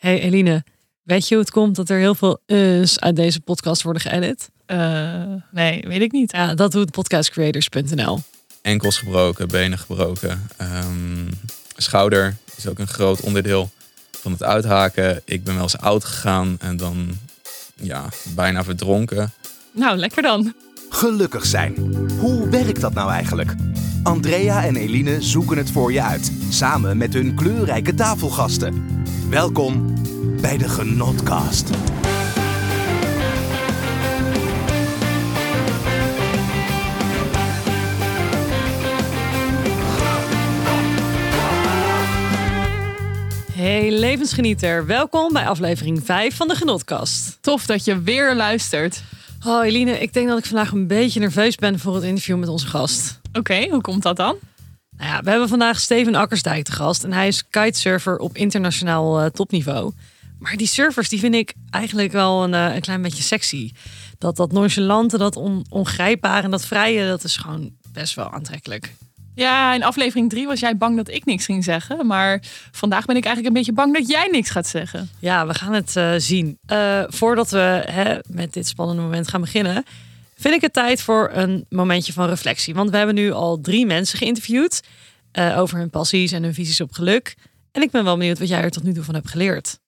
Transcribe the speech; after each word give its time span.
Hey 0.00 0.20
Eline, 0.20 0.64
weet 1.02 1.28
je 1.28 1.34
hoe 1.34 1.44
het 1.44 1.52
komt 1.52 1.76
dat 1.76 1.88
er 1.88 1.98
heel 1.98 2.14
veel 2.14 2.40
us 2.46 3.00
uit 3.00 3.16
deze 3.16 3.40
podcast 3.40 3.82
worden 3.82 4.02
geëdit? 4.02 4.50
Uh, 4.66 5.22
nee, 5.50 5.84
weet 5.86 6.00
ik 6.00 6.12
niet. 6.12 6.32
Ja, 6.32 6.54
dat 6.54 6.72
doet 6.72 6.90
podcastcreators.nl. 6.90 8.18
Enkels 8.62 8.98
gebroken, 8.98 9.48
benen 9.48 9.78
gebroken. 9.78 10.48
Um, 10.60 11.28
schouder 11.76 12.36
is 12.56 12.66
ook 12.66 12.78
een 12.78 12.86
groot 12.86 13.20
onderdeel 13.20 13.70
van 14.10 14.32
het 14.32 14.42
uithaken. 14.42 15.22
Ik 15.24 15.44
ben 15.44 15.54
wel 15.54 15.62
eens 15.62 15.78
oud 15.78 16.04
gegaan 16.04 16.56
en 16.60 16.76
dan 16.76 17.18
ja, 17.74 18.08
bijna 18.34 18.64
verdronken. 18.64 19.32
Nou, 19.72 19.96
lekker 19.96 20.22
dan. 20.22 20.54
Gelukkig 20.92 21.46
zijn. 21.46 21.74
Hoe 22.18 22.48
werkt 22.48 22.80
dat 22.80 22.94
nou 22.94 23.10
eigenlijk? 23.10 23.54
Andrea 24.02 24.64
en 24.64 24.76
Eline 24.76 25.22
zoeken 25.22 25.56
het 25.56 25.70
voor 25.70 25.92
je 25.92 26.02
uit, 26.02 26.32
samen 26.48 26.96
met 26.96 27.14
hun 27.14 27.34
kleurrijke 27.34 27.94
tafelgasten. 27.94 28.84
Welkom 29.28 29.94
bij 30.40 30.58
de 30.58 30.68
Genotcast. 30.68 31.70
Hey 43.52 43.90
levensgenieter, 43.90 44.86
welkom 44.86 45.32
bij 45.32 45.46
aflevering 45.46 46.04
5 46.04 46.36
van 46.36 46.48
de 46.48 46.54
Genotkast. 46.54 47.38
Tof 47.40 47.66
dat 47.66 47.84
je 47.84 48.02
weer 48.02 48.34
luistert. 48.34 49.02
Oh 49.46 49.64
Eline, 49.64 49.98
ik 49.98 50.12
denk 50.12 50.28
dat 50.28 50.38
ik 50.38 50.44
vandaag 50.44 50.72
een 50.72 50.86
beetje 50.86 51.20
nerveus 51.20 51.56
ben 51.56 51.78
voor 51.78 51.94
het 51.94 52.04
interview 52.04 52.38
met 52.38 52.48
onze 52.48 52.66
gast. 52.66 53.20
Oké, 53.32 53.68
hoe 53.70 53.80
komt 53.80 54.02
dat 54.02 54.16
dan? 54.16 54.36
Nou 54.96 55.10
ja, 55.10 55.22
we 55.22 55.30
hebben 55.30 55.48
vandaag 55.48 55.80
Steven 55.80 56.14
Akkersdijk 56.14 56.64
te 56.64 56.72
gast 56.72 57.04
en 57.04 57.12
hij 57.12 57.28
is 57.28 57.48
kitesurfer 57.50 58.16
op 58.18 58.36
internationaal 58.36 59.20
uh, 59.20 59.26
topniveau. 59.26 59.92
Maar 60.38 60.56
die 60.56 60.66
surfers 60.66 61.08
die 61.08 61.18
vind 61.18 61.34
ik 61.34 61.54
eigenlijk 61.70 62.12
wel 62.12 62.42
een, 62.42 62.52
uh, 62.52 62.74
een 62.74 62.80
klein 62.80 63.02
beetje 63.02 63.22
sexy. 63.22 63.72
Dat, 64.18 64.36
dat 64.36 64.52
nonchalante, 64.52 65.18
dat 65.18 65.36
on, 65.36 65.66
ongrijpbare 65.68 66.42
en 66.42 66.50
dat 66.50 66.64
vrije, 66.64 67.08
dat 67.08 67.24
is 67.24 67.36
gewoon 67.36 67.70
best 67.92 68.14
wel 68.14 68.32
aantrekkelijk. 68.32 68.94
Ja, 69.34 69.74
in 69.74 69.82
aflevering 69.82 70.30
3 70.30 70.46
was 70.46 70.60
jij 70.60 70.76
bang 70.76 70.96
dat 70.96 71.08
ik 71.08 71.24
niks 71.24 71.44
ging 71.44 71.64
zeggen. 71.64 72.06
Maar 72.06 72.42
vandaag 72.70 73.04
ben 73.04 73.16
ik 73.16 73.24
eigenlijk 73.24 73.46
een 73.46 73.62
beetje 73.62 73.82
bang 73.82 73.94
dat 73.94 74.08
jij 74.08 74.28
niks 74.30 74.50
gaat 74.50 74.66
zeggen. 74.66 75.10
Ja, 75.18 75.46
we 75.46 75.54
gaan 75.54 75.72
het 75.72 75.96
uh, 75.96 76.14
zien. 76.16 76.58
Uh, 76.72 77.02
voordat 77.06 77.50
we 77.50 77.82
hè, 77.86 78.18
met 78.28 78.52
dit 78.52 78.66
spannende 78.66 79.02
moment 79.02 79.28
gaan 79.28 79.40
beginnen, 79.40 79.84
vind 80.36 80.54
ik 80.54 80.60
het 80.60 80.72
tijd 80.72 81.02
voor 81.02 81.30
een 81.32 81.66
momentje 81.68 82.12
van 82.12 82.28
reflectie. 82.28 82.74
Want 82.74 82.90
we 82.90 82.96
hebben 82.96 83.14
nu 83.14 83.32
al 83.32 83.60
drie 83.60 83.86
mensen 83.86 84.18
geïnterviewd 84.18 84.80
uh, 85.38 85.58
over 85.58 85.78
hun 85.78 85.90
passies 85.90 86.32
en 86.32 86.42
hun 86.42 86.54
visies 86.54 86.80
op 86.80 86.92
geluk. 86.92 87.34
En 87.72 87.82
ik 87.82 87.90
ben 87.90 88.04
wel 88.04 88.16
benieuwd 88.16 88.38
wat 88.38 88.48
jij 88.48 88.62
er 88.62 88.70
tot 88.70 88.82
nu 88.82 88.92
toe 88.92 89.04
van 89.04 89.14
hebt 89.14 89.30
geleerd. 89.30 89.78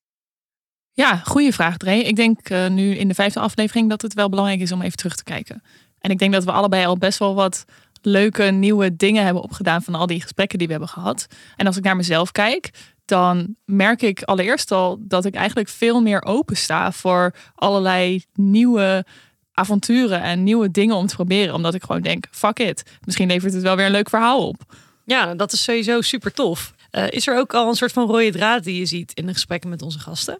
Ja, 0.93 1.17
goede 1.17 1.53
vraag, 1.53 1.77
Dre. 1.77 2.03
Ik 2.03 2.17
denk 2.17 2.69
nu 2.69 2.97
in 2.97 3.09
de 3.09 3.15
vijfde 3.15 3.41
aflevering 3.41 3.89
dat 3.89 4.03
het 4.03 4.15
wel 4.15 4.29
belangrijk 4.29 4.61
is 4.61 4.73
om 4.73 4.83
even 4.83 4.97
terug 4.97 5.17
te 5.17 5.25
kijken. 5.25 5.63
En 5.99 6.11
ik 6.11 6.19
denk 6.19 6.33
dat 6.33 6.45
we 6.45 6.53
allebei 6.53 6.87
al 6.87 6.97
best 6.97 7.19
wel 7.19 7.35
wat 7.35 7.65
leuke 8.03 8.43
nieuwe 8.43 8.97
dingen 8.97 9.25
hebben 9.25 9.43
opgedaan 9.43 9.83
van 9.83 9.95
al 9.95 10.07
die 10.07 10.21
gesprekken 10.21 10.59
die 10.59 10.67
we 10.67 10.73
hebben 10.73 10.91
gehad. 10.91 11.27
En 11.57 11.67
als 11.67 11.77
ik 11.77 11.85
naar 11.85 11.97
mezelf 11.97 12.33
kijk, 12.33 12.71
dan 13.05 13.57
merk 13.65 14.03
ik 14.03 14.23
allereerst 14.23 14.71
al 14.71 14.99
dat 15.01 15.25
ik 15.25 15.35
eigenlijk 15.35 15.69
veel 15.69 16.01
meer 16.01 16.25
open 16.25 16.57
sta 16.57 16.93
voor 16.93 17.35
allerlei 17.55 18.25
nieuwe 18.35 19.05
avonturen 19.53 20.23
en 20.23 20.43
nieuwe 20.43 20.71
dingen 20.71 20.97
om 20.97 21.07
te 21.07 21.15
proberen. 21.15 21.55
Omdat 21.55 21.75
ik 21.75 21.83
gewoon 21.83 22.03
denk, 22.03 22.27
fuck 22.31 22.59
it, 22.59 22.83
misschien 23.05 23.29
levert 23.29 23.53
het 23.53 23.63
wel 23.63 23.77
weer 23.77 23.87
een 23.87 23.93
leuk 23.93 24.09
verhaal 24.09 24.49
op. 24.49 24.75
Ja, 25.05 25.35
dat 25.35 25.53
is 25.53 25.63
sowieso 25.63 26.01
super 26.01 26.33
tof. 26.33 26.75
Uh, 26.93 27.11
is 27.11 27.27
er 27.27 27.39
ook 27.39 27.55
al 27.55 27.69
een 27.69 27.75
soort 27.75 27.93
van 27.93 28.07
rode 28.07 28.31
draad 28.31 28.65
die 28.65 28.79
je 28.79 28.87
ziet 28.87 29.13
in 29.13 29.27
de 29.27 29.33
gesprekken 29.33 29.71
met 29.71 29.83
onze 29.83 29.99
gasten? 29.99 30.39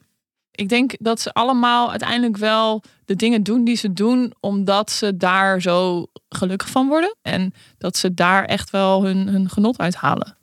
Ik 0.55 0.69
denk 0.69 0.95
dat 0.99 1.21
ze 1.21 1.33
allemaal 1.33 1.91
uiteindelijk 1.91 2.37
wel 2.37 2.83
de 3.05 3.17
dingen 3.17 3.43
doen 3.43 3.65
die 3.65 3.77
ze 3.77 3.93
doen, 3.93 4.35
omdat 4.41 4.91
ze 4.91 5.17
daar 5.17 5.61
zo 5.61 6.07
gelukkig 6.29 6.69
van 6.69 6.89
worden. 6.89 7.17
En 7.23 7.55
dat 7.79 7.97
ze 7.97 8.15
daar 8.15 8.45
echt 8.45 8.71
wel 8.71 9.05
hun, 9.05 9.29
hun 9.29 9.51
genot 9.51 9.79
uit 9.79 9.95
halen. 9.95 10.37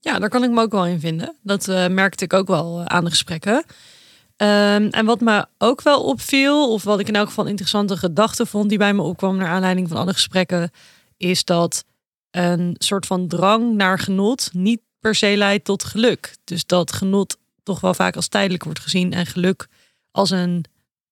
Ja, 0.00 0.18
daar 0.18 0.28
kan 0.28 0.44
ik 0.44 0.50
me 0.50 0.62
ook 0.62 0.72
wel 0.72 0.86
in 0.86 1.00
vinden. 1.00 1.36
Dat 1.42 1.68
uh, 1.68 1.86
merkte 1.86 2.24
ik 2.24 2.32
ook 2.32 2.46
wel 2.46 2.82
aan 2.86 3.04
de 3.04 3.10
gesprekken. 3.10 3.54
Um, 3.54 4.88
en 4.88 5.04
wat 5.04 5.20
me 5.20 5.46
ook 5.58 5.82
wel 5.82 6.02
opviel, 6.04 6.72
of 6.72 6.82
wat 6.84 7.00
ik 7.00 7.08
in 7.08 7.16
elk 7.16 7.26
geval 7.26 7.46
interessante 7.46 7.96
gedachte 7.96 8.46
vond 8.46 8.68
die 8.68 8.78
bij 8.78 8.94
me 8.94 9.02
opkwam 9.02 9.36
naar 9.36 9.48
aanleiding 9.48 9.88
van 9.88 9.96
alle 9.96 10.12
gesprekken, 10.12 10.70
is 11.16 11.44
dat 11.44 11.84
een 12.30 12.74
soort 12.78 13.06
van 13.06 13.28
drang 13.28 13.74
naar 13.74 13.98
genot 13.98 14.50
niet 14.52 14.80
per 15.00 15.14
se 15.14 15.36
leidt 15.36 15.64
tot 15.64 15.84
geluk. 15.84 16.36
Dus 16.44 16.66
dat 16.66 16.92
genot 16.92 17.36
toch 17.66 17.80
wel 17.80 17.94
vaak 17.94 18.16
als 18.16 18.28
tijdelijk 18.28 18.64
wordt 18.64 18.80
gezien 18.80 19.12
en 19.12 19.26
geluk 19.26 19.68
als 20.10 20.30
een 20.30 20.64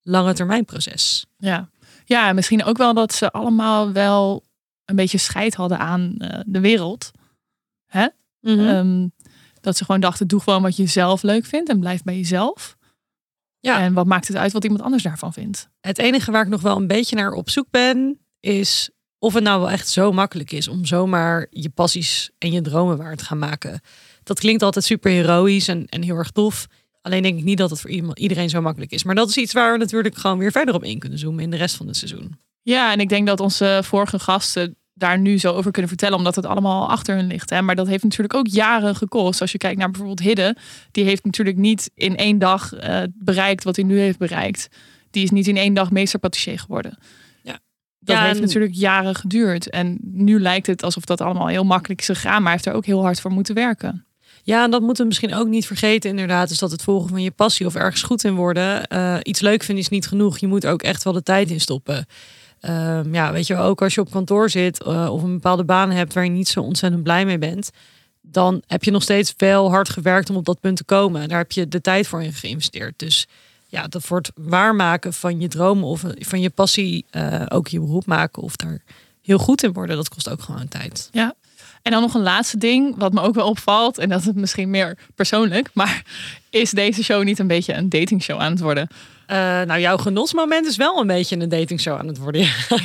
lange 0.02 0.34
termijn 0.34 0.64
proces. 0.64 1.26
Ja. 1.38 1.68
ja, 2.04 2.32
misschien 2.32 2.64
ook 2.64 2.76
wel 2.76 2.94
dat 2.94 3.12
ze 3.12 3.30
allemaal 3.30 3.92
wel 3.92 4.44
een 4.84 4.96
beetje 4.96 5.18
scheid 5.18 5.54
hadden 5.54 5.78
aan 5.78 6.14
uh, 6.18 6.40
de 6.46 6.60
wereld. 6.60 7.10
Hè? 7.86 8.06
Mm 8.40 8.58
-hmm. 8.58 8.68
um, 8.68 9.12
dat 9.60 9.76
ze 9.76 9.84
gewoon 9.84 10.00
dachten, 10.00 10.26
doe 10.26 10.40
gewoon 10.40 10.62
wat 10.62 10.76
je 10.76 10.86
zelf 10.86 11.22
leuk 11.22 11.44
vindt 11.44 11.70
en 11.70 11.80
blijf 11.80 12.02
bij 12.02 12.16
jezelf. 12.16 12.76
Ja. 13.60 13.80
En 13.80 13.92
wat 13.92 14.06
maakt 14.06 14.28
het 14.28 14.36
uit 14.36 14.52
wat 14.52 14.64
iemand 14.64 14.82
anders 14.82 15.02
daarvan 15.02 15.32
vindt? 15.32 15.68
Het 15.80 15.98
enige 15.98 16.30
waar 16.30 16.42
ik 16.42 16.48
nog 16.48 16.60
wel 16.60 16.76
een 16.76 16.86
beetje 16.86 17.16
naar 17.16 17.32
op 17.32 17.50
zoek 17.50 17.66
ben, 17.70 18.18
is 18.40 18.90
of 19.18 19.34
het 19.34 19.42
nou 19.42 19.60
wel 19.60 19.70
echt 19.70 19.88
zo 19.88 20.12
makkelijk 20.12 20.52
is 20.52 20.68
om 20.68 20.84
zomaar 20.84 21.46
je 21.50 21.70
passies 21.70 22.30
en 22.38 22.52
je 22.52 22.60
dromen 22.60 22.96
waar 22.96 23.16
te 23.16 23.24
gaan 23.24 23.38
maken. 23.38 23.80
Dat 24.24 24.40
klinkt 24.40 24.62
altijd 24.62 24.84
super 24.84 25.10
heroïs 25.10 25.68
en, 25.68 25.86
en 25.86 26.02
heel 26.02 26.16
erg 26.16 26.30
tof. 26.30 26.66
Alleen 27.02 27.22
denk 27.22 27.38
ik 27.38 27.44
niet 27.44 27.58
dat 27.58 27.70
het 27.70 27.80
voor 27.80 27.90
iedereen 28.14 28.48
zo 28.48 28.60
makkelijk 28.60 28.92
is. 28.92 29.04
Maar 29.04 29.14
dat 29.14 29.28
is 29.28 29.36
iets 29.36 29.52
waar 29.52 29.72
we 29.72 29.78
natuurlijk 29.78 30.16
gewoon 30.16 30.38
weer 30.38 30.52
verder 30.52 30.74
op 30.74 30.84
in 30.84 30.98
kunnen 30.98 31.18
zoomen 31.18 31.42
in 31.42 31.50
de 31.50 31.56
rest 31.56 31.76
van 31.76 31.86
het 31.86 31.96
seizoen. 31.96 32.38
Ja, 32.62 32.92
en 32.92 33.00
ik 33.00 33.08
denk 33.08 33.26
dat 33.26 33.40
onze 33.40 33.80
vorige 33.84 34.18
gasten 34.18 34.76
daar 34.94 35.18
nu 35.18 35.38
zo 35.38 35.52
over 35.52 35.70
kunnen 35.70 35.88
vertellen, 35.88 36.18
omdat 36.18 36.36
het 36.36 36.46
allemaal 36.46 36.88
achter 36.88 37.16
hun 37.16 37.26
ligt. 37.26 37.50
Hè? 37.50 37.62
Maar 37.62 37.74
dat 37.74 37.86
heeft 37.86 38.02
natuurlijk 38.02 38.34
ook 38.34 38.46
jaren 38.46 38.96
gekost. 38.96 39.40
Als 39.40 39.52
je 39.52 39.58
kijkt 39.58 39.78
naar 39.78 39.90
bijvoorbeeld 39.90 40.20
Hidde, 40.20 40.56
die 40.90 41.04
heeft 41.04 41.24
natuurlijk 41.24 41.56
niet 41.56 41.90
in 41.94 42.16
één 42.16 42.38
dag 42.38 42.72
uh, 42.74 43.02
bereikt 43.14 43.64
wat 43.64 43.76
hij 43.76 43.84
nu 43.84 43.98
heeft 43.98 44.18
bereikt. 44.18 44.68
Die 45.10 45.22
is 45.22 45.30
niet 45.30 45.46
in 45.46 45.56
één 45.56 45.74
dag 45.74 45.90
meester 45.90 46.20
geworden. 46.40 46.98
Ja. 47.42 47.58
Dat 47.98 48.16
ja, 48.16 48.22
heeft 48.22 48.36
en- 48.36 48.42
natuurlijk 48.42 48.74
jaren 48.74 49.14
geduurd. 49.14 49.70
En 49.70 49.98
nu 50.02 50.40
lijkt 50.40 50.66
het 50.66 50.82
alsof 50.82 51.04
dat 51.04 51.20
allemaal 51.20 51.46
heel 51.46 51.64
makkelijk 51.64 52.00
is 52.00 52.06
gegaan, 52.06 52.32
maar 52.32 52.42
hij 52.42 52.52
heeft 52.52 52.66
er 52.66 52.72
ook 52.74 52.86
heel 52.86 53.02
hard 53.02 53.20
voor 53.20 53.30
moeten 53.30 53.54
werken. 53.54 54.06
Ja, 54.46 54.64
en 54.64 54.70
dat 54.70 54.80
moeten 54.82 55.02
we 55.02 55.08
misschien 55.08 55.34
ook 55.34 55.48
niet 55.48 55.66
vergeten, 55.66 56.10
inderdaad. 56.10 56.50
Is 56.50 56.58
dat 56.58 56.70
het 56.70 56.82
volgen 56.82 57.08
van 57.08 57.22
je 57.22 57.30
passie 57.30 57.66
of 57.66 57.74
ergens 57.74 58.02
goed 58.02 58.24
in 58.24 58.34
worden. 58.34 58.86
eh, 58.86 59.16
iets 59.22 59.40
leuk 59.40 59.62
vinden 59.62 59.84
is 59.84 59.90
niet 59.90 60.06
genoeg. 60.06 60.38
Je 60.38 60.46
moet 60.46 60.66
ook 60.66 60.82
echt 60.82 61.02
wel 61.02 61.12
de 61.12 61.22
tijd 61.22 61.50
in 61.50 61.60
stoppen. 61.60 62.06
Ehm, 62.60 63.14
ja, 63.14 63.32
weet 63.32 63.46
je, 63.46 63.56
ook 63.56 63.82
als 63.82 63.94
je 63.94 64.00
op 64.00 64.10
kantoor 64.10 64.50
zit 64.50 64.82
eh, 64.82 65.08
of 65.12 65.22
een 65.22 65.32
bepaalde 65.32 65.64
baan 65.64 65.90
hebt 65.90 66.12
waar 66.12 66.24
je 66.24 66.30
niet 66.30 66.48
zo 66.48 66.60
ontzettend 66.60 67.02
blij 67.02 67.24
mee 67.24 67.38
bent, 67.38 67.70
dan 68.20 68.62
heb 68.66 68.84
je 68.84 68.90
nog 68.90 69.02
steeds 69.02 69.34
wel 69.36 69.70
hard 69.70 69.88
gewerkt 69.88 70.30
om 70.30 70.36
op 70.36 70.44
dat 70.44 70.60
punt 70.60 70.76
te 70.76 70.84
komen. 70.84 71.28
Daar 71.28 71.38
heb 71.38 71.52
je 71.52 71.68
de 71.68 71.80
tijd 71.80 72.06
voor 72.06 72.22
in 72.22 72.32
geïnvesteerd. 72.32 72.98
Dus 72.98 73.26
ja, 73.68 73.86
dat 73.86 74.02
voor 74.02 74.16
het 74.16 74.30
waarmaken 74.34 75.12
van 75.12 75.40
je 75.40 75.48
dromen 75.48 75.84
of 75.84 76.04
van 76.18 76.40
je 76.40 76.50
passie 76.50 77.04
eh, 77.10 77.42
ook 77.48 77.68
je 77.68 77.80
beroep 77.80 78.06
maken 78.06 78.42
of 78.42 78.56
daar 78.56 78.82
heel 79.22 79.38
goed 79.38 79.62
in 79.62 79.72
worden, 79.72 79.96
dat 79.96 80.08
kost 80.08 80.30
ook 80.30 80.42
gewoon 80.42 80.68
tijd. 80.68 81.08
Ja. 81.12 81.34
En 81.84 81.92
dan 81.92 82.00
nog 82.00 82.14
een 82.14 82.22
laatste 82.22 82.58
ding, 82.58 82.94
wat 82.98 83.12
me 83.12 83.20
ook 83.20 83.34
wel 83.34 83.48
opvalt, 83.48 83.98
en 83.98 84.08
dat 84.08 84.20
is 84.20 84.32
misschien 84.34 84.70
meer 84.70 84.98
persoonlijk, 85.14 85.70
maar 85.72 86.02
is 86.50 86.70
deze 86.70 87.04
show 87.04 87.24
niet 87.24 87.38
een 87.38 87.46
beetje 87.46 87.74
een 87.74 87.88
datingshow 87.88 88.40
aan 88.40 88.50
het 88.50 88.60
worden? 88.60 88.88
Eh, 89.26 89.36
nou, 89.36 89.80
jouw 89.80 89.96
genotsmoment 89.96 90.66
is 90.66 90.76
wel 90.76 91.00
een 91.00 91.06
beetje 91.06 91.36
een 91.36 91.48
datingshow 91.48 91.98
aan 91.98 92.06
het 92.06 92.18
worden. 92.18 92.40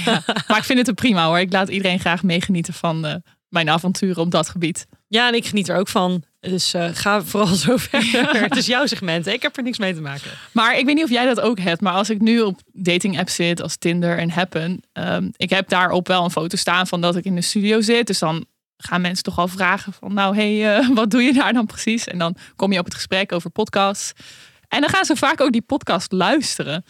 Ja. 0.06 0.24
Maar 0.48 0.58
ik 0.58 0.64
vind 0.64 0.80
het 0.80 0.88
een 0.88 0.94
prima 0.94 1.26
hoor. 1.26 1.40
Ik 1.40 1.52
laat 1.52 1.70
iedereen 1.70 2.00
graag 2.00 2.24
meegenieten 2.24 2.74
van 2.74 3.06
uh, 3.06 3.14
mijn 3.50 3.70
avonturen 3.70 4.22
op 4.22 4.32
dat 4.32 4.50
gebied. 4.50 4.88
Ja, 5.08 5.28
en 5.28 5.34
ik 5.34 5.46
geniet 5.46 5.70
er 5.70 5.78
ook 5.78 5.88
van. 5.88 6.24
Dus 6.40 6.74
uh, 6.74 6.90
ga 6.94 7.24
vooral 7.24 7.56
zo 7.56 7.78
verder. 7.78 8.42
het 8.50 8.56
is 8.56 8.66
jouw 8.66 8.86
segment. 8.86 9.26
Hè? 9.26 9.32
Ik 9.32 9.42
heb 9.42 9.58
er 9.58 9.64
niks 9.64 9.78
mee 9.78 9.94
te 9.94 10.02
maken. 10.02 10.32
Maar 10.52 10.78
ik 10.78 10.86
weet 10.86 10.96
niet 10.96 11.04
of 11.04 11.10
jij 11.10 11.26
dat 11.26 11.40
ook 11.40 11.60
hebt. 11.60 11.82
Maar 11.82 11.94
als 11.94 12.10
ik 12.10 12.22
nu 12.22 12.42
op 12.42 12.60
dating 12.72 13.20
apps 13.20 13.36
zit 13.36 13.62
als 13.62 13.78
Tinder 13.78 14.18
en 14.18 14.30
Happen. 14.30 14.82
Um, 14.94 15.32
ik 15.36 15.50
heb 15.50 15.70
daarop 15.70 16.08
wel 16.08 16.24
een 16.24 16.32
foto 16.32 16.58
staan 16.58 16.88
van 16.88 17.02
dat 17.02 17.16
ik 17.16 17.26
in 17.26 17.36
de 17.36 17.42
studio 17.42 17.82
zit. 17.82 18.08
Dus 18.08 18.20
dan 18.20 18.46
gaan 18.82 19.02
mensen 19.02 19.24
toch 19.24 19.38
al 19.38 19.48
vragen 19.48 19.94
van 19.94 20.14
nou 20.14 20.36
hey, 20.36 20.80
uh, 20.80 20.90
wat 20.96 21.12
doe 21.12 21.22
je 21.22 21.34
daar 21.34 21.54
dan 21.54 21.66
precies? 21.66 22.08
En 22.08 22.18
dan 22.18 22.36
kom 22.56 22.72
je 22.72 22.80
op 22.80 22.86
het 22.86 22.94
gesprek 22.94 23.32
over 23.32 23.50
podcasts. 23.50 24.12
En 24.68 24.82
dan 24.82 24.90
gaan 24.90 25.06
ze 25.06 25.16
vaak 25.16 25.42
ook 25.42 25.52
die 25.52 25.62
podcast 25.62 26.12
luisteren. 26.12 26.86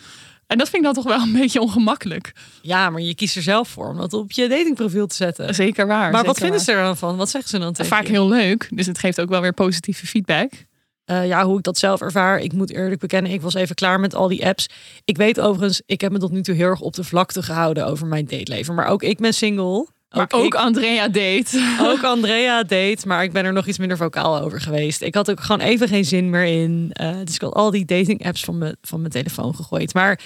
En 0.47 0.57
dat 0.57 0.69
vind 0.69 0.86
ik 0.86 0.94
dan 0.94 1.03
toch 1.03 1.13
wel 1.13 1.21
een 1.21 1.39
beetje 1.41 1.62
ongemakkelijk. 1.62 2.33
Ja, 2.62 2.89
maar 2.89 3.01
je 3.01 3.15
kiest 3.15 3.36
er 3.36 3.41
zelf 3.41 3.68
voor 3.68 3.89
om 3.89 3.97
dat 3.97 4.13
op 4.13 4.31
je 4.31 4.47
datingprofiel 4.47 5.07
te 5.07 5.15
zetten. 5.15 5.56
Zeker 5.56 5.88
waar. 5.88 5.97
Maar 5.97 6.09
zeker 6.12 6.25
wat 6.25 6.38
vinden 6.38 6.56
waar. 6.56 6.65
ze 6.65 6.71
er 6.71 6.83
dan 6.83 6.97
van? 6.97 7.18
Wat 7.18 7.30
zeggen 7.30 7.50
ze 7.50 7.59
dan 7.59 7.74
tegen 7.74 7.92
Vaak 7.92 8.06
je? 8.06 8.12
heel 8.12 8.27
leuk. 8.30 8.69
Dus 8.74 8.85
het 8.85 9.00
geeft 9.00 9.21
ook 9.21 9.30
wel 9.30 9.42
weer 9.42 9.53
positieve 9.53 10.07
feedback. 10.07 10.51
Uh, 11.06 11.27
ja, 11.27 11.45
hoe 11.45 11.57
ik 11.57 11.63
dat 11.63 11.77
zelf 11.77 12.01
ervaar. 12.01 12.39
Ik 12.39 12.53
moet 12.53 12.71
eerlijk 12.71 13.00
bekennen, 13.00 13.31
ik 13.31 13.42
was 13.42 13.53
even 13.53 13.75
klaar 13.75 14.00
met 14.00 14.15
al 14.15 14.27
die 14.27 14.45
apps. 14.45 14.68
Ik 15.06 15.18
weet 15.18 15.39
overigens, 15.39 15.81
ik 15.85 16.01
heb 16.01 16.12
me 16.12 16.19
tot 16.19 16.31
nu 16.31 16.42
toe 16.42 16.56
heel 16.56 16.68
erg 16.68 16.81
op 16.81 16.94
de 16.94 17.03
vlakte 17.03 17.44
gehouden 17.44 17.85
over 17.85 18.07
mijn 18.07 18.25
dateleven. 18.25 18.75
Maar 18.75 18.88
ook 18.88 19.03
ik 19.03 19.18
ben 19.18 19.33
single. 19.33 19.88
Maar 20.09 20.27
Ook 20.29 20.45
ik- 20.45 20.56
Andrea 20.56 21.07
date. 21.07 21.75
Ook 21.91 22.03
Andrea 22.03 22.63
deed, 22.63 23.06
maar 23.06 23.23
ik 23.23 23.31
ben 23.31 23.45
er 23.45 23.53
nog 23.53 23.67
iets 23.67 23.77
minder 23.77 23.97
vocaal 23.97 24.39
over 24.41 24.61
geweest. 24.61 25.01
Ik 25.01 25.15
had 25.15 25.29
ook 25.31 25.39
gewoon 25.39 25.61
even 25.67 25.88
geen 25.88 26.06
zin 26.06 26.29
meer 26.29 26.44
in. 26.45 26.89
Eh, 26.94 27.15
dus 27.23 27.35
ik 27.35 27.41
had 27.41 27.53
al 27.53 27.71
die 27.71 27.85
dating 27.85 28.25
apps 28.25 28.44
van, 28.44 28.57
me, 28.57 28.77
van 28.81 29.00
mijn 29.00 29.11
telefoon 29.11 29.56
gegooid. 29.56 29.94
Maar 29.94 30.19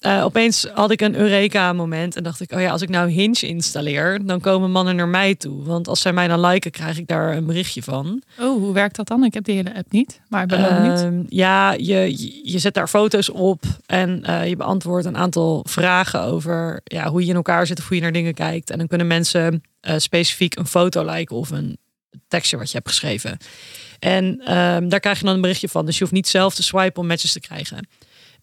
eh, 0.00 0.24
opeens 0.24 0.66
had 0.74 0.90
ik 0.90 1.00
een 1.00 1.14
Eureka-moment 1.16 2.16
en 2.16 2.22
dacht 2.22 2.40
ik: 2.40 2.52
oh 2.52 2.60
ja, 2.60 2.70
als 2.70 2.82
ik 2.82 2.88
nou 2.88 3.10
Hinge 3.10 3.40
installeer, 3.46 4.26
dan 4.26 4.40
komen 4.40 4.70
mannen 4.70 4.96
naar 4.96 5.08
mij 5.08 5.34
toe. 5.34 5.64
Want 5.64 5.88
als 5.88 6.00
zij 6.00 6.12
mij 6.12 6.28
dan 6.28 6.40
liken, 6.40 6.70
krijg 6.70 6.98
ik 6.98 7.06
daar 7.06 7.36
een 7.36 7.46
berichtje 7.46 7.82
van. 7.82 8.22
Oh, 8.40 8.58
hoe 8.62 8.72
werkt 8.72 8.96
dat 8.96 9.06
dan? 9.08 9.24
Ik 9.24 9.34
heb 9.34 9.44
die 9.44 9.54
hele 9.54 9.74
app 9.74 9.92
niet, 9.92 10.20
maar 10.28 10.42
ik 10.42 10.48
ben 10.48 10.60
wel 10.60 10.74
benieuwd. 10.80 11.00
Ehm, 11.02 11.22
ja, 11.28 11.72
je, 11.72 11.78
je- 12.18 12.40
je 12.50 12.58
zet 12.58 12.74
daar 12.74 12.88
foto's 12.88 13.30
op 13.32 13.62
en 13.86 14.24
eh, 14.24 14.48
je 14.48 14.56
beantwoordt 14.56 15.06
een 15.06 15.16
aantal 15.16 15.64
vragen 15.68 16.20
over 16.22 16.80
ja, 16.84 17.08
hoe 17.10 17.22
je 17.22 17.28
in 17.28 17.34
elkaar 17.36 17.66
zit 17.66 17.78
of 17.78 17.86
hoe 17.88 17.96
je 17.96 18.02
naar 18.02 18.12
dingen 18.12 18.34
kijkt. 18.34 18.70
En 18.70 18.78
dan 18.78 18.86
kunnen 18.86 19.06
mensen 19.06 19.62
eh, 19.80 19.94
specifiek 19.98 20.56
een 20.56 20.66
foto 20.66 21.04
liken 21.04 21.36
of 21.36 21.50
een 21.50 21.78
tekstje 22.28 22.56
wat 22.56 22.70
je 22.70 22.76
hebt 22.76 22.88
geschreven. 22.88 23.36
En 23.98 24.40
ehm, 24.44 24.88
daar 24.88 25.00
krijg 25.00 25.18
je 25.18 25.24
dan 25.24 25.34
een 25.34 25.40
berichtje 25.40 25.68
van. 25.68 25.86
Dus 25.86 25.94
je 25.94 26.00
hoeft 26.00 26.14
niet 26.14 26.28
zelf 26.28 26.54
te 26.54 26.62
swipen 26.62 27.02
om 27.02 27.06
matches 27.08 27.32
te 27.32 27.40
krijgen. 27.40 27.88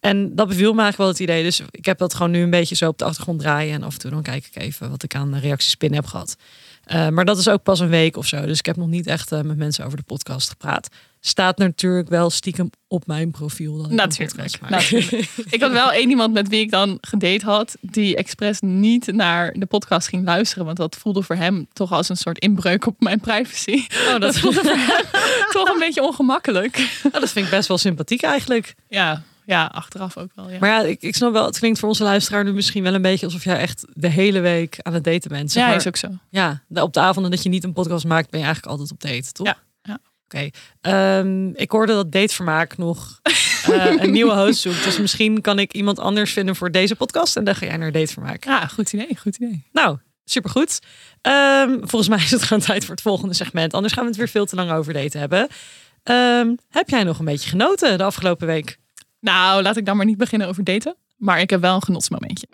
En 0.03 0.35
dat 0.35 0.47
beviel 0.47 0.73
me 0.73 0.81
eigenlijk 0.81 0.97
wel 0.97 1.07
het 1.07 1.19
idee. 1.19 1.43
Dus 1.43 1.61
ik 1.71 1.85
heb 1.85 1.97
dat 1.97 2.13
gewoon 2.13 2.31
nu 2.31 2.41
een 2.41 2.49
beetje 2.49 2.75
zo 2.75 2.87
op 2.87 2.97
de 2.97 3.05
achtergrond 3.05 3.39
draaien. 3.39 3.73
En 3.73 3.83
af 3.83 3.93
en 3.93 3.99
toe 3.99 4.11
dan 4.11 4.21
kijk 4.21 4.45
ik 4.45 4.61
even 4.61 4.89
wat 4.89 5.03
ik 5.03 5.15
aan 5.15 5.37
reacties 5.37 5.77
binnen 5.77 5.99
heb 5.99 6.09
gehad. 6.09 6.35
Eh, 6.83 7.09
maar 7.09 7.25
dat 7.25 7.37
is 7.37 7.47
ook 7.47 7.63
pas 7.63 7.79
een 7.79 7.89
week 7.89 8.17
of 8.17 8.25
zo. 8.25 8.45
Dus 8.45 8.59
ik 8.59 8.65
heb 8.65 8.75
nog 8.75 8.87
niet 8.87 9.07
echt 9.07 9.31
eh, 9.31 9.41
met 9.41 9.57
mensen 9.57 9.85
over 9.85 9.97
de 9.97 10.03
podcast 10.03 10.49
gepraat. 10.49 10.87
Staat 11.19 11.57
natuurlijk 11.57 12.09
wel 12.09 12.29
stiekem 12.29 12.69
op 12.87 13.07
mijn 13.07 13.31
profiel. 13.31 13.77
Dat 13.77 13.85
ik 13.85 13.91
Natuurlijk, 13.91 14.69
natuurlijk. 14.69 15.29
Ik 15.49 15.61
had 15.61 15.71
wel 15.71 15.91
één 15.91 16.09
iemand 16.09 16.33
met 16.33 16.47
wie 16.47 16.61
ik 16.61 16.71
dan 16.71 16.97
gedate 17.01 17.45
had, 17.45 17.75
die 17.81 18.15
expres 18.15 18.59
niet 18.59 19.11
naar 19.11 19.53
de 19.53 19.65
podcast 19.65 20.07
ging 20.07 20.25
luisteren. 20.25 20.65
Want 20.65 20.77
dat 20.77 20.95
voelde 20.95 21.21
voor 21.21 21.35
hem 21.35 21.67
toch 21.73 21.91
als 21.91 22.09
een 22.09 22.17
soort 22.17 22.39
inbreuk 22.39 22.85
op 22.85 22.95
mijn 22.99 23.19
privacy. 23.19 23.85
Oh, 24.07 24.19
dat, 24.19 24.37
voelde 24.39 24.59
voor 24.59 24.75
hem 24.75 25.05
toch 25.61 25.73
een 25.73 25.79
beetje 25.79 26.03
ongemakkelijk. 26.03 26.99
oh, 27.03 27.11
dat 27.11 27.29
vind 27.29 27.45
ik 27.45 27.51
best 27.51 27.67
wel 27.67 27.77
sympathiek 27.77 28.21
eigenlijk. 28.21 28.75
Ja, 28.87 29.23
ja 29.45 29.65
achteraf 29.65 30.17
ook 30.17 30.31
wel. 30.35 30.49
Ja. 30.49 30.57
Maar 30.59 30.69
ja, 30.69 30.81
ik, 30.81 31.01
ik 31.01 31.15
snap 31.15 31.33
wel, 31.33 31.45
het 31.45 31.59
klinkt 31.59 31.79
voor 31.79 31.89
onze 31.89 32.03
luisteraar 32.03 32.43
nu 32.43 32.53
misschien 32.53 32.83
wel 32.83 32.93
een 32.93 33.01
beetje 33.01 33.25
alsof 33.25 33.43
jij 33.43 33.57
echt 33.57 33.85
de 33.93 34.09
hele 34.09 34.39
week 34.39 34.79
aan 34.81 34.93
het 34.93 35.03
daten 35.03 35.29
bent. 35.29 35.51
zeg 35.51 35.63
ja, 35.63 35.69
maar. 35.69 35.77
is 35.77 35.87
ook 35.87 35.95
zo. 35.95 36.07
Ja, 36.29 36.63
op 36.69 36.93
de 36.93 36.99
avonden 36.99 37.31
dat 37.31 37.43
je 37.43 37.49
niet 37.49 37.63
een 37.63 37.73
podcast 37.73 38.05
maakt, 38.05 38.29
ben 38.29 38.39
je 38.39 38.45
eigenlijk 38.45 38.75
altijd 38.75 38.91
op 38.91 39.01
date, 39.01 39.31
toch? 39.31 39.45
Ja, 39.45 39.57
ja. 39.81 39.99
Oké. 40.23 40.49
Ehm, 40.81 41.47
ik 41.47 41.71
hoorde 41.71 41.93
dat 41.93 42.11
datevermaak 42.11 42.77
nog 42.77 43.19
eh, 43.23 44.01
een 44.01 44.11
nieuwe 44.17 44.33
host 44.33 44.59
zoekt. 44.59 44.83
Dus 44.83 44.99
misschien 44.99 45.41
kan 45.41 45.59
ik 45.59 45.73
iemand 45.73 45.99
anders 45.99 46.33
vinden 46.33 46.55
voor 46.55 46.71
deze 46.71 46.95
podcast. 46.95 47.37
En 47.37 47.43
dan 47.43 47.55
ga 47.55 47.65
jij 47.65 47.77
naar 47.77 47.91
datevermaak. 47.91 48.45
Ja, 48.45 48.67
goed 48.67 48.93
idee, 48.93 49.17
goed 49.17 49.35
idee. 49.35 49.67
Nou, 49.71 49.97
supergoed. 50.25 50.79
Ehm, 51.21 51.77
volgens 51.79 52.07
mij 52.07 52.17
is 52.17 52.31
het 52.31 52.43
gewoon 52.43 52.63
tijd 52.63 52.85
voor 52.85 52.93
het 52.93 53.03
volgende 53.03 53.33
segment. 53.33 53.73
Anders 53.73 53.93
gaan 53.93 54.03
we 54.03 54.09
het 54.09 54.17
weer 54.17 54.29
veel 54.29 54.45
te 54.45 54.55
lang 54.55 54.71
over 54.71 54.93
daten 54.93 55.19
hebben. 55.19 55.47
Ehm, 56.03 56.55
heb 56.69 56.89
jij 56.89 57.03
nog 57.03 57.19
een 57.19 57.25
beetje 57.25 57.49
genoten 57.49 57.97
de 57.97 58.03
afgelopen 58.03 58.47
week? 58.47 58.77
Nou, 59.23 59.61
laat 59.61 59.77
ik 59.77 59.85
dan 59.85 59.97
maar 59.97 60.05
niet 60.05 60.17
beginnen 60.17 60.47
over 60.47 60.63
daten. 60.63 60.95
Maar 61.17 61.39
ik 61.39 61.49
heb 61.49 61.61
wel 61.61 61.75
een 61.75 61.83
genotsmomentje. 61.83 62.47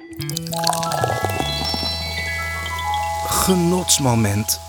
Genotsmoment 3.26 4.60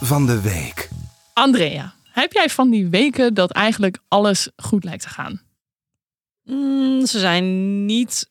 van 0.00 0.26
de 0.26 0.40
week. 0.40 0.88
Andrea, 1.32 1.94
heb 2.12 2.32
jij 2.32 2.48
van 2.48 2.70
die 2.70 2.88
weken 2.88 3.34
dat 3.34 3.50
eigenlijk 3.50 3.98
alles 4.08 4.48
goed 4.56 4.84
lijkt 4.84 5.02
te 5.02 5.08
gaan? 5.08 5.40
Mm, 6.44 7.06
ze 7.06 7.18
zijn 7.18 7.86
niet 7.86 8.30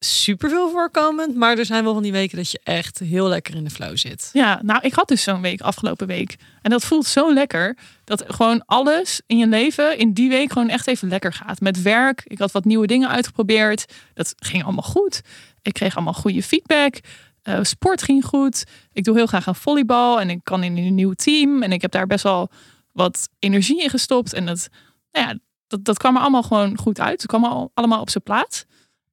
super 0.00 0.48
veel 0.48 0.70
voorkomend. 0.70 1.34
Maar 1.34 1.58
er 1.58 1.64
zijn 1.64 1.84
wel 1.84 1.92
van 1.92 2.02
die 2.02 2.12
weken 2.12 2.36
dat 2.36 2.50
je 2.50 2.60
echt 2.62 2.98
heel 2.98 3.28
lekker 3.28 3.54
in 3.54 3.64
de 3.64 3.70
flow 3.70 3.96
zit. 3.96 4.30
Ja, 4.32 4.60
nou, 4.62 4.80
ik 4.82 4.92
had 4.92 5.08
dus 5.08 5.22
zo'n 5.22 5.40
week 5.40 5.60
afgelopen 5.60 6.06
week. 6.06 6.36
En 6.62 6.70
dat 6.70 6.84
voelt 6.84 7.06
zo 7.06 7.32
lekker. 7.32 7.76
Dat 8.04 8.24
gewoon 8.26 8.62
alles 8.66 9.20
in 9.26 9.38
je 9.38 9.46
leven 9.46 9.98
in 9.98 10.12
die 10.12 10.28
week 10.28 10.52
gewoon 10.52 10.68
echt 10.68 10.86
even 10.86 11.08
lekker 11.08 11.32
gaat. 11.32 11.60
Met 11.60 11.82
werk. 11.82 12.22
Ik 12.24 12.38
had 12.38 12.52
wat 12.52 12.64
nieuwe 12.64 12.86
dingen 12.86 13.08
uitgeprobeerd. 13.08 13.92
Dat 14.14 14.34
ging 14.36 14.64
allemaal 14.64 14.82
goed. 14.82 15.22
Ik 15.62 15.72
kreeg 15.72 15.94
allemaal 15.94 16.14
goede 16.14 16.42
feedback. 16.42 17.00
Eh, 17.42 17.58
sport 17.62 18.02
ging 18.02 18.24
goed. 18.24 18.64
Ik 18.92 19.04
doe 19.04 19.16
heel 19.16 19.26
graag 19.26 19.48
aan 19.48 19.56
volleybal. 19.56 20.20
En 20.20 20.30
ik 20.30 20.40
kan 20.42 20.62
in 20.62 20.76
een 20.76 20.94
nieuw 20.94 21.12
team. 21.12 21.62
En 21.62 21.72
ik 21.72 21.82
heb 21.82 21.90
daar 21.90 22.06
best 22.06 22.22
wel 22.22 22.50
wat 22.92 23.28
energie 23.38 23.82
in 23.82 23.90
gestopt. 23.90 24.32
En 24.32 24.46
dat, 24.46 24.68
nou 25.12 25.26
ja, 25.26 25.38
dat, 25.66 25.84
dat 25.84 25.98
kwam 25.98 26.14
er 26.16 26.20
allemaal 26.20 26.42
gewoon 26.42 26.78
goed 26.78 27.00
uit. 27.00 27.22
Het 27.22 27.30
kwam 27.30 27.44
al, 27.44 27.70
allemaal 27.74 28.00
op 28.00 28.10
zijn 28.10 28.24
plaats. 28.24 28.64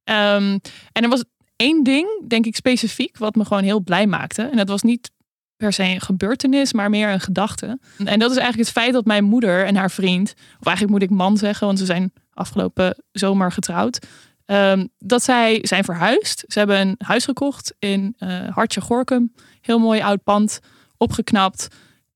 Ehm, 0.08 0.58
en 0.92 1.02
er 1.02 1.08
was 1.08 1.24
één 1.56 1.82
ding, 1.82 2.08
denk 2.28 2.46
ik 2.46 2.56
specifiek, 2.56 3.18
wat 3.18 3.34
me 3.34 3.44
gewoon 3.44 3.62
heel 3.62 3.80
blij 3.80 4.06
maakte. 4.06 4.42
En 4.42 4.56
dat 4.56 4.68
was 4.68 4.82
niet 4.82 5.10
per 5.56 5.72
se 5.72 5.82
een 5.82 6.00
gebeurtenis, 6.00 6.72
maar 6.72 6.90
meer 6.90 7.08
een 7.08 7.20
gedachte. 7.20 7.78
En 8.04 8.18
dat 8.18 8.30
is 8.30 8.36
eigenlijk 8.36 8.68
het 8.68 8.78
feit 8.78 8.92
dat 8.92 9.04
mijn 9.04 9.24
moeder 9.24 9.64
en 9.66 9.76
haar 9.76 9.90
vriend, 9.90 10.34
of 10.60 10.66
eigenlijk 10.66 10.90
moet 10.90 11.10
ik 11.10 11.16
man 11.16 11.36
zeggen, 11.36 11.66
want 11.66 11.78
ze 11.78 11.84
zijn 11.84 12.12
afgelopen 12.34 13.04
zomer 13.12 13.52
getrouwd, 13.52 14.06
ehm, 14.44 14.86
dat 14.98 15.22
zij 15.22 15.58
zijn 15.62 15.84
verhuisd. 15.84 16.44
Ze 16.46 16.58
hebben 16.58 16.80
een 16.80 16.94
huis 16.98 17.24
gekocht 17.24 17.74
in 17.78 18.14
eh 18.18 18.48
Hartje 18.48 18.80
Gorkum. 18.80 19.32
Heel 19.60 19.78
mooi 19.78 20.00
oud 20.00 20.22
pand, 20.22 20.60
opgeknapt. 20.96 21.68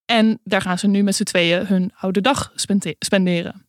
En 0.04 0.38
daar 0.44 0.62
gaan 0.62 0.78
ze 0.78 0.86
nu 0.86 1.02
met 1.02 1.16
z'n 1.16 1.22
tweeën 1.22 1.66
hun 1.66 1.92
oude 1.98 2.20
dag 2.20 2.52
spende- 2.54 2.96
spenderen. 2.98 3.66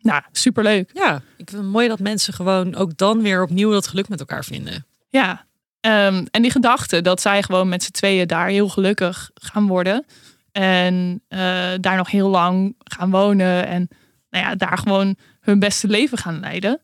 Nou, 0.00 0.22
superleuk. 0.32 0.90
Ja, 0.92 1.16
ik 1.16 1.50
vind 1.50 1.62
het 1.62 1.70
mooi 1.70 1.88
dat 1.88 1.98
mensen 1.98 2.32
gewoon 2.32 2.74
ook 2.74 2.96
dan 2.96 3.22
weer 3.22 3.42
opnieuw 3.42 3.70
dat 3.70 3.86
geluk 3.86 4.08
met 4.08 4.20
elkaar 4.20 4.44
vinden. 4.44 4.86
Ja, 5.08 5.46
ehm, 5.80 6.26
en 6.30 6.42
die 6.42 6.50
gedachte 6.50 7.00
dat 7.00 7.20
zij 7.20 7.42
gewoon 7.42 7.68
met 7.68 7.82
z'n 7.82 7.90
tweeën 7.90 8.26
daar 8.26 8.48
heel 8.48 8.68
gelukkig 8.68 9.30
gaan 9.34 9.66
worden. 9.66 10.04
En 10.52 11.22
eh, 11.28 11.38
daar 11.80 11.96
nog 11.96 12.10
heel 12.10 12.28
lang 12.28 12.74
gaan 12.78 13.10
wonen. 13.10 13.66
En 13.66 13.88
nou 14.30 14.44
ja, 14.44 14.54
daar 14.54 14.78
gewoon 14.78 15.16
hun 15.40 15.58
beste 15.58 15.88
leven 15.88 16.18
gaan 16.18 16.40
leiden. 16.40 16.80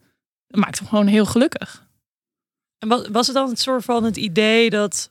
Dat 0.47 0.61
maakt 0.61 0.79
hem 0.79 0.89
gewoon 0.89 1.07
heel 1.07 1.27
gelukkig. 1.27 1.87
En 2.79 2.89
was, 2.89 3.09
was 3.09 3.27
het 3.27 3.37
dan 3.37 3.49
het 3.49 3.61
soort 3.61 3.85
van 3.85 4.05
het 4.05 4.17
idee 4.17 4.71
dat 4.71 5.11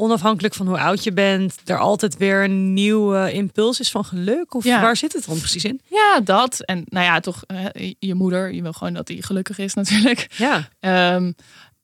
onafhankelijk 0.00 0.54
van 0.54 0.66
hoe 0.66 0.78
oud 0.78 1.04
je 1.04 1.12
bent, 1.12 1.54
er 1.64 1.78
altijd 1.78 2.16
weer 2.16 2.44
een 2.44 2.72
nieuwe 2.72 3.32
impuls 3.32 3.80
is 3.80 3.90
van 3.90 4.04
geluk? 4.04 4.54
Of 4.54 4.64
Ja. 4.64 4.80
waar 4.80 4.96
zit 4.96 5.12
het 5.12 5.26
dan 5.26 5.38
precies 5.38 5.64
in? 5.64 5.80
Ja, 5.84 6.20
dat. 6.24 6.60
En 6.64 6.82
nou 6.86 7.04
ja, 7.04 7.20
toch 7.20 7.42
je 7.98 8.14
moeder. 8.14 8.52
Je 8.52 8.62
wil 8.62 8.72
gewoon 8.72 8.92
dat 8.92 9.06
die 9.06 9.22
gelukkig 9.22 9.58
is 9.58 9.74
natuurlijk. 9.74 10.26
Ja, 10.36 10.68
Ehm, 10.80 11.32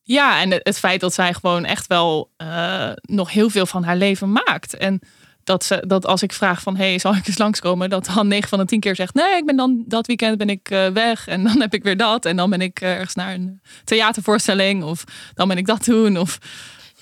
ja, 0.03 0.41
en 0.41 0.51
het, 0.51 0.79
feit 0.79 1.01
dat 1.01 1.15
zij 1.15 1.35
gewoon 1.35 1.65
echt 1.65 1.87
wel 1.87 2.31
eh, 2.37 2.91
nog 3.03 3.31
heel 3.33 3.51
veel 3.51 3.67
van 3.67 3.85
haar 3.85 3.97
leven 3.97 4.33
maakt. 4.33 4.75
En 4.77 5.01
dat, 5.45 5.65
ze, 5.65 5.85
dat 5.87 6.07
als 6.07 6.23
ik 6.23 6.33
vraag 6.33 6.63
van, 6.63 6.77
hey, 6.77 6.99
zal 6.99 7.15
ik 7.15 7.27
eens 7.27 7.39
langskomen? 7.39 7.91
Dat 7.91 8.11
dan 8.15 8.29
9 8.29 8.49
van 8.49 8.59
de 8.59 8.65
10 8.65 8.81
keer 8.81 8.97
zegt, 8.97 9.15
nee, 9.15 9.37
ik 9.37 9.47
ben 9.47 9.57
dan 9.57 9.85
dat 9.87 10.07
weekend 10.07 10.39
ben 10.39 10.49
ik 10.49 10.71
eh, 10.71 10.87
weg. 10.87 11.27
En 11.27 11.45
dan 11.45 11.61
heb 11.61 11.75
ik 11.75 11.83
weer 11.83 11.97
dat. 11.97 12.25
En 12.25 12.37
dan 12.37 12.51
ben 12.51 12.61
ik 12.61 12.81
ergens 12.81 13.15
naar 13.15 13.35
een 13.35 13.61
theatervoorstelling. 13.85 14.83
Of 14.83 15.05
dan 15.35 15.49
ben 15.49 15.57
ik 15.59 15.67
dat 15.67 15.85
doen. 15.85 16.19
Of 16.19 16.39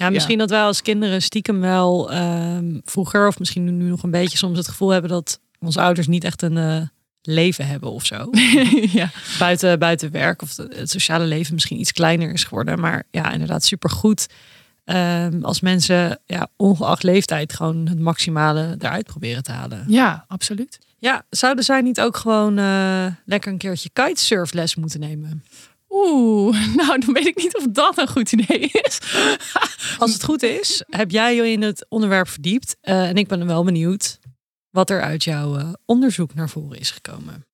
ja 0.02 0.10
misschien 0.10 0.38
dat 0.38 0.50
wij 0.50 0.62
als 0.62 0.82
kinderen 0.82 1.22
stiekem 1.22 1.60
wel 1.60 2.12
ehm, 2.12 2.80
vroeger, 2.84 3.26
of 3.26 3.38
misschien 3.38 3.64
nu 3.64 3.88
nog 3.88 4.02
een 4.02 4.10
beetje 4.10 4.38
soms 4.38 4.58
het 4.58 4.68
gevoel 4.68 4.88
hebben 4.88 5.10
dat 5.10 5.40
onze 5.60 5.80
ouders 5.80 6.06
niet 6.06 6.24
echt 6.24 6.42
een 6.42 6.56
eh, 6.56 6.80
leven 7.22 7.66
hebben 7.66 7.90
of 7.90 8.06
zo. 8.06 8.30
ja. 9.00 9.10
buiten, 9.38 9.78
buiten 9.78 10.10
werk 10.10 10.42
of 10.42 10.56
het 10.56 10.90
sociale 10.90 11.24
leven 11.24 11.54
misschien 11.54 11.80
iets 11.80 11.92
kleiner 11.92 12.32
is 12.32 12.44
geworden. 12.44 12.80
Maar 12.80 13.02
ja, 13.10 13.32
inderdaad 13.32 13.64
supergoed 13.64 14.26
ehm 14.84 15.44
als 15.44 15.60
mensen 15.60 16.20
ja, 16.26 16.48
ongeacht 16.56 17.02
leeftijd 17.02 17.52
gewoon 17.52 17.86
het 17.88 17.98
maximale 17.98 18.76
eruit 18.78 19.06
proberen 19.06 19.42
te 19.42 19.52
halen. 19.52 19.84
ja, 19.88 20.24
absoluut. 20.28 20.78
Ja, 21.02 21.24
zouden 21.30 21.64
zij 21.64 21.80
niet 21.80 22.00
ook 22.00 22.16
gewoon 22.16 22.58
eh, 22.58 23.06
lekker 23.24 23.52
een 23.52 23.58
keertje 23.58 23.90
kitesurfles 23.92 24.74
moeten 24.74 25.00
nemen? 25.00 25.44
Oeh, 25.94 26.56
nou 26.76 26.98
dan 26.98 27.14
weet 27.14 27.26
ik 27.26 27.36
niet 27.36 27.56
of 27.56 27.66
dat 27.66 27.98
een 27.98 28.08
goed 28.08 28.32
idee 28.32 28.70
is. 28.72 29.00
Als 29.98 30.12
het 30.12 30.24
goed 30.24 30.42
is, 30.42 30.84
heb 30.88 31.10
jij 31.10 31.34
je 31.34 31.50
in 31.50 31.62
het 31.62 31.86
onderwerp 31.88 32.28
verdiept. 32.28 32.76
eh, 32.80 33.08
en 33.08 33.16
ik 33.16 33.28
ben 33.28 33.46
wel 33.46 33.64
benieuwd 33.64 34.18
wat 34.70 34.90
er 34.90 35.02
uit 35.02 35.24
jouw 35.24 35.58
eh, 35.58 35.72
onderzoek 35.84 36.34
naar 36.34 36.48
voren 36.48 36.78
is 36.78 36.90
gekomen. 36.90 37.46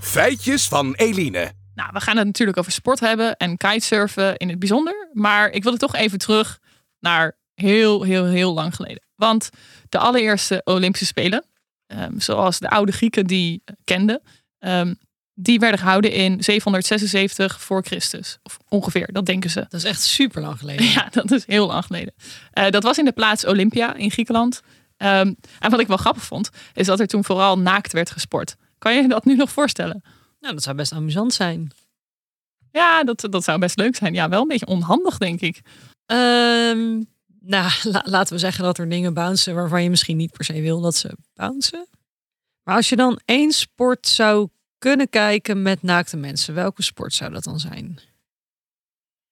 Feitjes 0.00 0.68
van 0.68 0.94
Eline. 0.94 1.52
Nou, 1.74 1.90
we 1.92 2.00
gaan 2.00 2.16
het 2.16 2.26
natuurlijk 2.26 2.58
over 2.58 2.72
sport 2.72 3.00
hebben 3.00 3.36
en 3.36 3.56
kitesurfen 3.56 4.36
in 4.36 4.48
het 4.48 4.58
bijzonder. 4.58 5.08
Maar 5.12 5.50
ik 5.50 5.62
wil 5.62 5.76
toch 5.76 5.94
even 5.94 6.18
terug 6.18 6.58
naar 6.98 7.36
heel, 7.54 8.02
heel, 8.02 8.24
heel 8.24 8.52
lang 8.52 8.74
geleden. 8.74 9.02
Want 9.14 9.50
de 9.88 9.98
allereerste 9.98 10.60
Olympische 10.64 11.06
Spelen, 11.06 11.44
ehm, 11.86 12.18
zoals 12.18 12.58
de 12.58 12.70
oude 12.70 12.92
Grieken 12.92 13.26
die 13.26 13.62
kenden, 13.84 14.22
ehm, 14.58 14.94
die 15.42 15.58
werden 15.58 15.78
gehouden 15.78 16.12
in 16.12 16.42
776 16.44 17.60
voor 17.60 17.82
Christus. 17.84 18.38
Of 18.42 18.58
ongeveer, 18.68 19.12
dat 19.12 19.26
denken 19.26 19.50
ze. 19.50 19.60
Dat 19.60 19.72
is 19.72 19.84
echt 19.84 20.02
super 20.02 20.42
lang 20.42 20.58
geleden. 20.58 20.86
Ja, 20.92 21.08
dat 21.10 21.30
is 21.30 21.46
heel 21.46 21.66
lang 21.66 21.84
geleden. 21.84 22.14
Eh, 22.50 22.70
dat 22.70 22.82
was 22.82 22.98
in 22.98 23.04
de 23.04 23.12
plaats 23.12 23.46
Olympia 23.46 23.94
in 23.94 24.10
Griekenland. 24.10 24.60
Ehm, 24.96 25.32
en 25.58 25.70
wat 25.70 25.80
ik 25.80 25.86
wel 25.86 25.96
grappig 25.96 26.24
vond, 26.24 26.50
is 26.74 26.86
dat 26.86 27.00
er 27.00 27.06
toen 27.06 27.24
vooral 27.24 27.58
naakt 27.58 27.92
werd 27.92 28.10
gesport. 28.10 28.56
Kan 28.78 28.94
je 28.94 29.02
je 29.02 29.08
dat 29.08 29.24
nu 29.24 29.36
nog 29.36 29.50
voorstellen? 29.50 30.02
Nou, 30.40 30.54
dat 30.54 30.62
zou 30.62 30.76
best 30.76 30.92
amusant 30.92 31.34
zijn. 31.34 31.70
Ja, 32.70 33.04
dat, 33.04 33.26
dat 33.30 33.44
zou 33.44 33.58
best 33.58 33.76
leuk 33.76 33.96
zijn. 33.96 34.14
Ja, 34.14 34.28
wel 34.28 34.42
een 34.42 34.48
beetje 34.48 34.66
onhandig, 34.66 35.18
denk 35.18 35.40
ik. 35.40 35.60
Ehm, 36.06 37.02
nou, 37.40 37.70
la- 37.82 38.04
laten 38.04 38.32
we 38.34 38.38
zeggen 38.40 38.64
dat 38.64 38.78
er 38.78 38.88
dingen 38.88 39.14
bouncen 39.14 39.54
waarvan 39.54 39.82
je 39.82 39.90
misschien 39.90 40.16
niet 40.16 40.32
per 40.32 40.44
se 40.44 40.60
wil 40.60 40.80
dat 40.80 40.94
ze 40.94 41.16
bouncen. 41.34 41.86
Maar 42.62 42.76
als 42.76 42.88
je 42.88 42.96
dan 42.96 43.20
één 43.24 43.52
sport 43.52 44.06
zou 44.08 44.48
kunnen 44.82 45.08
kijken 45.08 45.62
met 45.62 45.82
naakte 45.82 46.16
mensen, 46.16 46.54
welke 46.54 46.82
sport 46.82 47.14
zou 47.14 47.32
dat 47.32 47.44
dan 47.44 47.60
zijn? 47.60 47.98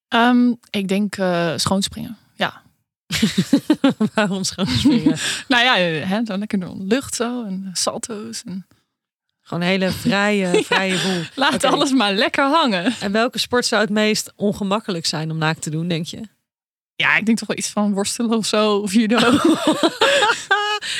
Ehm, 0.07 0.53
ik 0.69 0.87
denk 0.87 1.15
eh, 1.15 1.53
schoonspringen. 1.55 2.17
Ja. 2.35 2.61
Waarom 4.13 4.43
schoonspringen? 4.43 5.17
Nou 5.47 5.63
ja, 5.63 5.75
hè, 6.07 6.25
zo 6.25 6.37
lekker 6.37 6.59
door 6.59 6.75
lucht 6.77 7.15
zo. 7.15 7.45
En 7.45 7.69
salto's. 7.73 8.43
En... 8.43 8.67
Gewoon 9.41 9.63
een 9.63 9.69
hele 9.69 9.91
vrije, 9.91 10.63
vrije 10.63 11.01
boel. 11.01 11.23
Laat 11.35 11.63
alles 11.63 11.91
maar 11.91 12.13
lekker 12.13 12.43
hangen. 12.43 12.93
En 12.99 13.11
welke 13.11 13.39
sport 13.39 13.65
zou 13.65 13.81
het 13.81 13.91
meest 13.91 14.33
ongemakkelijk 14.35 15.05
zijn 15.05 15.31
om 15.31 15.37
naakt 15.37 15.61
te 15.61 15.69
doen, 15.69 15.87
denk 15.87 16.05
je? 16.05 16.21
Ja, 16.95 17.17
ik 17.17 17.25
denk 17.25 17.37
toch 17.37 17.47
wel 17.47 17.57
iets 17.57 17.69
van 17.69 17.93
worstelen 17.93 18.37
of 18.37 18.45
zo. 18.45 18.75
Of 18.75 18.93
judo. 18.93 19.17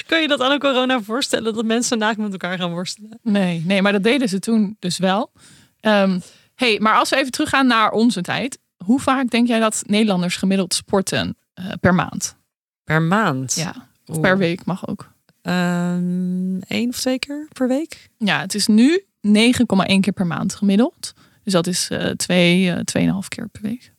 Kun 0.08 0.22
je 0.22 0.28
dat 0.28 0.42
aan 0.42 0.50
de 0.52 0.58
corona 0.60 1.02
voorstellen 1.02 1.54
dat 1.54 1.66
mensen 1.66 1.98
naakt 1.98 2.18
met 2.18 2.32
elkaar 2.32 2.58
gaan 2.58 2.72
worstelen? 2.72 3.20
Nee, 3.22 3.64
nee, 3.66 3.82
maar 3.82 3.92
dat 3.92 4.04
deden 4.04 4.30
ze 4.30 4.40
toen 4.40 4.76
dus 4.80 4.98
wel. 4.98 5.32
Ehm, 5.80 6.20
hey, 6.56 6.80
maar 6.80 6.94
als 6.98 7.10
we 7.10 7.16
even 7.16 7.32
teruggaan 7.32 7.68
naar 7.68 7.92
onze 7.92 8.22
tijd. 8.22 8.60
Hoe 8.86 9.00
vaak 9.00 9.30
denk 9.30 9.48
jij 9.48 9.60
dat 9.60 9.84
Nederlanders 9.86 10.36
gemiddeld 10.36 10.74
sporten 10.74 11.38
eh, 11.54 11.66
per 11.80 11.94
maand? 11.94 12.36
Per 12.84 13.02
maand? 13.02 13.54
Ja, 13.56 13.88
of 14.06 14.16
Oeh. 14.16 14.22
per 14.22 14.38
week 14.38 14.66
mag 14.66 14.88
ook. 14.88 15.12
Ehm, 15.42 16.60
één 16.60 16.90
of 16.90 17.00
twee 17.00 17.20
keer 17.20 17.48
per 17.54 17.68
week? 17.68 18.10
Ja, 18.18 18.40
het 18.40 18.56
is 18.56 18.68
nu 18.68 19.04
9,1 19.22 20.00
keer 20.00 20.14
per 20.14 20.28
maand 20.28 20.56
gemiddeld. 20.56 21.14
Dus 21.44 21.54
dat 21.54 21.68
is 21.68 21.90
eh 21.90 22.10
twee, 22.10 22.72
eh 22.72 22.80
2,5 22.84 23.28
keer 23.28 23.48
per 23.48 23.62
week. 23.62 23.94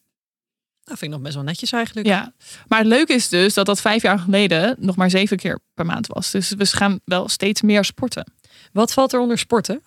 Dat 0.92 1.00
vind 1.00 1.12
ik 1.12 1.18
nog 1.18 1.26
best 1.26 1.34
wel 1.34 1.44
netjes 1.52 1.72
eigenlijk. 1.72 2.06
Ja, 2.06 2.32
maar 2.68 2.78
het 2.78 2.88
leuke 2.88 3.12
is 3.12 3.28
dus 3.28 3.54
dat 3.54 3.66
dat 3.66 3.80
vijf 3.80 4.02
jaar 4.02 4.18
geleden 4.18 4.76
nog 4.78 4.96
maar 4.96 5.10
zeven 5.10 5.36
keer 5.36 5.58
per 5.74 5.86
maand 5.86 6.06
was. 6.06 6.30
Dus 6.30 6.50
we 6.50 6.66
gaan 6.66 7.00
wel 7.04 7.28
steeds 7.28 7.62
meer 7.62 7.84
sporten. 7.84 8.32
Wat 8.72 8.92
valt 8.92 9.12
er 9.12 9.20
onder 9.20 9.38
sporten? 9.38 9.82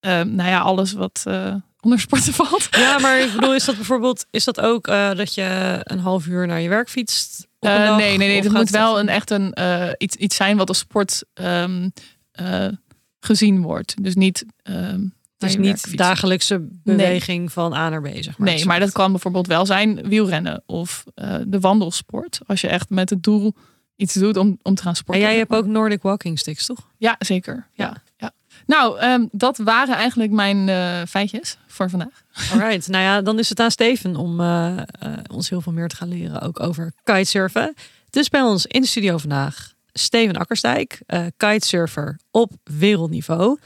Ehm, 0.00 0.34
nou 0.34 0.48
ja, 0.50 0.58
alles 0.58 0.92
wat 0.92 1.22
eh, 1.24 1.54
onder 1.80 2.00
sporten 2.00 2.32
valt. 2.44 2.68
Ja, 2.70 2.98
maar 2.98 3.20
ik 3.20 3.32
bedoel, 3.32 3.54
is 3.54 3.64
dat 3.64 3.76
bijvoorbeeld, 3.76 4.26
is 4.30 4.44
dat 4.44 4.60
ook 4.60 4.86
eh, 4.86 5.14
dat 5.14 5.34
je 5.34 5.80
een 5.82 5.98
half 5.98 6.26
uur 6.26 6.46
naar 6.46 6.60
je 6.60 6.68
werk 6.68 6.88
fietst? 6.88 7.46
Eh, 7.58 7.76
dag? 7.76 7.96
nee, 7.96 8.16
nee, 8.16 8.28
nee. 8.28 8.42
Het 8.42 8.52
moet 8.52 8.70
wel 8.70 8.98
een, 8.98 9.08
echt 9.08 9.30
een, 9.30 9.54
iets, 9.98 10.16
iets 10.16 10.36
zijn 10.36 10.56
wat 10.56 10.68
als 10.68 10.78
sport 10.78 11.24
ehm, 11.34 11.88
eh, 12.30 12.68
gezien 13.20 13.62
wordt. 13.62 14.02
Dus 14.02 14.14
niet. 14.14 14.44
ehm, 14.62 15.00
Werk 15.38 15.58
niet 15.58 15.70
fietsen. 15.70 15.96
dagelijkse 15.96 16.68
beweging 16.84 17.52
van 17.52 17.72
A 17.74 17.88
naar 17.88 18.02
B, 18.02 18.08
zeg 18.20 18.38
maar. 18.38 18.48
Nee, 18.48 18.64
maar 18.66 18.80
dat 18.80 18.92
kan 18.92 19.10
bijvoorbeeld 19.10 19.46
wel 19.46 19.66
zijn 19.66 20.08
wielrennen 20.08 20.62
of 20.66 21.04
eh, 21.14 21.34
de 21.46 21.60
wandelsport. 21.60 22.40
Als 22.46 22.60
je 22.60 22.68
echt 22.68 22.90
met 22.90 23.10
het 23.10 23.22
doel 23.22 23.54
iets 23.96 24.14
doet 24.14 24.36
om, 24.36 24.58
om 24.62 24.74
te 24.74 24.82
gaan 24.82 24.90
En 24.92 24.98
sporten. 24.98 25.22
jij 25.22 25.30
zeg 25.32 25.38
hebt 25.38 25.54
ook 25.54 25.66
Nordic 25.66 26.02
Walking 26.02 26.38
Sticks, 26.38 26.66
toch? 26.66 26.88
Ja, 26.96 27.16
zeker. 27.18 27.66
Ja. 27.72 27.84
Ja. 27.84 28.02
Ja. 28.16 28.32
Nou, 28.66 28.98
ehm, 28.98 29.26
dat 29.32 29.58
waren 29.58 29.94
eigenlijk 29.94 30.30
mijn 30.30 30.68
eh, 30.68 31.00
feitjes 31.08 31.58
voor 31.66 31.90
vandaag. 31.90 32.24
Alright, 32.52 32.88
nou 32.88 33.04
ja, 33.04 33.22
dan 33.22 33.38
is 33.38 33.48
het 33.48 33.60
aan 33.60 33.70
Steven 33.70 34.16
om 34.16 34.40
eh, 34.40 34.76
eh, 34.76 34.82
ons 35.32 35.48
heel 35.48 35.60
veel 35.60 35.72
meer 35.72 35.88
te 35.88 35.96
gaan 35.96 36.08
leren, 36.08 36.40
ook 36.40 36.60
over 36.60 36.92
kitesurfen. 37.04 37.74
Dus 38.10 38.28
bij 38.28 38.40
ons 38.42 38.66
in 38.66 38.80
de 38.80 38.86
studio 38.86 39.18
vandaag 39.18 39.72
Steven 39.92 40.36
Akkerstijk, 40.36 41.00
eh, 41.06 41.26
kitesurfer 41.36 42.18
op 42.30 42.52
wereldniveau 42.64 43.58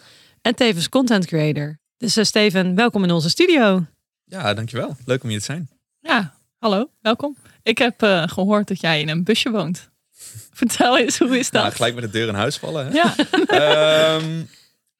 en 0.42 0.54
tevens 0.54 0.88
content 0.88 1.26
creator. 1.26 1.78
Dus 1.96 2.16
eh, 2.16 2.24
Steven, 2.24 2.74
welkom 2.74 3.04
in 3.04 3.10
onze 3.10 3.30
studio. 3.30 3.86
Ja, 4.24 4.54
dankjewel. 4.54 4.96
Leuk 5.04 5.22
om 5.22 5.28
hier 5.28 5.38
te 5.38 5.44
zijn. 5.44 5.70
Ja, 6.00 6.34
hallo, 6.58 6.90
welkom. 7.00 7.36
Ik 7.62 7.78
heb 7.78 8.02
eh, 8.02 8.22
gehoord 8.26 8.68
dat 8.68 8.80
jij 8.80 9.00
in 9.00 9.08
een 9.08 9.24
busje 9.24 9.50
woont. 9.50 9.90
Vertel 10.60 10.98
eens, 10.98 11.18
hoe 11.18 11.38
is 11.38 11.50
dat? 11.50 11.62
Nou, 11.62 11.74
gelijk 11.74 11.94
met 11.94 12.04
de 12.04 12.10
deur 12.10 12.28
in 12.28 12.34
huis 12.34 12.56
vallen. 12.56 12.86
Hè? 12.86 12.92
Ja, 12.92 13.14
Ehm, 14.16 14.42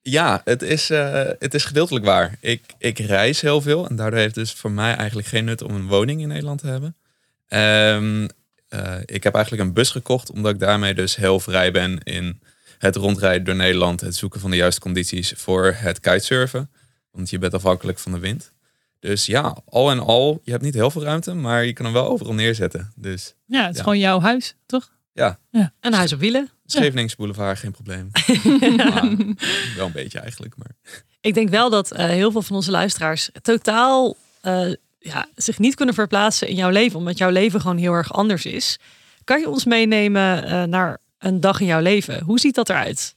ja, 0.01 0.41
het 0.45 0.63
is, 0.63 0.91
eh, 0.91 1.29
het 1.39 1.55
is 1.55 1.65
gedeeltelijk 1.65 2.05
waar. 2.05 2.37
Ik, 2.41 2.63
ik 2.79 2.99
reis 2.99 3.41
heel 3.41 3.61
veel 3.61 3.89
en 3.89 3.97
daardoor 3.97 4.19
heeft 4.19 4.37
het 4.37 4.45
dus 4.45 4.55
voor 4.55 4.71
mij 4.71 4.95
eigenlijk 4.95 5.29
geen 5.29 5.45
nut 5.45 5.63
om 5.63 5.75
een 5.75 5.87
woning 5.87 6.21
in 6.21 6.29
Nederland 6.29 6.61
te 6.61 6.67
hebben. 6.67 6.97
Ehm, 7.49 8.29
eh, 8.69 9.01
ik 9.05 9.25
heb 9.25 9.35
eigenlijk 9.35 9.65
een 9.65 9.73
bus 9.73 9.91
gekocht 9.91 10.31
omdat 10.31 10.53
ik 10.53 10.61
daarmee 10.61 10.95
dus 10.95 11.17
heel 11.17 11.41
vrij 11.41 11.71
ben 11.71 12.01
in 12.03 12.41
het 12.83 12.97
rondrijden 12.97 13.45
door 13.45 13.55
Nederland, 13.57 14.01
het 14.01 14.17
zoeken 14.17 14.41
van 14.41 14.51
de 14.51 14.57
juiste 14.57 14.81
condities 14.81 15.33
voor 15.37 15.75
het 15.77 16.01
kitesurfen. 16.01 16.71
Want 17.11 17.31
je 17.31 17.39
bent 17.39 17.55
afhankelijk 17.55 17.99
van 17.99 18.12
de 18.12 18.19
wind. 18.19 18.53
Dus 19.01 19.27
ja, 19.27 19.57
al 19.65 19.91
en 19.91 19.99
al, 19.99 20.41
je 20.45 20.51
hebt 20.51 20.62
niet 20.62 20.75
heel 20.75 20.91
veel 20.91 21.03
ruimte, 21.03 21.35
maar 21.35 21.65
je 21.65 21.73
kan 21.73 21.85
hem 21.85 21.95
wel 21.95 22.07
overal 22.09 22.35
neerzetten. 22.35 22.93
Dus 22.97 23.35
ja 23.47 23.61
het 23.62 23.71
is 23.71 23.77
Ja. 23.77 23.83
gewoon 23.83 23.99
jouw 23.99 24.21
huis, 24.21 24.55
toch? 24.67 24.91
Een 25.81 25.93
huis 25.93 26.12
op 26.12 26.19
wielen. 26.21 26.51
Scheveningse 26.67 27.17
Boulevard, 27.17 27.59
geen 27.59 27.73
probleem. 27.73 28.11
Maar, 28.77 29.17
wel 29.77 29.87
een 29.87 29.93
beetje 29.93 30.19
eigenlijk, 30.19 30.55
maar... 30.57 30.71
Ik 31.21 31.35
denk 31.35 31.49
wel 31.49 31.71
dat 31.71 31.93
eh, 31.93 32.07
heel 32.07 32.31
veel 32.31 32.43
van 32.43 32.57
onze 32.57 32.71
luisteraars 32.71 33.31
totaal 33.43 34.17
eh, 34.41 34.73
ja, 34.99 35.27
zich 35.35 35.59
niet 35.59 35.75
kunnen 35.75 35.95
verplaatsen 35.95 36.49
in 36.49 36.55
jouw 36.55 36.71
leven, 36.71 36.99
omdat 36.99 37.19
jouw 37.19 37.31
leven 37.31 37.61
gewoon 37.61 37.77
heel 37.77 37.93
erg 37.93 38.12
anders 38.12 38.45
is. 38.45 38.79
Kan 39.25 39.41
je 39.41 39.49
ons 39.49 39.65
meenemen 39.65 40.45
eh, 40.45 40.62
naar 40.62 40.99
een 41.23 41.41
dag 41.41 41.61
in 41.61 41.67
jouw 41.67 41.81
leven? 41.81 42.23
Hoe 42.23 42.41
ziet 42.41 42.55
dat 42.55 42.69
eruit? 42.69 43.14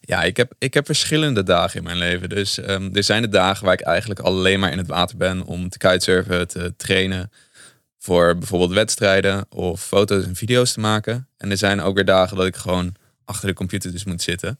Ja, 0.00 0.22
ik 0.22 0.36
heb, 0.36 0.52
ik 0.58 0.74
heb 0.74 0.86
verschillende 0.86 1.42
dagen 1.42 1.78
in 1.78 1.84
mijn 1.84 1.96
leven. 1.96 2.28
Dus 2.28 2.58
ehm, 2.58 2.90
er 2.92 3.04
zijn 3.04 3.22
de 3.22 3.28
dagen 3.28 3.64
waar 3.64 3.74
ik 3.74 3.80
eigenlijk 3.80 4.20
alleen 4.20 4.60
maar 4.60 4.72
in 4.72 4.78
het 4.78 4.86
water 4.86 5.16
ben 5.16 5.42
om 5.42 5.68
te 5.68 5.78
kitesurfen, 5.78 6.48
te 6.48 6.74
trainen 6.76 7.30
voor 7.98 8.38
bijvoorbeeld 8.38 8.72
wedstrijden 8.72 9.46
of 9.48 9.82
foto's 9.82 10.24
en 10.24 10.36
video's 10.36 10.72
te 10.72 10.80
maken. 10.80 11.28
En 11.36 11.50
er 11.50 11.56
zijn 11.56 11.80
ook 11.80 11.94
weer 11.94 12.04
dagen 12.04 12.36
dat 12.36 12.46
ik 12.46 12.56
gewoon 12.56 12.94
achter 13.24 13.48
de 13.48 13.54
computer 13.54 13.92
dus 13.92 14.04
moet 14.04 14.22
zitten. 14.22 14.58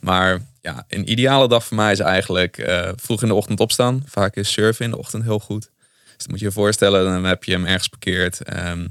Maar 0.00 0.40
ja, 0.60 0.84
een 0.88 1.10
ideale 1.10 1.48
dag 1.48 1.64
voor 1.64 1.76
mij 1.76 1.92
is 1.92 2.00
eigenlijk 2.00 2.58
eh, 2.58 2.90
vroeg 2.96 3.22
in 3.22 3.28
de 3.28 3.34
ochtend 3.34 3.60
opstaan. 3.60 4.02
Vaak 4.06 4.36
is 4.36 4.52
surfen 4.52 4.84
in 4.84 4.90
de 4.90 4.98
ochtend 4.98 5.22
heel 5.22 5.38
goed. 5.38 5.70
Dus 6.16 6.24
dan 6.24 6.30
moet 6.30 6.38
je 6.38 6.46
je 6.46 6.52
voorstellen, 6.52 7.04
dan 7.04 7.24
heb 7.24 7.44
je 7.44 7.52
hem 7.52 7.64
ergens 7.64 7.88
parkeerd. 7.88 8.42
Ehm, 8.42 8.86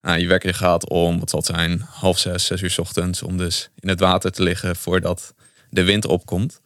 nou, 0.00 0.18
je 0.18 0.26
wekker 0.26 0.54
gaat 0.54 0.88
om, 0.88 1.18
wat 1.18 1.30
zal 1.30 1.38
het 1.38 1.48
zijn, 1.48 1.80
half 1.80 2.18
zes, 2.18 2.44
zes 2.44 2.62
uur 2.62 2.74
ochtends. 2.78 3.22
Om 3.22 3.36
dus 3.36 3.70
in 3.78 3.88
het 3.88 4.00
water 4.00 4.32
te 4.32 4.42
liggen 4.42 4.76
voordat 4.76 5.34
de 5.70 5.84
wind 5.84 6.06
opkomt. 6.06 6.60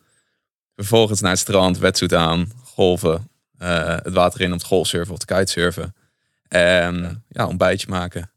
Vervolgens 0.76 1.20
naar 1.20 1.30
het 1.30 1.40
strand, 1.40 1.78
wetsuit 1.78 2.14
aan, 2.14 2.52
golven, 2.64 3.28
eh, 3.58 3.86
het 3.86 4.12
water 4.12 4.40
in 4.40 4.52
om 4.52 4.58
te 4.58 4.64
golfsurfen 4.64 5.12
of 5.12 5.18
te 5.18 5.26
kitesurfen. 5.26 5.94
En 6.48 7.24
ja, 7.28 7.46
ontbijtje 7.46 7.86
maken. 7.88 8.30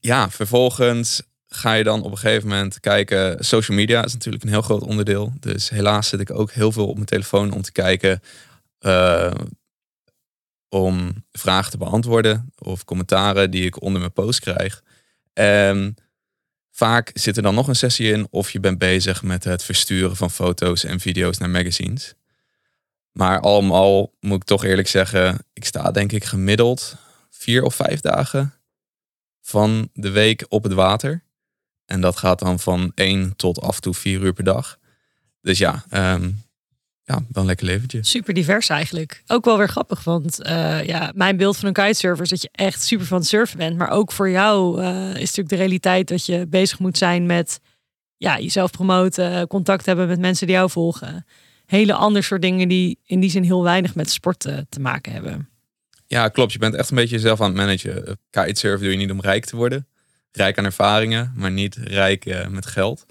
Ja, 0.00 0.30
vervolgens 0.30 1.22
ga 1.48 1.72
je 1.72 1.84
dan 1.84 2.02
op 2.02 2.10
een 2.10 2.18
gegeven 2.18 2.48
moment 2.48 2.80
kijken. 2.80 3.44
Social 3.44 3.76
media 3.76 4.04
is 4.04 4.12
natuurlijk 4.12 4.42
een 4.42 4.48
heel 4.50 4.62
groot 4.62 4.82
onderdeel. 4.82 5.32
Dus 5.40 5.68
helaas 5.68 6.08
zit 6.08 6.20
ik 6.20 6.30
ook 6.30 6.52
heel 6.52 6.72
veel 6.72 6.86
op 6.86 6.94
mijn 6.94 7.06
telefoon 7.06 7.52
om 7.52 7.62
te 7.62 7.72
kijken. 7.72 8.22
eh, 8.78 9.30
om 10.70 11.24
vragen 11.32 11.70
te 11.70 11.78
beantwoorden 11.78 12.52
of 12.58 12.84
commentaren 12.84 13.50
die 13.50 13.64
ik 13.64 13.82
onder 13.82 14.00
mijn 14.00 14.12
post 14.12 14.40
krijg. 14.40 14.82
En 15.32 15.94
vaak 16.70 17.10
zit 17.14 17.36
er 17.36 17.42
dan 17.42 17.54
nog 17.54 17.68
een 17.68 17.76
sessie 17.76 18.12
in 18.12 18.26
of 18.30 18.50
je 18.50 18.60
bent 18.60 18.78
bezig 18.78 19.22
met 19.22 19.44
het 19.44 19.64
versturen 19.64 20.16
van 20.16 20.30
foto's 20.30 20.84
en 20.84 21.00
video's 21.00 21.38
naar 21.38 21.50
magazines. 21.50 22.14
Maar 23.12 23.40
al 23.40 23.62
met 23.62 23.72
al 23.72 24.16
moet 24.20 24.36
ik 24.36 24.44
toch 24.44 24.64
eerlijk 24.64 24.88
zeggen, 24.88 25.38
ik 25.52 25.64
sta 25.64 25.90
denk 25.90 26.12
ik 26.12 26.24
gemiddeld 26.24 26.96
vier 27.30 27.62
of 27.62 27.74
vijf 27.74 28.00
dagen 28.00 28.54
van 29.40 29.88
de 29.92 30.10
week 30.10 30.44
op 30.48 30.62
het 30.62 30.72
water. 30.72 31.24
En 31.86 32.00
dat 32.00 32.16
gaat 32.16 32.38
dan 32.38 32.60
van 32.60 32.92
één 32.94 33.36
tot 33.36 33.60
af 33.60 33.74
en 33.74 33.82
toe 33.82 33.94
vier 33.94 34.20
uur 34.20 34.32
per 34.32 34.44
dag. 34.44 34.78
Dus 35.40 35.58
ja, 35.58 35.84
ehm, 35.88 36.30
ja 37.10 37.24
wel 37.32 37.42
een 37.42 37.46
lekker 37.46 37.66
leventje. 37.66 38.04
Super 38.04 38.34
divers 38.34 38.68
eigenlijk. 38.68 39.22
Ook 39.26 39.44
wel 39.44 39.58
weer 39.58 39.68
grappig, 39.68 40.04
want 40.04 40.42
eh, 40.42 40.84
ja, 40.84 41.12
mijn 41.14 41.36
beeld 41.36 41.56
van 41.56 41.68
een 41.68 41.74
kitesurfer 41.74 42.24
is 42.24 42.30
dat 42.30 42.42
je 42.42 42.48
echt 42.52 42.82
super 42.82 43.06
van 43.06 43.18
het 43.18 43.26
surfen 43.26 43.58
bent. 43.58 43.76
Maar 43.76 43.90
ook 43.90 44.12
voor 44.12 44.30
jou 44.30 44.82
eh, 44.82 45.08
is 45.08 45.20
natuurlijk 45.20 45.48
de 45.48 45.56
realiteit 45.56 46.08
dat 46.08 46.26
je 46.26 46.46
bezig 46.46 46.78
moet 46.78 46.98
zijn 46.98 47.26
met 47.26 47.60
ja, 48.16 48.38
jezelf 48.38 48.70
promoten, 48.70 49.46
contact 49.46 49.86
hebben 49.86 50.08
met 50.08 50.20
mensen 50.20 50.46
die 50.46 50.56
jou 50.56 50.70
volgen. 50.70 51.26
Hele 51.66 51.94
ander 51.94 52.22
soort 52.22 52.42
dingen 52.42 52.68
die 52.68 52.98
in 53.04 53.20
die 53.20 53.30
zin 53.30 53.42
heel 53.42 53.62
weinig 53.62 53.94
met 53.94 54.10
sport 54.10 54.44
eh, 54.44 54.58
te 54.68 54.80
maken 54.80 55.12
hebben. 55.12 55.48
Ja, 56.06 56.28
klopt. 56.28 56.52
Je 56.52 56.58
bent 56.58 56.74
echt 56.74 56.90
een 56.90 56.96
beetje 56.96 57.14
jezelf 57.14 57.40
aan 57.40 57.46
het 57.46 57.56
managen. 57.56 58.18
Kitesurfen 58.30 58.82
doe 58.82 58.90
je 58.90 58.96
niet 58.96 59.10
om 59.10 59.20
rijk 59.20 59.44
te 59.44 59.56
worden. 59.56 59.86
Rijk 60.32 60.58
aan 60.58 60.64
ervaringen, 60.64 61.32
maar 61.36 61.50
niet 61.50 61.74
rijk 61.76 62.48
met 62.48 62.66
geld. 62.66 63.06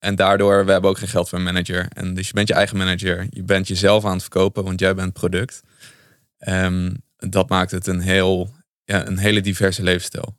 En 0.00 0.14
daardoor, 0.14 0.64
we 0.64 0.72
hebben 0.72 0.90
ook 0.90 0.98
geen 0.98 1.08
geld 1.08 1.28
voor 1.28 1.38
een 1.38 1.44
manager. 1.44 1.88
En 1.88 2.14
dus 2.14 2.26
je 2.26 2.32
bent 2.32 2.48
je 2.48 2.54
eigen 2.54 2.76
manager. 2.76 3.26
Je 3.30 3.42
bent 3.42 3.68
jezelf 3.68 4.04
aan 4.04 4.12
het 4.12 4.22
verkopen, 4.22 4.64
want 4.64 4.80
jij 4.80 4.94
bent 4.94 5.12
product. 5.12 5.62
Ehm, 6.38 6.94
dat 7.16 7.48
maakt 7.48 7.70
het 7.70 7.86
een, 7.86 8.00
heel, 8.00 8.54
ja, 8.84 9.06
een 9.06 9.18
hele 9.18 9.40
diverse 9.40 9.82
levensstijl. 9.82 10.38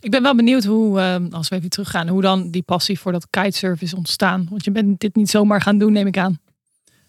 Ik 0.00 0.10
ben 0.10 0.22
wel 0.22 0.36
benieuwd 0.36 0.64
hoe, 0.64 1.00
ehm, 1.00 1.26
als 1.30 1.48
we 1.48 1.56
even 1.56 1.70
teruggaan, 1.70 2.08
hoe 2.08 2.22
dan 2.22 2.50
die 2.50 2.62
passie 2.62 2.98
voor 2.98 3.12
dat 3.12 3.26
kitesurfen 3.30 3.86
is 3.86 3.94
ontstaan. 3.94 4.46
Want 4.50 4.64
je 4.64 4.70
bent 4.70 5.00
dit 5.00 5.14
niet 5.14 5.30
zomaar 5.30 5.60
gaan 5.60 5.78
doen, 5.78 5.92
neem 5.92 6.06
ik 6.06 6.18
aan. 6.18 6.40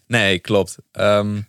Nee, 0.06 0.38
klopt. 0.38 0.76
Ehm, 0.92 1.40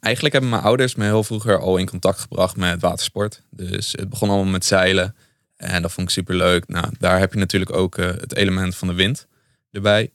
eigenlijk 0.00 0.34
hebben 0.34 0.50
mijn 0.50 0.62
ouders 0.62 0.94
me 0.94 1.04
heel 1.04 1.24
vroeger 1.24 1.58
al 1.58 1.76
in 1.76 1.88
contact 1.88 2.18
gebracht 2.18 2.56
met 2.56 2.80
watersport. 2.80 3.42
Dus 3.50 3.92
het 3.92 4.08
begon 4.08 4.28
allemaal 4.28 4.52
met 4.52 4.64
zeilen. 4.64 5.14
En 5.64 5.82
dat 5.82 5.92
vond 5.92 6.06
ik 6.08 6.12
super 6.14 6.34
leuk. 6.36 6.68
Nou, 6.68 6.86
daar 6.98 7.18
heb 7.18 7.32
je 7.32 7.38
natuurlijk 7.38 7.72
ook 7.72 7.98
eh, 7.98 8.06
het 8.06 8.34
element 8.34 8.76
van 8.76 8.88
de 8.88 8.94
wind 8.94 9.26
erbij. 9.70 10.10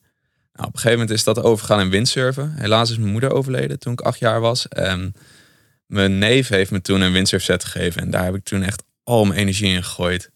Nou, 0.54 0.68
op 0.68 0.74
een 0.74 0.80
gegeven 0.80 1.00
moment 1.00 1.10
is 1.18 1.24
dat 1.24 1.42
overgegaan 1.44 1.80
in 1.82 1.90
windsurfen. 1.90 2.54
Helaas 2.58 2.90
is 2.92 2.98
mijn 2.98 3.12
moeder 3.12 3.32
overleden 3.32 3.80
toen 3.80 3.94
ik 3.94 4.02
acht 4.02 4.20
jaar 4.20 4.40
was. 4.40 4.68
En 4.68 5.14
mijn 5.86 6.18
neef 6.18 6.48
heeft 6.48 6.72
me 6.72 6.82
toen 6.82 7.02
een 7.02 7.12
windsurfset 7.12 7.64
gegeven. 7.64 8.02
En 8.02 8.10
daar 8.10 8.24
heb 8.26 8.36
ik 8.36 8.44
toen 8.44 8.64
echt 8.64 8.84
al 9.04 9.26
mijn 9.26 9.40
energie 9.40 9.74
in 9.74 9.84
gegooid. 9.84 10.30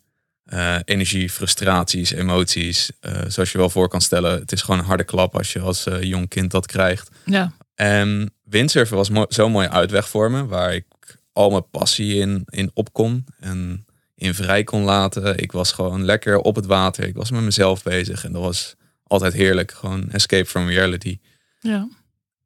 Eh, 0.44 0.76
energie, 0.86 1.30
frustraties, 1.30 2.12
emoties. 2.12 2.92
eh, 3.00 3.22
zoals 3.28 3.52
je 3.52 3.58
wel 3.58 3.70
voor 3.70 3.90
kan 3.90 4.02
stellen. 4.02 4.40
Het 4.40 4.52
is 4.52 4.62
gewoon 4.62 4.80
een 4.80 4.86
harde 4.86 5.04
klap 5.04 5.38
als 5.38 5.54
je 5.54 5.60
als 5.60 5.88
jong 6.02 6.30
kind 6.30 6.52
dat 6.52 6.66
krijgt. 6.66 7.10
Ja. 7.26 7.52
En 7.76 8.34
windsurfen 8.44 8.98
was 8.98 9.10
mo- 9.10 9.26
zo'n 9.30 9.52
mooie 9.52 9.70
uitweg 9.70 10.10
voor 10.10 10.32
me. 10.32 10.46
Waar 10.46 10.74
ik 10.74 10.86
al 11.34 11.50
mijn 11.50 11.70
passie 11.70 12.16
in, 12.20 12.44
in 12.50 12.72
op 12.74 12.94
kon. 12.94 13.26
En 13.40 13.86
in 14.16 14.34
vrij 14.34 14.64
kon 14.64 14.84
laten. 14.84 15.38
Ik 15.38 15.52
was 15.52 15.72
gewoon 15.72 16.06
lekker 16.06 16.38
op 16.38 16.56
het 16.56 16.66
water. 16.66 17.08
Ik 17.08 17.16
was 17.16 17.32
met 17.32 17.42
mezelf 17.42 17.84
bezig. 17.84 18.26
En 18.26 18.32
dat 18.32 18.42
was 18.42 18.76
altijd 19.04 19.34
heerlijk. 19.34 19.72
Gewoon 19.72 20.12
escape 20.12 20.46
from 20.46 20.68
reality. 20.68 21.20
ja. 21.60 21.88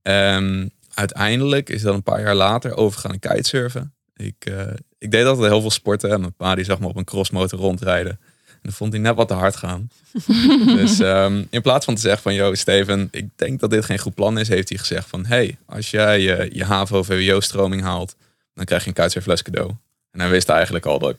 Ehm, 0.01 0.67
uiteindelijk 0.93 1.69
is 1.69 1.81
dat 1.81 1.93
een 1.93 2.03
paar 2.03 2.21
jaar 2.21 2.35
later 2.35 2.75
overgegaan 2.75 3.13
in 3.13 3.19
kitesurfen. 3.19 3.93
Ik, 4.15 4.35
eh, 4.39 4.67
ik 4.97 5.11
deed 5.11 5.25
altijd 5.25 5.51
heel 5.51 5.61
veel 5.61 5.71
sporten. 5.71 6.11
En 6.11 6.19
mijn 6.19 6.33
pa 6.33 6.55
die 6.55 6.65
zag 6.65 6.79
me 6.79 6.87
op 6.87 6.95
een 6.95 7.03
crossmotor 7.03 7.59
rondrijden. 7.59 8.19
En 8.47 8.59
dat 8.61 8.73
vond 8.73 8.93
hij 8.93 9.01
net 9.01 9.15
wat 9.15 9.27
te 9.27 9.33
hard 9.33 9.55
gaan. 9.55 9.89
dus 10.79 10.99
ehm, 10.99 11.43
in 11.49 11.61
plaats 11.61 11.85
van 11.85 11.95
te 11.95 12.01
zeggen 12.01 12.21
van... 12.21 12.33
Yo, 12.33 12.53
Steven, 12.53 13.07
ik 13.11 13.29
denk 13.35 13.59
dat 13.59 13.69
dit 13.69 13.85
geen 13.85 13.99
goed 13.99 14.15
plan 14.15 14.39
is... 14.39 14.47
heeft 14.47 14.69
hij 14.69 14.77
gezegd 14.77 15.07
van... 15.07 15.25
Hey, 15.25 15.57
als 15.65 15.91
jij 15.91 16.19
je, 16.21 16.49
je 16.53 16.63
HAVO-VWO-stroming 16.63 17.81
haalt... 17.81 18.15
dan 18.53 18.65
krijg 18.65 18.81
je 18.81 18.87
een 18.87 18.95
kitesurfles 18.95 19.41
cadeau. 19.41 19.71
En 20.11 20.19
hij 20.19 20.29
wist 20.29 20.49
eigenlijk 20.49 20.85
al 20.85 20.99
dat 20.99 21.09
ik 21.09 21.17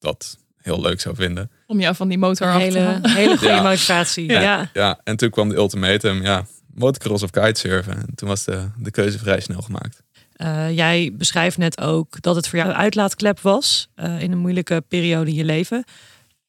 dat 0.00 0.38
heel 0.56 0.80
leuk 0.80 1.00
zou 1.00 1.14
vinden. 1.14 1.50
Om 1.66 1.80
jou 1.80 1.94
van 1.94 2.08
die 2.08 2.18
motor 2.18 2.46
Een 2.46 2.52
af 2.52 2.58
te 2.58 2.64
hele, 2.64 2.78
halen. 2.80 3.10
hele 3.22 3.36
goede 3.38 3.54
Ja. 3.54 3.62
motivatie. 3.62 4.28
Ja. 4.30 4.40
Ja. 4.40 4.70
Ja, 4.72 5.00
en 5.04 5.16
toen 5.16 5.30
kwam 5.30 5.48
de 5.48 5.54
ultimatum. 5.56 6.22
Ja, 6.22 6.46
motocross 6.74 7.22
of 7.22 7.30
kitesurfen. 7.30 7.92
En 7.96 8.14
toen 8.14 8.28
was 8.28 8.44
de, 8.44 8.68
de 8.78 8.90
keuze 8.90 9.18
vrij 9.18 9.40
snel 9.40 9.60
gemaakt. 9.62 10.02
Eh, 10.32 10.70
jij 10.76 11.10
beschrijft 11.14 11.58
net 11.58 11.80
ook 11.80 12.20
dat 12.22 12.36
het 12.36 12.48
voor 12.48 12.58
jou 12.58 12.70
een 12.70 12.76
uitlaatklep 12.76 13.40
was 13.40 13.88
eh, 13.94 14.20
in 14.22 14.32
een 14.32 14.38
moeilijke 14.38 14.84
periode 14.88 15.30
in 15.30 15.36
je 15.36 15.44
leven. 15.44 15.84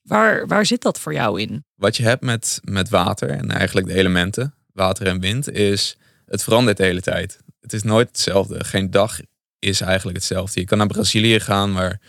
Waar, 0.01 0.47
waar 0.47 0.65
zit 0.65 0.81
dat 0.81 0.99
voor 0.99 1.13
jou 1.13 1.41
in? 1.41 1.63
wat 1.75 1.97
je 1.97 2.03
hebt 2.03 2.23
met, 2.23 2.59
met 2.63 2.89
water 2.89 3.29
en 3.29 3.51
eigenlijk 3.51 3.87
de 3.87 3.93
elementen, 3.93 4.53
water 4.73 5.07
en 5.07 5.19
wind, 5.19 5.51
is 5.51 5.97
het 6.25 6.43
verandert 6.43 6.77
de 6.77 6.83
hele 6.83 7.01
tijd. 7.01 7.39
Het 7.61 7.73
is 7.73 7.83
nooit 7.83 8.07
hetzelfde. 8.07 8.63
Geen 8.63 8.91
dag 8.91 9.19
is 9.59 9.81
eigenlijk 9.81 10.17
hetzelfde. 10.17 10.59
Je 10.59 10.65
kan 10.65 10.77
naar 10.77 10.87
Brazilië 10.87 11.39
gaan 11.39 11.73
waar 11.73 11.99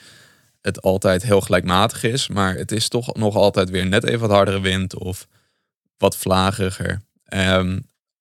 het 0.63 0.83
altijd 0.83 1.23
heel 1.23 1.41
gelijkmatig 1.41 2.03
is, 2.03 2.29
maar 2.29 2.55
het 2.55 2.73
is 2.73 2.89
toch 2.89 3.15
nog 3.15 3.35
altijd 3.35 3.71
weer 3.71 3.87
net 3.87 4.05
even 4.05 4.21
wat 4.21 4.31
hardere 4.31 4.61
wind 4.61 4.95
of 4.95 5.29
wat 5.97 6.17
vlagiger. 6.17 7.01
Ehm, 7.25 7.79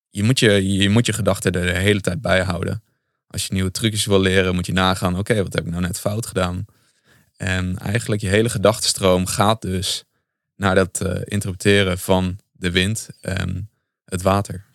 je, 0.09 0.23
moet 0.23 0.39
je, 0.39 0.71
je 0.71 0.89
moet 0.89 1.05
je 1.05 1.13
gedachten 1.13 1.51
er 1.51 1.73
de 1.73 1.79
hele 1.79 2.01
tijd 2.01 2.21
bij 2.21 2.43
houden. 2.43 2.83
Als 3.27 3.45
je 3.45 3.53
nieuwe 3.53 3.71
trucjes 3.71 4.05
wil 4.05 4.19
leren, 4.19 4.55
moet 4.55 4.65
je 4.65 4.73
nagaan, 4.73 5.17
oké, 5.17 5.43
wat 5.43 5.53
heb 5.53 5.65
ik 5.65 5.71
nou 5.71 5.81
net 5.81 5.99
fout 5.99 6.25
gedaan? 6.25 6.65
En 7.37 7.77
eigenlijk 7.77 8.21
je 8.21 8.27
hele 8.27 8.49
gedachtenstroom 8.49 9.25
gaat 9.25 9.61
dus 9.61 10.03
naar 10.55 10.75
dat 10.75 11.01
eh, 11.01 11.21
interpreteren 11.23 11.99
van 11.99 12.39
de 12.51 12.71
wind 12.71 13.09
en 13.21 13.69
het 14.05 14.21
water. 14.21 14.65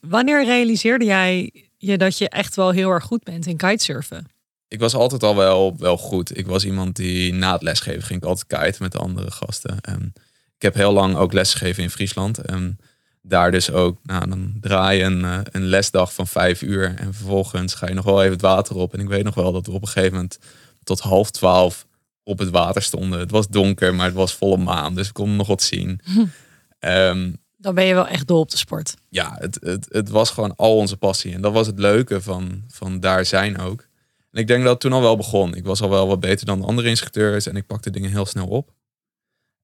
Wanneer 0.00 0.44
realiseerde 0.44 1.04
jij 1.04 1.52
je 1.76 1.98
dat 1.98 2.18
je 2.18 2.28
echt 2.28 2.56
wel 2.56 2.70
heel 2.70 2.90
erg 2.90 3.04
goed 3.04 3.22
bent 3.22 3.46
in 3.46 3.56
kitesurfen? 3.56 4.26
Ik 4.70 4.80
was 4.80 4.94
altijd 4.94 5.22
al 5.22 5.36
wel, 5.36 5.74
wel 5.78 5.96
goed. 5.96 6.38
Ik 6.38 6.46
was 6.46 6.64
iemand 6.64 6.96
die 6.96 7.32
na 7.32 7.52
het 7.52 7.62
lesgeven 7.62 8.02
ging 8.02 8.22
ik 8.22 8.28
altijd 8.28 8.62
kiten 8.62 8.82
met 8.82 8.92
de 8.92 8.98
andere 8.98 9.30
gasten. 9.30 9.80
En 9.80 10.12
ik 10.56 10.62
heb 10.62 10.74
heel 10.74 10.92
lang 10.92 11.16
ook 11.16 11.32
lesgegeven 11.32 11.82
in 11.82 11.90
Friesland. 11.90 12.38
En 12.38 12.78
daar 13.22 13.50
dus 13.50 13.70
ook, 13.70 13.98
nou, 14.02 14.28
dan 14.28 14.54
draai 14.60 14.98
je 14.98 15.04
een, 15.04 15.24
eh, 15.24 15.38
een 15.50 15.64
lesdag 15.64 16.14
van 16.14 16.26
vijf 16.26 16.62
uur. 16.62 16.94
En 16.96 17.14
vervolgens 17.14 17.74
ga 17.74 17.88
je 17.88 17.94
nog 17.94 18.04
wel 18.04 18.20
even 18.20 18.32
het 18.32 18.40
water 18.40 18.76
op. 18.76 18.94
En 18.94 19.00
ik 19.00 19.08
weet 19.08 19.24
nog 19.24 19.34
wel 19.34 19.52
dat 19.52 19.66
we 19.66 19.72
op 19.72 19.82
een 19.82 19.88
gegeven 19.88 20.14
moment 20.14 20.38
tot 20.84 21.00
half 21.00 21.30
twaalf 21.30 21.86
op 22.22 22.38
het 22.38 22.50
water 22.50 22.82
stonden. 22.82 23.18
Het 23.18 23.30
was 23.30 23.48
donker, 23.48 23.94
maar 23.94 24.06
het 24.06 24.14
was 24.14 24.34
volle 24.34 24.56
maan. 24.56 24.94
Dus 24.94 25.08
ik 25.08 25.14
kon 25.14 25.36
nog 25.36 25.46
wat 25.46 25.62
zien. 25.62 26.00
Ehm, 26.78 27.32
Dan 27.56 27.74
ben 27.74 27.84
je 27.84 27.94
wel 27.94 28.06
echt 28.06 28.26
dol 28.26 28.40
op 28.40 28.50
de 28.50 28.56
sport. 28.56 28.94
ja, 29.08 29.36
het, 29.38 29.58
het, 29.62 29.86
het 29.88 30.08
was 30.08 30.30
gewoon 30.30 30.56
al 30.56 30.76
onze 30.76 30.96
passie. 30.96 31.34
En 31.34 31.40
dat 31.40 31.52
was 31.52 31.66
het 31.66 31.78
leuke 31.78 32.20
van, 32.20 32.62
van 32.68 33.00
daar 33.00 33.24
zijn 33.24 33.58
ook. 33.58 33.88
En 34.30 34.40
ik 34.40 34.46
denk 34.46 34.62
dat 34.62 34.72
het 34.72 34.80
toen 34.80 34.92
al 34.92 35.00
wel 35.00 35.16
begon. 35.16 35.54
Ik 35.54 35.64
was 35.64 35.82
al 35.82 35.90
wel 35.90 36.06
wat 36.06 36.20
beter 36.20 36.46
dan 36.46 36.60
de 36.60 36.66
andere 36.66 36.88
instructeurs 36.88 37.46
en 37.46 37.56
ik 37.56 37.66
pakte 37.66 37.90
dingen 37.90 38.10
heel 38.10 38.26
snel 38.26 38.46
op. 38.46 38.72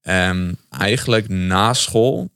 En 0.01 0.59
eigenlijk 0.69 1.27
na 1.29 1.73
school 1.73 2.29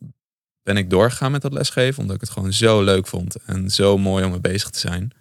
ben 0.64 0.78
ik 0.78 0.90
doorgegaan 0.90 1.32
met 1.32 1.42
dat 1.42 1.54
lesgeven, 1.54 2.02
omdat 2.02 2.16
ik 2.16 2.22
het 2.22 2.30
gewoon 2.30 2.54
zo 2.54 2.84
leuk 2.84 3.08
vond 3.08 3.36
en 3.36 3.70
zo 3.70 3.98
mooi 3.98 4.26
om 4.26 4.32
mee 4.32 4.40
bezig 4.40 4.70
te 4.70 4.80
zijn. 4.80 5.12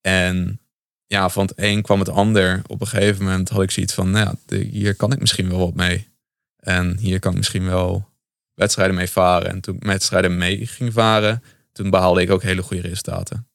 En 0.00 0.60
ja, 1.06 1.28
van 1.28 1.46
het 1.46 1.52
een 1.56 1.82
kwam 1.82 1.98
het 1.98 2.08
ander. 2.08 2.62
Op 2.66 2.80
een 2.80 2.86
gegeven 2.86 3.24
moment 3.24 3.48
had 3.48 3.62
ik 3.62 3.70
zoiets 3.70 3.94
van, 3.94 4.10
nou 4.10 4.36
ja, 4.48 4.56
hier 4.56 4.94
kan 4.94 5.12
ik 5.12 5.20
misschien 5.20 5.48
wel 5.48 5.58
wat 5.58 5.74
mee. 5.74 6.08
En 6.56 6.98
hier 6.98 7.18
kan 7.18 7.30
ik 7.30 7.36
misschien 7.36 7.64
wel 7.64 8.08
wedstrijden 8.54 8.96
mee 8.96 9.10
varen. 9.10 9.50
En 9.50 9.60
toen 9.60 9.74
ik 9.74 9.84
wedstrijden 9.84 10.36
mee 10.36 10.66
ging 10.66 10.92
varen, 10.92 11.42
toen 11.72 11.90
behaalde 11.90 12.20
ik 12.20 12.30
ook 12.30 12.42
hele 12.42 12.62
goede 12.62 12.82
resultaten. 12.82 13.48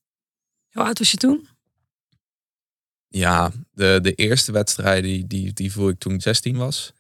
Hoe 0.72 0.84
oud 0.84 1.00
was 1.00 1.12
je 1.12 1.18
toen? 1.18 1.48
Ja, 3.16 3.52
de, 3.74 4.00
de 4.02 4.14
eerste 4.14 4.52
wedstrijd 4.52 5.04
die, 5.04 5.28
die, 5.28 5.54
die 5.54 5.72
voer 5.72 5.90
ik 5.90 6.00
toen 6.00 6.14
ik 6.14 6.22
16 6.22 6.58
was. 6.58 6.94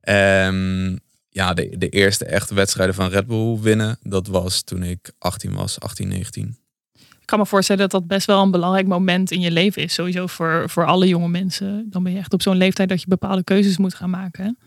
En 0.00 1.00
ja, 1.28 1.54
de, 1.54 1.78
de 1.78 1.88
eerste 1.88 2.24
echte 2.24 2.54
wedstrijden 2.54 2.94
van 2.94 3.08
Red 3.08 3.26
Bull 3.26 3.58
winnen, 3.60 3.98
dat 4.02 4.26
was 4.26 4.62
toen 4.62 4.82
ik 4.82 5.12
18 5.18 5.54
was, 5.54 5.80
18, 5.80 6.08
19. 6.08 6.56
Ik 6.92 7.26
kan 7.26 7.38
me 7.38 7.46
voorstellen 7.46 7.82
dat 7.82 7.90
dat 7.90 8.06
best 8.06 8.26
wel 8.26 8.42
een 8.42 8.50
belangrijk 8.50 8.86
moment 8.86 9.30
in 9.30 9.40
je 9.40 9.50
leven 9.50 9.82
is. 9.82 9.94
Sowieso 9.94 10.26
voor, 10.26 10.70
voor 10.70 10.86
alle 10.86 11.08
jonge 11.08 11.28
mensen. 11.28 11.86
Dan 11.90 12.02
ben 12.02 12.12
je 12.12 12.18
echt 12.18 12.32
op 12.32 12.42
zo'n 12.42 12.56
leeftijd 12.56 12.88
dat 12.88 13.00
je 13.00 13.08
bepaalde 13.08 13.44
keuzes 13.44 13.78
moet 13.78 13.94
gaan 13.94 14.10
maken. 14.10 14.58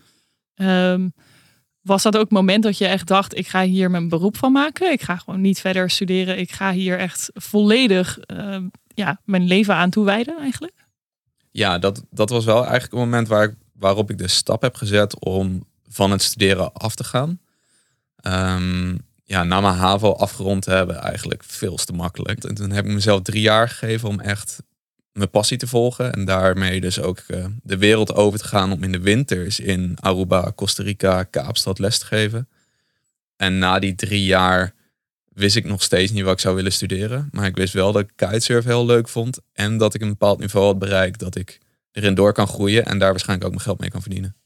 Ehm, 0.54 1.08
was 1.80 2.02
dat 2.02 2.14
ook 2.14 2.22
het 2.22 2.30
moment 2.30 2.62
dat 2.62 2.78
je 2.78 2.86
echt 2.86 3.06
dacht, 3.06 3.38
ik 3.38 3.48
ga 3.48 3.64
hier 3.64 3.90
mijn 3.90 4.08
beroep 4.08 4.36
van 4.36 4.52
maken. 4.52 4.92
Ik 4.92 5.02
ga 5.02 5.16
gewoon 5.16 5.40
niet 5.40 5.60
verder 5.60 5.90
studeren. 5.90 6.38
Ik 6.38 6.52
ga 6.52 6.72
hier 6.72 6.98
echt 6.98 7.30
volledig 7.34 8.18
ehm, 8.18 8.66
ja, 8.94 9.20
mijn 9.24 9.44
leven 9.44 9.74
aan 9.74 9.90
toewijden 9.90 10.38
eigenlijk. 10.38 10.81
Ja, 11.52 11.78
dat, 11.78 12.02
dat 12.10 12.30
was 12.30 12.44
wel 12.44 12.60
eigenlijk 12.62 12.92
een 12.92 12.98
moment 12.98 13.28
waar 13.28 13.44
ik, 13.44 13.54
waarop 13.72 14.10
ik 14.10 14.18
de 14.18 14.28
stap 14.28 14.62
heb 14.62 14.74
gezet 14.74 15.20
om 15.20 15.66
van 15.88 16.10
het 16.10 16.22
studeren 16.22 16.72
af 16.72 16.94
te 16.94 17.04
gaan. 17.04 17.40
Ehm, 18.16 18.96
ja, 19.24 19.44
na 19.44 19.60
mijn 19.60 19.74
HAVO 19.74 20.12
afgerond 20.12 20.62
te 20.62 20.70
hebben, 20.70 20.96
eigenlijk 20.96 21.44
veel 21.44 21.76
te 21.76 21.92
makkelijk. 21.92 22.44
En 22.44 22.54
toen 22.54 22.70
heb 22.70 22.84
ik 22.84 22.92
mezelf 22.92 23.22
drie 23.22 23.42
jaar 23.42 23.68
gegeven 23.68 24.08
om 24.08 24.20
echt 24.20 24.62
mijn 25.12 25.30
passie 25.30 25.58
te 25.58 25.66
volgen. 25.66 26.12
En 26.12 26.24
daarmee 26.24 26.80
dus 26.80 27.00
ook 27.00 27.18
eh, 27.18 27.44
de 27.62 27.76
wereld 27.76 28.14
over 28.14 28.38
te 28.38 28.44
gaan 28.44 28.72
om 28.72 28.82
in 28.82 28.92
de 28.92 29.00
winters 29.00 29.60
in 29.60 29.96
Aruba, 30.00 30.52
Costa 30.54 30.82
Rica, 30.82 31.22
Kaapstad 31.22 31.78
les 31.78 31.98
te 31.98 32.06
geven. 32.06 32.48
En 33.36 33.58
na 33.58 33.78
die 33.78 33.94
drie 33.94 34.24
jaar 34.24 34.74
wist 35.34 35.56
ik 35.56 35.64
nog 35.64 35.82
steeds 35.82 36.12
niet 36.12 36.22
wat 36.22 36.32
ik 36.32 36.40
zou 36.40 36.54
willen 36.54 36.72
studeren. 36.72 37.28
Maar 37.32 37.46
ik 37.46 37.56
wist 37.56 37.72
wel 37.72 37.92
dat 37.92 38.02
ik 38.02 38.12
kitesurfen 38.16 38.70
heel 38.70 38.86
leuk 38.86 39.08
vond. 39.08 39.38
En 39.52 39.78
dat 39.78 39.94
ik 39.94 40.00
een 40.00 40.08
bepaald 40.08 40.38
niveau 40.38 40.66
had 40.66 40.78
bereikt 40.78 41.18
dat 41.18 41.36
ik 41.36 41.58
erin 41.92 42.14
door 42.14 42.32
kan 42.32 42.46
groeien. 42.46 42.84
En 42.84 42.98
daar 42.98 43.10
waarschijnlijk 43.10 43.46
ook 43.48 43.54
mijn 43.54 43.64
geld 43.64 43.80
mee 43.80 43.90
kan 43.90 44.00
verdienen. 44.00 44.36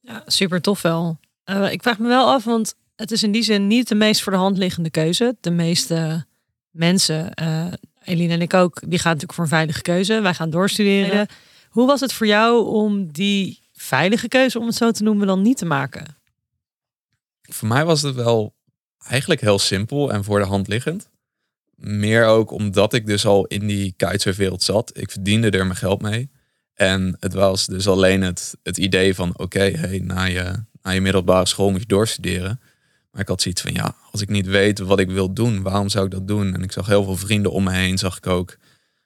Ja, 0.00 0.22
super 0.26 0.60
tof 0.60 0.82
wel. 0.82 1.20
Eh, 1.44 1.72
ik 1.72 1.82
vraag 1.82 1.98
me 1.98 2.08
wel 2.08 2.26
af, 2.26 2.44
want 2.44 2.74
het 2.96 3.10
is 3.10 3.22
in 3.22 3.32
die 3.32 3.42
zin 3.42 3.66
niet 3.66 3.88
de 3.88 3.94
meest 3.94 4.22
voor 4.22 4.32
de 4.32 4.38
hand 4.38 4.58
liggende 4.58 4.90
keuze. 4.90 5.36
De 5.40 5.50
meeste 5.50 6.26
mensen, 6.70 7.34
eh 7.34 7.66
Eline 8.08 8.32
en 8.32 8.40
ik 8.40 8.54
ook, 8.54 8.80
die 8.86 8.98
gaan 8.98 9.12
natuurlijk 9.12 9.32
voor 9.32 9.44
een 9.44 9.50
veilige 9.50 9.82
keuze. 9.82 10.20
Wij 10.20 10.34
gaan 10.34 10.50
doorstuderen. 10.50 11.16
Ja. 11.16 11.26
Hoe 11.68 11.86
was 11.86 12.00
het 12.00 12.12
voor 12.12 12.26
jou 12.26 12.66
om 12.66 13.12
die 13.12 13.62
veilige 13.72 14.28
keuze, 14.28 14.58
om 14.58 14.66
het 14.66 14.74
zo 14.74 14.90
te 14.90 15.02
noemen, 15.02 15.26
dan 15.26 15.42
niet 15.42 15.56
te 15.56 15.64
maken? 15.64 16.16
Voor 17.42 17.68
mij 17.68 17.84
was 17.84 18.02
het 18.02 18.14
wel 18.14 18.54
eigenlijk 19.06 19.40
heel 19.40 19.58
simpel 19.58 20.12
en 20.12 20.24
voor 20.24 20.38
de 20.38 20.44
hand 20.44 20.68
liggend. 20.68 21.08
Meer 21.74 22.24
ook 22.24 22.50
omdat 22.50 22.92
ik 22.92 23.06
dus 23.06 23.26
al 23.26 23.46
in 23.46 23.66
die 23.66 23.94
kitesurfwereld 23.96 24.62
zat. 24.62 24.90
Ik 24.94 25.10
verdiende 25.10 25.50
er 25.50 25.66
mijn 25.66 25.78
geld 25.78 26.02
mee. 26.02 26.30
En 26.74 27.16
het 27.20 27.32
was 27.32 27.66
dus 27.66 27.88
alleen 27.88 28.22
het, 28.22 28.56
het 28.62 28.76
idee 28.78 29.14
van... 29.14 29.38
oké, 29.38 29.70
hey, 29.70 29.98
na, 29.98 30.24
je, 30.24 30.64
na 30.82 30.90
je 30.90 31.00
middelbare 31.00 31.46
school 31.46 31.70
moet 31.70 31.80
je 31.80 31.86
doorstuderen. 31.86 32.60
Maar 33.10 33.20
ik 33.20 33.28
had 33.28 33.42
zoiets 33.42 33.62
van, 33.62 33.72
ja, 33.72 33.96
als 34.10 34.20
ik 34.20 34.28
niet 34.28 34.46
weet 34.46 34.78
wat 34.78 34.98
ik 34.98 35.10
wil 35.10 35.32
doen... 35.32 35.62
waarom 35.62 35.88
zou 35.88 36.04
ik 36.04 36.10
dat 36.10 36.28
doen? 36.28 36.54
En 36.54 36.62
ik 36.62 36.72
zag 36.72 36.86
heel 36.86 37.04
veel 37.04 37.16
vrienden 37.16 37.52
om 37.52 37.64
me 37.64 37.72
heen, 37.72 37.98
zag 37.98 38.16
ik 38.16 38.26
ook... 38.26 38.56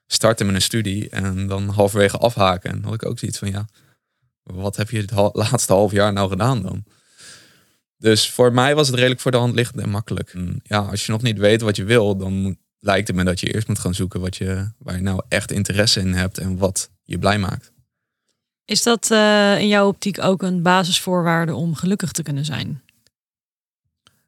starten 0.06 0.46
met 0.46 0.54
een 0.54 0.62
studie 0.62 1.08
en 1.08 1.46
dan 1.46 1.68
halverwege 1.68 2.18
afhaken. 2.18 2.70
En 2.70 2.82
had 2.82 2.94
ik 2.94 3.06
ook 3.06 3.18
zoiets 3.18 3.38
van, 3.38 3.50
ja, 3.50 3.68
wat 4.42 4.76
heb 4.76 4.90
je 4.90 5.00
het 5.00 5.10
laatste 5.32 5.72
half 5.72 5.92
jaar 5.92 6.12
nou 6.12 6.28
gedaan 6.28 6.62
dan? 6.62 6.84
Dus 8.02 8.30
voor 8.30 8.52
mij 8.52 8.74
was 8.74 8.86
het 8.86 8.96
redelijk 8.96 9.20
voor 9.20 9.30
de 9.30 9.36
hand 9.36 9.54
liggend 9.54 9.80
en 9.80 9.90
makkelijk. 9.90 10.34
En 10.34 10.60
ja, 10.62 10.78
als 10.78 11.06
je 11.06 11.12
nog 11.12 11.22
niet 11.22 11.38
weet 11.38 11.60
wat 11.60 11.76
je 11.76 11.84
wil, 11.84 12.16
dan 12.16 12.56
lijkt 12.78 13.06
het 13.06 13.16
me 13.16 13.24
dat 13.24 13.40
je 13.40 13.54
eerst 13.54 13.68
moet 13.68 13.78
gaan 13.78 13.94
zoeken 13.94 14.20
wat 14.20 14.36
je, 14.36 14.70
waar 14.78 14.94
je 14.94 15.02
nou 15.02 15.22
echt 15.28 15.50
interesse 15.50 16.00
in 16.00 16.12
hebt 16.12 16.38
en 16.38 16.56
wat 16.56 16.90
je 17.02 17.18
blij 17.18 17.38
maakt. 17.38 17.72
Is 18.64 18.82
dat 18.82 19.10
eh, 19.10 19.58
in 19.58 19.68
jouw 19.68 19.88
optiek 19.88 20.22
ook 20.22 20.42
een 20.42 20.62
basisvoorwaarde 20.62 21.54
om 21.54 21.74
gelukkig 21.74 22.12
te 22.12 22.22
kunnen 22.22 22.44
zijn? 22.44 22.82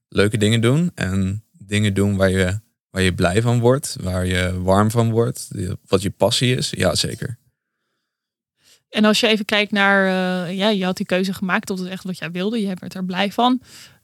Leuke 0.08 0.36
dingen 0.36 0.60
doen 0.60 0.90
en 0.94 1.44
dingen 1.52 1.94
doen 1.94 2.16
waar 2.16 2.30
je, 2.30 2.60
waar 2.90 3.02
je 3.02 3.14
blij 3.14 3.42
van 3.42 3.60
wordt, 3.60 3.96
waar 4.00 4.26
je 4.26 4.62
warm 4.62 4.90
van 4.90 5.10
wordt, 5.10 5.48
wat 5.86 6.02
je 6.02 6.10
passie 6.10 6.56
is. 6.56 6.70
Ja, 6.70 6.94
zeker. 6.94 7.38
En 8.94 9.04
als 9.04 9.20
je 9.20 9.26
even 9.26 9.44
kijkt 9.44 9.72
naar, 9.72 10.06
uh, 10.06 10.56
ja, 10.56 10.68
je 10.68 10.84
had 10.84 10.96
die 10.96 11.06
keuze 11.06 11.34
gemaakt 11.34 11.66
tot 11.66 11.78
het 11.78 11.88
echt 11.88 12.04
wat 12.04 12.18
jij 12.18 12.30
wilde, 12.30 12.60
je 12.60 12.76
werd 12.78 12.94
er 12.94 13.04
blij 13.04 13.32
van. 13.32 13.60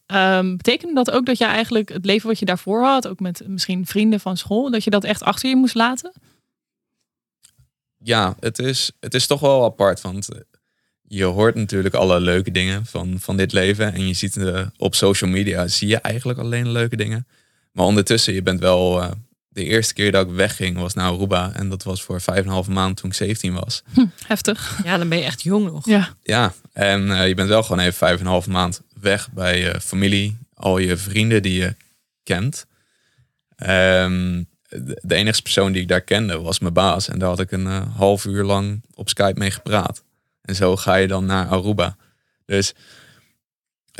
Um, 0.06 0.56
betekende 0.56 0.94
dat 0.94 1.10
ook 1.10 1.26
dat 1.26 1.38
je 1.38 1.44
eigenlijk 1.44 1.88
het 1.88 2.04
leven 2.04 2.28
wat 2.28 2.38
je 2.38 2.44
daarvoor 2.44 2.84
had, 2.84 3.08
ook 3.08 3.20
met 3.20 3.42
misschien 3.46 3.86
vrienden 3.86 4.20
van 4.20 4.36
school, 4.36 4.70
dat 4.70 4.84
je 4.84 4.90
dat 4.90 5.04
echt 5.04 5.22
achter 5.22 5.48
je 5.48 5.56
moest 5.56 5.74
laten? 5.74 6.12
Ja, 7.98 8.36
het 8.40 8.58
is, 8.58 8.92
het 9.00 9.14
is 9.14 9.26
toch 9.26 9.40
wel 9.40 9.64
apart. 9.64 10.00
Want 10.00 10.28
je 11.02 11.24
hoort 11.24 11.54
natuurlijk 11.54 11.94
alle 11.94 12.20
leuke 12.20 12.50
dingen 12.50 12.86
van, 12.86 13.20
van 13.20 13.36
dit 13.36 13.52
leven. 13.52 13.92
En 13.92 14.06
je 14.06 14.14
ziet 14.14 14.36
uh, 14.36 14.66
op 14.76 14.94
social 14.94 15.30
media 15.30 15.68
zie 15.68 15.88
je 15.88 15.96
eigenlijk 15.96 16.38
alleen 16.38 16.70
leuke 16.70 16.96
dingen. 16.96 17.26
Maar 17.72 17.86
ondertussen, 17.86 18.34
je 18.34 18.42
bent 18.42 18.60
wel. 18.60 19.02
De 19.52 19.64
eerste 19.64 19.94
keer 19.94 20.12
dat 20.12 20.26
ik 20.26 20.34
wegging 20.34 20.76
was 20.76 20.94
naar 20.94 21.10
Aruba. 21.10 21.52
En 21.54 21.68
dat 21.68 21.82
was 21.82 22.02
voor 22.02 22.20
vijf 22.20 22.38
en 22.38 22.44
een 22.44 22.50
half 22.50 22.68
maand 22.68 22.96
toen 22.96 23.10
ik 23.10 23.16
17 23.16 23.52
was. 23.52 23.82
Hm, 23.92 24.06
heftig. 24.26 24.80
Ja, 24.84 24.98
dan 24.98 25.08
ben 25.08 25.18
je 25.18 25.24
echt 25.24 25.42
jong 25.42 25.64
nog. 25.64 25.86
Ja, 25.86 26.14
ja 26.22 26.52
en 26.72 27.06
uh, 27.06 27.28
je 27.28 27.34
bent 27.34 27.48
wel 27.48 27.62
gewoon 27.62 27.78
even 27.78 27.94
vijf 27.94 28.14
en 28.14 28.20
een 28.20 28.30
half 28.30 28.46
maand 28.46 28.82
weg 29.00 29.30
bij 29.30 29.60
je 29.60 29.80
familie. 29.80 30.38
Al 30.54 30.78
je 30.78 30.96
vrienden 30.96 31.42
die 31.42 31.60
je 31.60 31.76
kent. 32.22 32.66
Um, 33.56 34.48
de 35.02 35.14
enige 35.14 35.42
persoon 35.42 35.72
die 35.72 35.82
ik 35.82 35.88
daar 35.88 36.00
kende 36.00 36.40
was 36.40 36.58
mijn 36.58 36.72
baas. 36.72 37.08
En 37.08 37.18
daar 37.18 37.28
had 37.28 37.40
ik 37.40 37.50
een 37.50 37.66
uh, 37.66 37.96
half 37.96 38.24
uur 38.24 38.44
lang 38.44 38.82
op 38.94 39.08
Skype 39.08 39.38
mee 39.38 39.50
gepraat. 39.50 40.04
En 40.42 40.54
zo 40.54 40.76
ga 40.76 40.94
je 40.94 41.06
dan 41.06 41.24
naar 41.24 41.46
Aruba. 41.46 41.96
Dus 42.44 42.74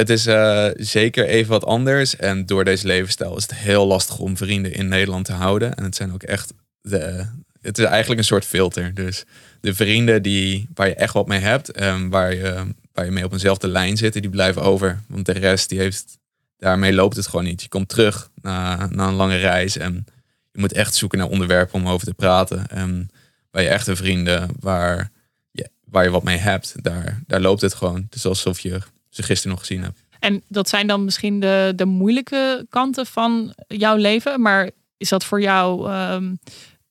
het 0.01 0.11
is 0.11 0.27
uh, 0.27 0.67
zeker 0.77 1.27
even 1.27 1.51
wat 1.51 1.65
anders. 1.65 2.17
En 2.17 2.47
door 2.47 2.65
deze 2.65 2.87
levensstijl 2.87 3.37
is 3.37 3.43
het 3.43 3.55
heel 3.55 3.87
lastig 3.87 4.19
om 4.19 4.37
vrienden 4.37 4.73
in 4.73 4.89
Nederland 4.89 5.25
te 5.25 5.33
houden. 5.33 5.75
En 5.75 5.85
het 5.85 5.97
zijn 5.97 6.13
ook 6.13 6.23
echt. 6.23 6.53
De, 6.83 7.27
het 7.61 7.79
is 7.79 7.85
eigenlijk 7.85 8.21
een 8.21 8.27
soort 8.27 8.45
filter. 8.45 8.95
Dus 8.95 9.25
de 9.61 9.75
vrienden 9.75 10.23
die, 10.23 10.69
waar 10.75 10.89
je 10.89 10.95
echt 10.95 11.13
wat 11.13 11.27
mee 11.27 11.41
hebt. 11.41 11.71
En 11.71 12.09
waar 12.09 12.35
je, 12.35 12.67
waar 12.93 13.05
je 13.05 13.11
mee 13.11 13.25
op 13.25 13.33
eenzelfde 13.33 13.69
lijn 13.69 13.97
zit, 13.97 14.13
die 14.13 14.31
blijven 14.31 14.63
over. 14.63 15.01
Want 15.09 15.27
de 15.27 15.33
rest 15.33 15.69
die 15.69 15.79
heeft. 15.79 16.19
Daarmee 16.57 16.93
loopt 16.93 17.17
het 17.17 17.27
gewoon 17.27 17.45
niet. 17.45 17.63
Je 17.63 17.69
komt 17.69 17.89
terug 17.89 18.31
na, 18.43 18.87
na 18.91 19.09
een 19.09 19.15
lange 19.15 19.37
reis. 19.37 19.77
En 19.77 20.07
je 20.53 20.61
moet 20.61 20.73
echt 20.73 20.95
zoeken 20.95 21.19
naar 21.19 21.29
onderwerpen 21.29 21.75
om 21.75 21.89
over 21.89 22.07
te 22.07 22.15
praten. 22.15 22.67
En 22.67 23.11
bij 23.51 23.63
je 23.63 23.69
echte 23.69 23.97
vrienden 23.97 24.49
waar 24.61 25.11
je, 25.51 25.71
waar 25.85 26.05
je 26.05 26.11
wat 26.11 26.23
mee 26.23 26.37
hebt, 26.37 26.75
daar, 26.83 27.23
daar 27.27 27.41
loopt 27.41 27.61
het 27.61 27.75
gewoon. 27.75 28.03
Het 28.05 28.15
is 28.15 28.27
alsof 28.27 28.61
je 28.61 28.81
ze 29.11 29.23
gisteren 29.23 29.57
nog 29.57 29.67
gezien 29.67 29.83
hebt. 29.83 30.01
En 30.19 30.43
dat 30.49 30.69
zijn 30.69 30.87
dan 30.87 31.05
misschien 31.05 31.41
de, 31.41 31.73
de 31.77 31.85
moeilijke 31.85 32.67
kanten 32.69 33.07
van 33.07 33.55
jouw 33.67 33.97
leven. 33.97 34.41
Maar 34.41 34.71
is 34.97 35.09
dat 35.09 35.25
voor 35.25 35.41
jou, 35.41 35.93
um, 35.93 36.39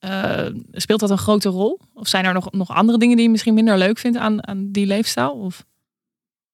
uh, 0.06 0.46
speelt 0.72 1.00
dat 1.00 1.10
een 1.10 1.18
grote 1.18 1.50
rol? 1.50 1.80
Of 1.94 2.08
zijn 2.08 2.26
er 2.26 2.34
nog, 2.34 2.52
nog 2.52 2.70
andere 2.70 2.98
dingen 2.98 3.16
die 3.16 3.26
je 3.26 3.32
misschien 3.32 3.54
minder 3.54 3.78
leuk 3.78 3.98
vindt 3.98 4.18
aan, 4.18 4.48
aan 4.48 4.72
die 4.72 4.86
leefstijl? 4.86 5.32
Of? 5.32 5.66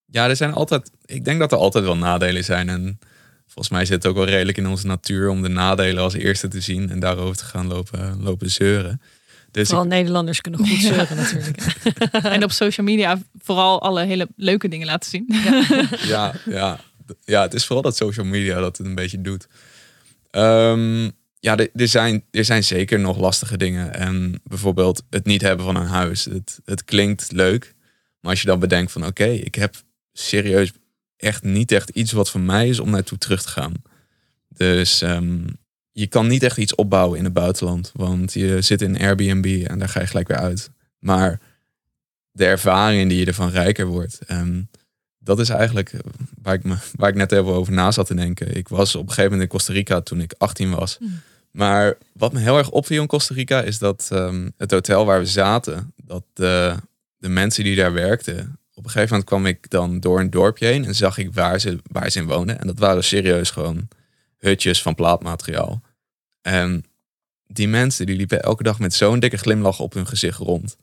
Ja, 0.06 0.30
er 0.30 0.36
zijn 0.36 0.54
altijd, 0.54 0.92
ik 1.06 1.26
denk 1.26 1.40
dat 1.40 1.52
er 1.52 1.58
altijd 1.58 1.84
wel 1.84 1.98
nadelen 1.98 2.44
zijn. 2.44 2.70
En 2.70 3.00
volgens 3.46 3.70
mij 3.70 3.86
zit 3.86 4.04
het 4.04 4.06
ook 4.06 4.18
wel 4.18 4.26
redelijk 4.26 4.58
in 4.58 4.68
onze 4.68 4.88
natuur 4.88 5.30
om 5.30 5.42
de 5.42 5.50
nadelen 5.50 6.04
als 6.04 6.14
eerste 6.14 6.48
te 6.48 6.62
zien 6.62 6.90
en 6.90 7.00
daarover 7.00 7.38
te 7.38 7.46
gaan 7.46 7.68
lopen, 7.68 8.24
lopen 8.24 8.50
zeuren. 8.50 9.02
Dus 9.56 9.68
vooral 9.68 9.88
Nederlanders 9.88 10.42
kunnen 10.42 10.68
goed 10.68 10.82
zeuren 10.92 11.18
natuurlijk. 11.18 11.58
en 12.36 12.44
op 12.44 12.52
social 12.52 12.86
media 12.86 13.20
vooral 13.38 13.82
alle 13.82 14.04
hele 14.04 14.28
leuke 14.36 14.68
dingen 14.68 14.88
laten 14.88 15.10
zien. 15.10 15.26
Ja, 15.28 15.64
ja, 16.14 16.34
ja. 16.46 16.80
ja 17.24 17.42
het 17.42 17.54
is 17.54 17.66
vooral 17.66 17.84
dat 17.84 17.96
social 17.96 18.26
media 18.26 18.60
dat 18.60 18.78
het 18.78 18.88
een 18.88 18.96
beetje 18.96 19.22
doet. 19.22 19.48
Um, 20.32 21.12
ja, 21.40 21.58
er 21.58 21.88
zijn, 21.88 22.24
er 22.32 22.46
zijn 22.46 22.64
zeker 22.64 23.00
nog 23.00 23.18
lastige 23.18 23.58
dingen. 23.58 23.94
En 23.94 24.42
bijvoorbeeld 24.44 25.04
het 25.10 25.26
niet 25.26 25.42
hebben 25.42 25.66
van 25.66 25.76
een 25.76 25.88
huis. 25.88 26.26
Het, 26.26 26.60
het 26.66 26.84
klinkt 26.84 27.32
leuk. 27.32 27.76
Maar 28.20 28.32
als 28.32 28.42
je 28.42 28.48
dan 28.48 28.60
bedenkt 28.60 28.92
van 28.92 29.06
oké, 29.06 29.26
ik 29.26 29.56
heb 29.56 29.76
serieus 30.14 30.72
echt 31.18 31.44
niet 31.44 31.72
echt 31.72 31.90
iets 31.90 32.12
wat 32.12 32.30
voor 32.30 32.42
mij 32.42 32.68
is 32.68 32.80
om 32.80 32.90
naartoe 32.90 33.18
terug 33.18 33.42
te 33.42 33.48
gaan. 33.48 33.74
Dus 34.50 35.02
um, 35.02 35.58
je 35.98 36.08
kan 36.08 36.28
niet 36.28 36.44
echt 36.44 36.58
iets 36.58 36.76
opbouwen 36.76 37.18
in 37.18 37.24
het 37.24 37.34
buitenland. 37.34 37.92
Want 37.94 38.34
je 38.34 38.62
zit 38.62 38.82
in 38.82 39.00
Airbnb 39.00 39.66
en 39.68 39.80
daar 39.80 39.90
ga 39.90 40.00
je 40.00 40.08
gelijk 40.08 40.28
weer 40.28 40.38
uit. 40.38 40.70
Maar 41.00 41.40
de 42.32 42.46
ervaring 42.46 43.10
die 43.10 43.20
je 43.20 43.26
ervan 43.26 43.50
rijker 43.50 43.86
wordt. 43.86 44.20
Um, 44.32 44.70
dat 45.20 45.40
is 45.40 45.50
eigenlijk 45.50 45.94
waar 46.42 46.54
ik, 46.54 46.64
me, 46.64 46.76
waar 46.96 47.10
ik 47.10 47.16
net 47.16 47.32
even 47.32 47.46
over 47.46 47.74
na 47.74 47.92
zat 47.92 48.08
te 48.08 48.16
denken. 48.16 48.56
Ik 48.56 48.68
was 48.68 48.96
op 48.96 49.02
een 49.02 49.08
gegeven 49.08 49.32
moment 49.32 49.42
in 49.42 49.58
Costa 49.58 49.74
Rica 49.74 50.02
toen 50.02 50.22
ik 50.22 50.34
18 50.38 50.76
was. 50.76 50.98
Mm. 51.00 51.22
Maar 51.52 51.98
wat 52.14 52.34
me 52.34 52.40
heel 52.40 52.58
erg 52.58 52.70
opviel 52.70 53.02
in 53.02 53.08
Costa 53.08 53.34
Rica 53.34 53.62
is 53.62 53.78
dat 53.78 54.10
um, 54.14 54.54
het 54.58 54.72
hotel 54.72 55.06
waar 55.06 55.20
we 55.20 55.26
zaten, 55.26 55.94
dat 56.04 56.24
de, 56.34 56.76
de 57.18 57.30
mensen 57.30 57.64
die 57.64 57.76
daar 57.76 57.94
werkten, 57.94 58.60
op 58.74 58.84
een 58.84 58.90
gegeven 58.90 59.10
moment 59.10 59.30
kwam 59.30 59.46
ik 59.46 59.70
dan 59.70 60.00
door 60.00 60.20
een 60.20 60.30
dorpje 60.30 60.66
heen 60.66 60.86
en 60.86 60.96
zag 60.96 61.18
ik 61.18 61.34
waar 61.34 61.60
ze, 61.60 61.80
waar 61.92 62.10
ze 62.10 62.20
in 62.20 62.28
woonden. 62.28 62.60
En 62.60 62.68
dat 62.68 62.80
waren 62.80 63.04
serieus 63.04 63.50
gewoon 63.50 63.88
hutjes 64.46 64.82
van 64.82 64.96
plaatmateriaal. 64.96 65.82
En 66.42 66.86
die 67.48 67.68
mensen 67.68 68.06
die 68.06 68.16
liepen 68.16 68.44
elke 68.44 68.64
dag 68.64 68.80
met 68.80 68.94
zo'n 68.94 69.20
dikke 69.20 69.38
glimlach 69.38 69.80
op 69.80 69.94
hun 69.94 70.08
gezicht 70.08 70.38
rond. 70.38 70.78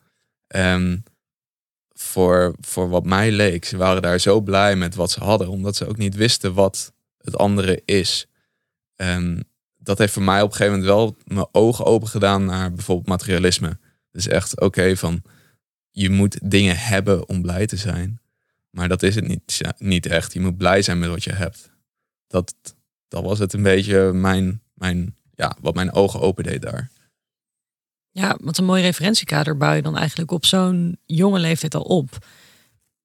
Voor, 1.94 2.54
voor 2.60 2.88
wat 2.88 3.04
mij 3.04 3.30
leek, 3.30 3.64
ze 3.64 3.76
waren 3.76 4.02
daar 4.02 4.18
zo 4.18 4.40
blij 4.40 4.76
met 4.76 4.94
wat 4.94 5.10
ze 5.10 5.20
hadden, 5.20 5.48
omdat 5.48 5.76
ze 5.76 5.86
ook 5.86 5.96
niet 5.96 6.14
wisten 6.14 6.54
wat 6.54 6.92
het 7.18 7.36
andere 7.36 7.82
is. 7.84 8.26
Dat 9.76 9.98
heeft 9.98 10.12
voor 10.12 10.22
mij 10.22 10.42
op 10.42 10.50
een 10.50 10.56
gegeven 10.56 10.78
moment 10.78 10.94
wel 10.94 11.16
mijn 11.24 11.48
ogen 11.52 11.84
open 11.84 12.08
gedaan 12.08 12.44
naar 12.44 12.72
bijvoorbeeld 12.72 13.08
materialisme. 13.08 13.78
Dus 14.10 14.28
echt, 14.28 14.60
oké, 14.60 14.96
van 14.96 15.22
je 15.90 16.10
moet 16.10 16.50
dingen 16.50 16.78
hebben 16.78 17.28
om 17.28 17.42
blij 17.42 17.66
te 17.66 17.76
zijn. 17.76 18.20
Maar 18.70 18.88
dat 18.88 19.02
is 19.02 19.14
het 19.14 19.26
niet, 19.26 19.60
niet 19.78 20.06
echt. 20.06 20.32
Je 20.32 20.40
moet 20.40 20.56
blij 20.56 20.82
zijn 20.82 20.98
met 20.98 21.08
wat 21.08 21.24
je 21.24 21.32
hebt. 21.32 21.70
Dat, 22.26 22.54
dat 23.12 23.22
was 23.22 23.38
het 23.38 23.52
een 23.52 23.62
beetje 23.62 24.12
mijn, 24.12 24.62
mijn, 24.74 25.16
ja, 25.34 25.56
wat 25.60 25.74
mijn 25.74 25.92
ogen 25.92 26.20
open 26.20 26.44
deed 26.44 26.62
daar. 26.62 26.90
Ja, 28.10 28.36
wat 28.40 28.58
een 28.58 28.64
mooi 28.64 28.82
referentiekader 28.82 29.56
bouw 29.56 29.72
je 29.72 29.82
dan 29.82 29.96
eigenlijk 29.96 30.30
op 30.30 30.44
zo'n 30.46 30.98
jonge 31.06 31.38
leeftijd 31.38 31.74
al 31.74 31.82
op. 31.82 32.26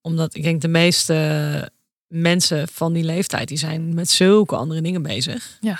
Omdat 0.01 0.35
ik 0.35 0.43
denk 0.43 0.61
de 0.61 0.67
meeste 0.67 1.71
mensen 2.07 2.67
van 2.67 2.93
die 2.93 3.03
leeftijd, 3.03 3.47
die 3.47 3.57
zijn 3.57 3.93
met 3.93 4.09
zulke 4.09 4.55
andere 4.55 4.81
dingen 4.81 5.01
bezig. 5.01 5.57
Ja, 5.61 5.79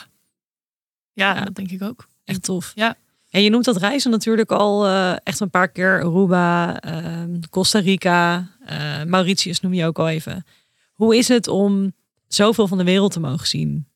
ja, 1.13 1.35
ja. 1.35 1.43
dat 1.43 1.55
denk 1.55 1.71
ik 1.71 1.81
ook. 1.81 2.07
Echt 2.23 2.43
tof. 2.43 2.71
Ja. 2.75 2.95
En 3.29 3.43
je 3.43 3.49
noemt 3.49 3.65
dat 3.65 3.77
reizen 3.77 4.11
natuurlijk 4.11 4.51
al 4.51 4.87
uh, 4.87 5.15
echt 5.23 5.39
een 5.39 5.49
paar 5.49 5.67
keer. 5.67 6.03
Aruba, 6.03 6.83
uh, 6.85 7.39
Costa 7.49 7.79
Rica, 7.79 8.49
uh, 8.69 9.03
Mauritius 9.03 9.59
noem 9.59 9.73
je 9.73 9.85
ook 9.85 9.99
al 9.99 10.09
even. 10.09 10.45
Hoe 10.93 11.17
is 11.17 11.27
het 11.27 11.47
om 11.47 11.93
zoveel 12.27 12.67
van 12.67 12.77
de 12.77 12.83
wereld 12.83 13.11
te 13.11 13.19
mogen 13.19 13.47
zien 13.47 13.87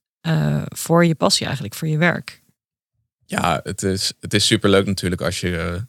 voor 0.76 1.06
je 1.06 1.16
passie 1.16 1.46
eigenlijk, 1.46 1.76
voor 1.76 1.88
je 1.88 1.98
werk? 1.98 2.42
Ja, 3.26 3.60
het 3.64 3.84
is, 3.84 4.14
het 4.20 4.34
is 4.34 4.46
superleuk 4.46 4.86
natuurlijk 4.86 5.22
als 5.22 5.40
je... 5.40 5.86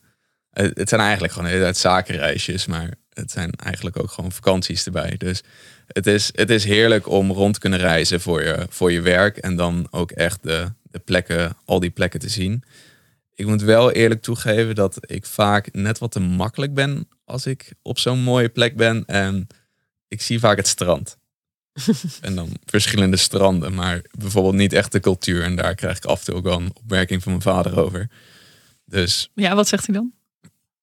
het 0.50 0.88
zijn 0.88 1.00
eigenlijk 1.00 1.32
gewoon 1.32 1.48
hele 1.48 1.72
zakenreisjes, 1.72 2.66
maar 2.66 2.94
het 3.12 3.30
zijn 3.30 3.50
eigenlijk 3.50 3.98
ook 3.98 4.10
gewoon 4.10 4.32
vakanties 4.32 4.84
erbij. 4.84 5.14
Dus 5.16 5.42
het 5.86 6.06
is, 6.06 6.30
het 6.34 6.50
is 6.50 6.64
heerlijk 6.64 7.08
om 7.08 7.30
rond 7.30 7.54
te 7.54 7.60
kunnen 7.60 7.78
reizen 7.78 8.20
voor 8.20 8.42
je, 8.42 8.66
voor 8.68 8.92
je 8.92 9.00
werk 9.00 9.36
en 9.36 9.56
dan 9.56 9.86
ook 9.90 10.10
echt 10.10 10.42
de, 10.42 10.72
de 10.82 10.98
plekken, 10.98 11.56
al 11.64 11.80
die 11.80 11.90
plekken 11.90 12.20
te 12.20 12.28
zien. 12.28 12.62
Ik 13.34 13.46
moet 13.46 13.62
wel 13.62 13.92
eerlijk 13.92 14.22
toegeven 14.22 14.74
dat 14.74 14.98
ik 15.00 15.26
vaak 15.26 15.72
net 15.72 15.98
wat 15.98 16.12
te 16.12 16.20
makkelijk 16.20 16.74
ben 16.74 17.08
als 17.24 17.46
ik 17.46 17.72
op 17.82 17.98
zo'n 17.98 18.22
mooie 18.22 18.48
plek 18.48 18.76
ben. 18.76 19.04
En 19.06 19.46
ik 20.08 20.22
zie 20.22 20.38
vaak 20.38 20.56
het 20.56 20.66
strand. 20.66 21.18
en 22.20 22.34
dan 22.34 22.48
verschillende 22.64 23.16
stranden, 23.16 23.74
maar 23.74 24.02
bijvoorbeeld 24.18 24.54
niet 24.54 24.72
echt 24.72 24.92
de 24.92 25.00
cultuur. 25.00 25.42
En 25.42 25.56
daar 25.56 25.74
krijg 25.74 25.96
ik 25.96 26.04
af 26.04 26.18
en 26.18 26.24
toe 26.24 26.34
ook 26.34 26.44
wel 26.44 26.60
een 26.60 26.72
opmerking 26.74 27.22
van 27.22 27.32
mijn 27.32 27.44
vader 27.44 27.80
over. 27.80 28.08
Dus. 28.84 29.30
Ja, 29.34 29.54
wat 29.54 29.68
zegt 29.68 29.86
hij 29.86 29.94
dan? 29.94 30.12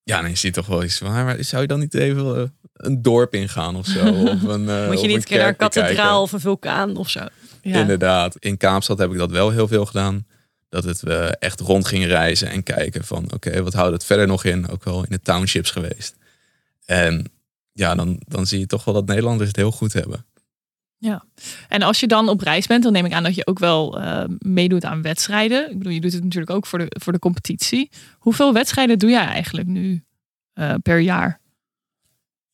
Ja, 0.03 0.21
dan 0.21 0.29
je 0.29 0.35
ziet 0.35 0.53
toch 0.53 0.65
wel 0.65 0.83
iets 0.83 0.97
van, 0.97 1.11
maar 1.11 1.43
zou 1.43 1.61
je 1.61 1.67
dan 1.67 1.79
niet 1.79 1.93
even 1.93 2.35
eh, 2.35 2.43
een 2.73 3.01
dorp 3.01 3.33
ingaan 3.33 3.75
of 3.75 3.85
zo? 3.85 4.07
Of 4.33 4.43
een, 4.43 4.63
uh, 4.63 4.87
Moet 4.87 5.01
je 5.01 5.07
niet 5.07 5.15
een 5.15 5.23
keer 5.23 5.37
naar 5.37 5.47
een 5.47 5.55
kathedraal 5.55 6.21
of 6.21 6.31
een 6.31 6.39
vulkaan 6.39 6.97
of 6.97 7.09
zo? 7.09 7.25
Ja. 7.61 7.79
Inderdaad. 7.79 8.35
In 8.39 8.57
Kaapstad 8.57 8.97
heb 8.97 9.11
ik 9.11 9.17
dat 9.17 9.31
wel 9.31 9.49
heel 9.49 9.67
veel 9.67 9.85
gedaan 9.85 10.25
dat 10.69 10.83
het 10.83 11.01
we 11.01 11.35
echt 11.39 11.59
rond 11.59 11.87
gingen 11.87 12.07
reizen 12.07 12.49
en 12.49 12.63
kijken 12.63 13.05
van 13.05 13.33
oké, 13.33 13.63
wat 13.63 13.73
houdt 13.73 13.93
het 13.93 14.05
verder 14.05 14.27
nog 14.27 14.43
in? 14.43 14.69
Ook 14.69 14.83
wel 14.83 15.03
in 15.03 15.09
de 15.09 15.21
townships 15.21 15.71
geweest. 15.71 16.15
En 16.85 17.31
ja, 17.73 17.95
dan, 17.95 18.21
dan 18.27 18.45
zie 18.45 18.59
je 18.59 18.65
toch 18.65 18.83
wel 18.83 18.93
dat 18.93 19.05
Nederlanders 19.05 19.47
het 19.47 19.57
heel 19.57 19.71
goed 19.71 19.93
hebben. 19.93 20.25
Ja, 21.01 21.25
en 21.67 21.81
als 21.81 21.99
je 21.99 22.07
dan 22.07 22.29
op 22.29 22.41
reis 22.41 22.67
bent, 22.67 22.83
dan 22.83 22.91
neem 22.91 23.05
ik 23.05 23.13
aan 23.13 23.23
dat 23.23 23.35
je 23.35 23.47
ook 23.47 23.59
wel 23.59 24.01
uh, 24.01 24.23
meedoet 24.39 24.85
aan 24.85 25.01
wedstrijden. 25.01 25.71
Ik 25.71 25.77
bedoel, 25.77 25.93
je 25.93 26.01
doet 26.01 26.13
het 26.13 26.23
natuurlijk 26.23 26.51
ook 26.51 26.65
voor 26.65 26.79
de, 26.79 26.85
voor 26.89 27.13
de 27.13 27.19
competitie. 27.19 27.89
Hoeveel 28.17 28.53
wedstrijden 28.53 28.99
doe 28.99 29.09
jij 29.09 29.25
eigenlijk 29.25 29.67
nu 29.67 30.03
uh, 30.53 30.73
per 30.83 30.99
jaar? 30.99 31.39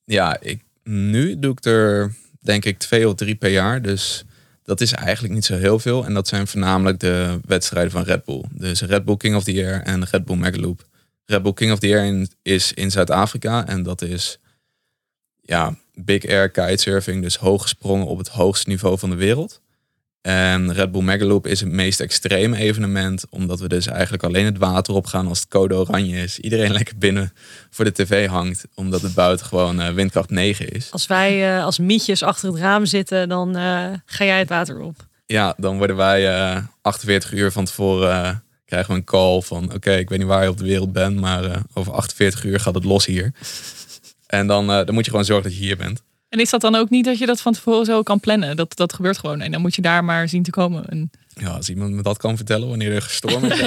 Ja, 0.04 0.40
ik, 0.40 0.64
nu 0.84 1.40
doe 1.40 1.52
ik 1.52 1.66
er 1.66 2.16
denk 2.40 2.66
ik 2.66 2.78
twee 2.78 3.08
of 3.08 3.16
drie 3.16 3.36
per 3.36 3.52
jaar. 3.52 3.82
Dus 3.82 4.24
dat 4.64 4.82
is 4.82 4.92
eigenlijk 4.92 5.34
niet 5.34 5.46
zo 5.46 5.56
heel 5.56 5.80
veel. 5.80 6.06
En 6.06 6.14
dat 6.14 6.28
zijn 6.28 6.48
voornamelijk 6.48 7.00
de 7.00 7.40
wedstrijden 7.46 7.92
van 7.92 8.04
Red 8.04 8.26
Bull. 8.26 8.44
Dus 8.52 8.82
Red 8.82 9.06
Bull 9.06 9.18
King 9.18 9.36
of 9.36 9.44
the 9.44 9.54
Year 9.54 9.82
en 9.82 10.06
Red 10.06 10.26
Bull 10.26 10.38
Megaloop. 10.38 10.88
Red 11.26 11.44
Bull 11.44 11.54
King 11.54 11.72
of 11.72 11.80
the 11.80 11.88
in, 11.88 12.30
is 12.42 12.74
in 12.74 12.92
Zuid-Afrika. 12.92 13.68
En 13.68 13.84
dat 13.84 14.02
is 14.02 14.40
ja, 15.42 15.78
big 15.96 16.28
air 16.28 16.50
kitesurfing. 16.50 17.22
Dus 17.22 17.36
hoog 17.38 17.62
gesprongen 17.62 18.08
op 18.08 18.18
het 18.18 18.28
hoogste 18.28 18.70
niveau 18.70 19.00
van 19.00 19.10
de 19.10 19.16
wereld. 19.16 19.62
En 20.26 20.74
Red 20.74 20.92
Bull 20.92 21.02
Megaloop 21.02 21.48
is 21.48 21.60
het 21.60 21.70
meest 21.70 22.00
extreme 22.00 22.58
evenement, 22.58 23.26
omdat 23.30 23.60
we 23.60 23.68
dus 23.68 23.88
eigenlijk 23.88 24.24
alleen 24.24 24.46
het 24.46 24.58
water 24.58 24.94
op 24.94 25.06
gaan 25.06 25.28
als 25.28 25.40
het 25.40 25.48
code 25.48 25.76
oranje 25.76 26.18
is. 26.18 26.40
Iedereen 26.40 26.72
lekker 26.80 26.98
binnen 26.98 27.34
voor 27.70 27.86
de 27.86 27.92
tv 27.92 28.28
hangt, 28.28 28.66
omdat 28.76 29.02
het 29.02 29.14
buiten 29.14 29.46
gewoon 29.46 29.82
uh, 29.82 29.90
windkracht 29.90 30.30
9 30.30 30.70
is. 30.70 30.92
Als 30.92 31.08
wij 31.08 31.58
uh, 31.58 31.64
als 31.64 31.80
mietjes 31.80 32.24
achter 32.24 32.50
het 32.50 32.60
raam 32.60 32.86
zitten, 32.86 33.30
dan 33.30 33.58
uh, 33.58 33.88
ga 34.06 34.26
jij 34.26 34.40
het 34.40 34.50
water 34.50 34.80
op. 34.80 35.08
Ja, 35.26 35.54
dan 35.58 35.78
worden 35.78 35.96
wij 35.96 36.62
48 36.82 37.34
uur 37.34 37.52
van 37.52 37.66
tevoren 37.66 38.44
krijgen 38.66 38.92
we 38.92 38.98
een 38.98 39.04
call 39.04 39.42
van 39.42 39.74
oké, 39.74 39.92
ik 39.92 40.10
weet 40.10 40.20
niet 40.20 40.28
waar 40.28 40.44
je 40.44 40.50
op 40.50 40.58
de 40.58 40.66
wereld 40.66 40.92
bent, 40.92 41.20
maar 41.20 41.62
over 41.74 41.94
48 41.94 42.44
uur 42.44 42.60
gaat 42.60 42.76
het 42.76 42.84
los 42.84 43.06
hier. 43.06 43.32
En 44.36 44.48
dan, 44.48 44.68
dan 44.68 44.94
moet 44.94 45.06
je 45.06 45.12
gewoon 45.12 45.26
zorgen 45.26 45.50
dat 45.50 45.58
je 45.58 45.64
hier 45.64 45.78
bent. 45.78 46.02
En 46.30 46.42
is 46.42 46.50
dat 46.50 46.62
dan 46.62 46.76
ook 46.76 46.90
niet 46.90 47.06
dat 47.06 47.18
je 47.18 47.26
dat 47.26 47.42
van 47.42 47.54
tevoren 47.54 47.86
zo 47.86 48.04
kan 48.04 48.20
plannen? 48.20 48.56
Dat, 48.56 48.76
dat 48.76 48.94
gebeurt 48.94 49.18
gewoon. 49.18 49.42
En 49.42 49.52
dan 49.52 49.62
moet 49.62 49.76
je 49.76 49.82
daar 49.82 50.04
maar 50.04 50.30
zien 50.30 50.44
te 50.44 50.52
komen. 50.52 50.86
En... 50.86 51.12
Ja, 51.28 51.50
als 51.50 51.70
iemand 51.70 51.92
me 51.92 52.02
dat 52.02 52.18
kan 52.18 52.36
vertellen 52.36 52.68
wanneer 52.68 52.94
er 52.94 53.02
gestorven 53.02 53.52
is, 53.52 53.58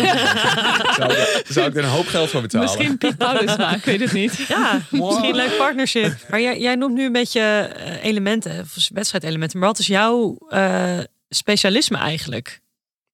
zou, 0.97 1.13
ik, 1.13 1.45
zou 1.49 1.69
ik 1.69 1.77
er 1.77 1.85
een 1.85 1.91
hoop 1.91 2.07
geld 2.07 2.31
voor 2.31 2.41
betalen. 2.41 2.67
Misschien 2.67 2.99
Piet 2.99 3.17
Paulus 3.17 3.57
ik 3.75 3.85
weet 3.85 4.01
het 4.01 4.13
niet. 4.13 4.37
Ja, 4.49 4.81
misschien 4.91 5.29
een 5.29 5.35
leuk 5.35 5.57
partnership. 5.57 6.17
Maar 6.31 6.41
jij, 6.41 6.61
jij 6.61 6.75
noemt 6.75 6.95
nu 6.95 7.05
een 7.05 7.13
beetje 7.13 7.41
eh, 7.41 8.05
elementen, 8.05 8.61
of 8.61 8.89
wedstrijdelementen. 8.93 9.59
Maar 9.59 9.69
wat 9.69 9.79
is 9.79 9.87
jouw 9.87 10.39
uh, 10.51 10.99
specialisme 11.29 11.99
eigenlijk? 11.99 12.61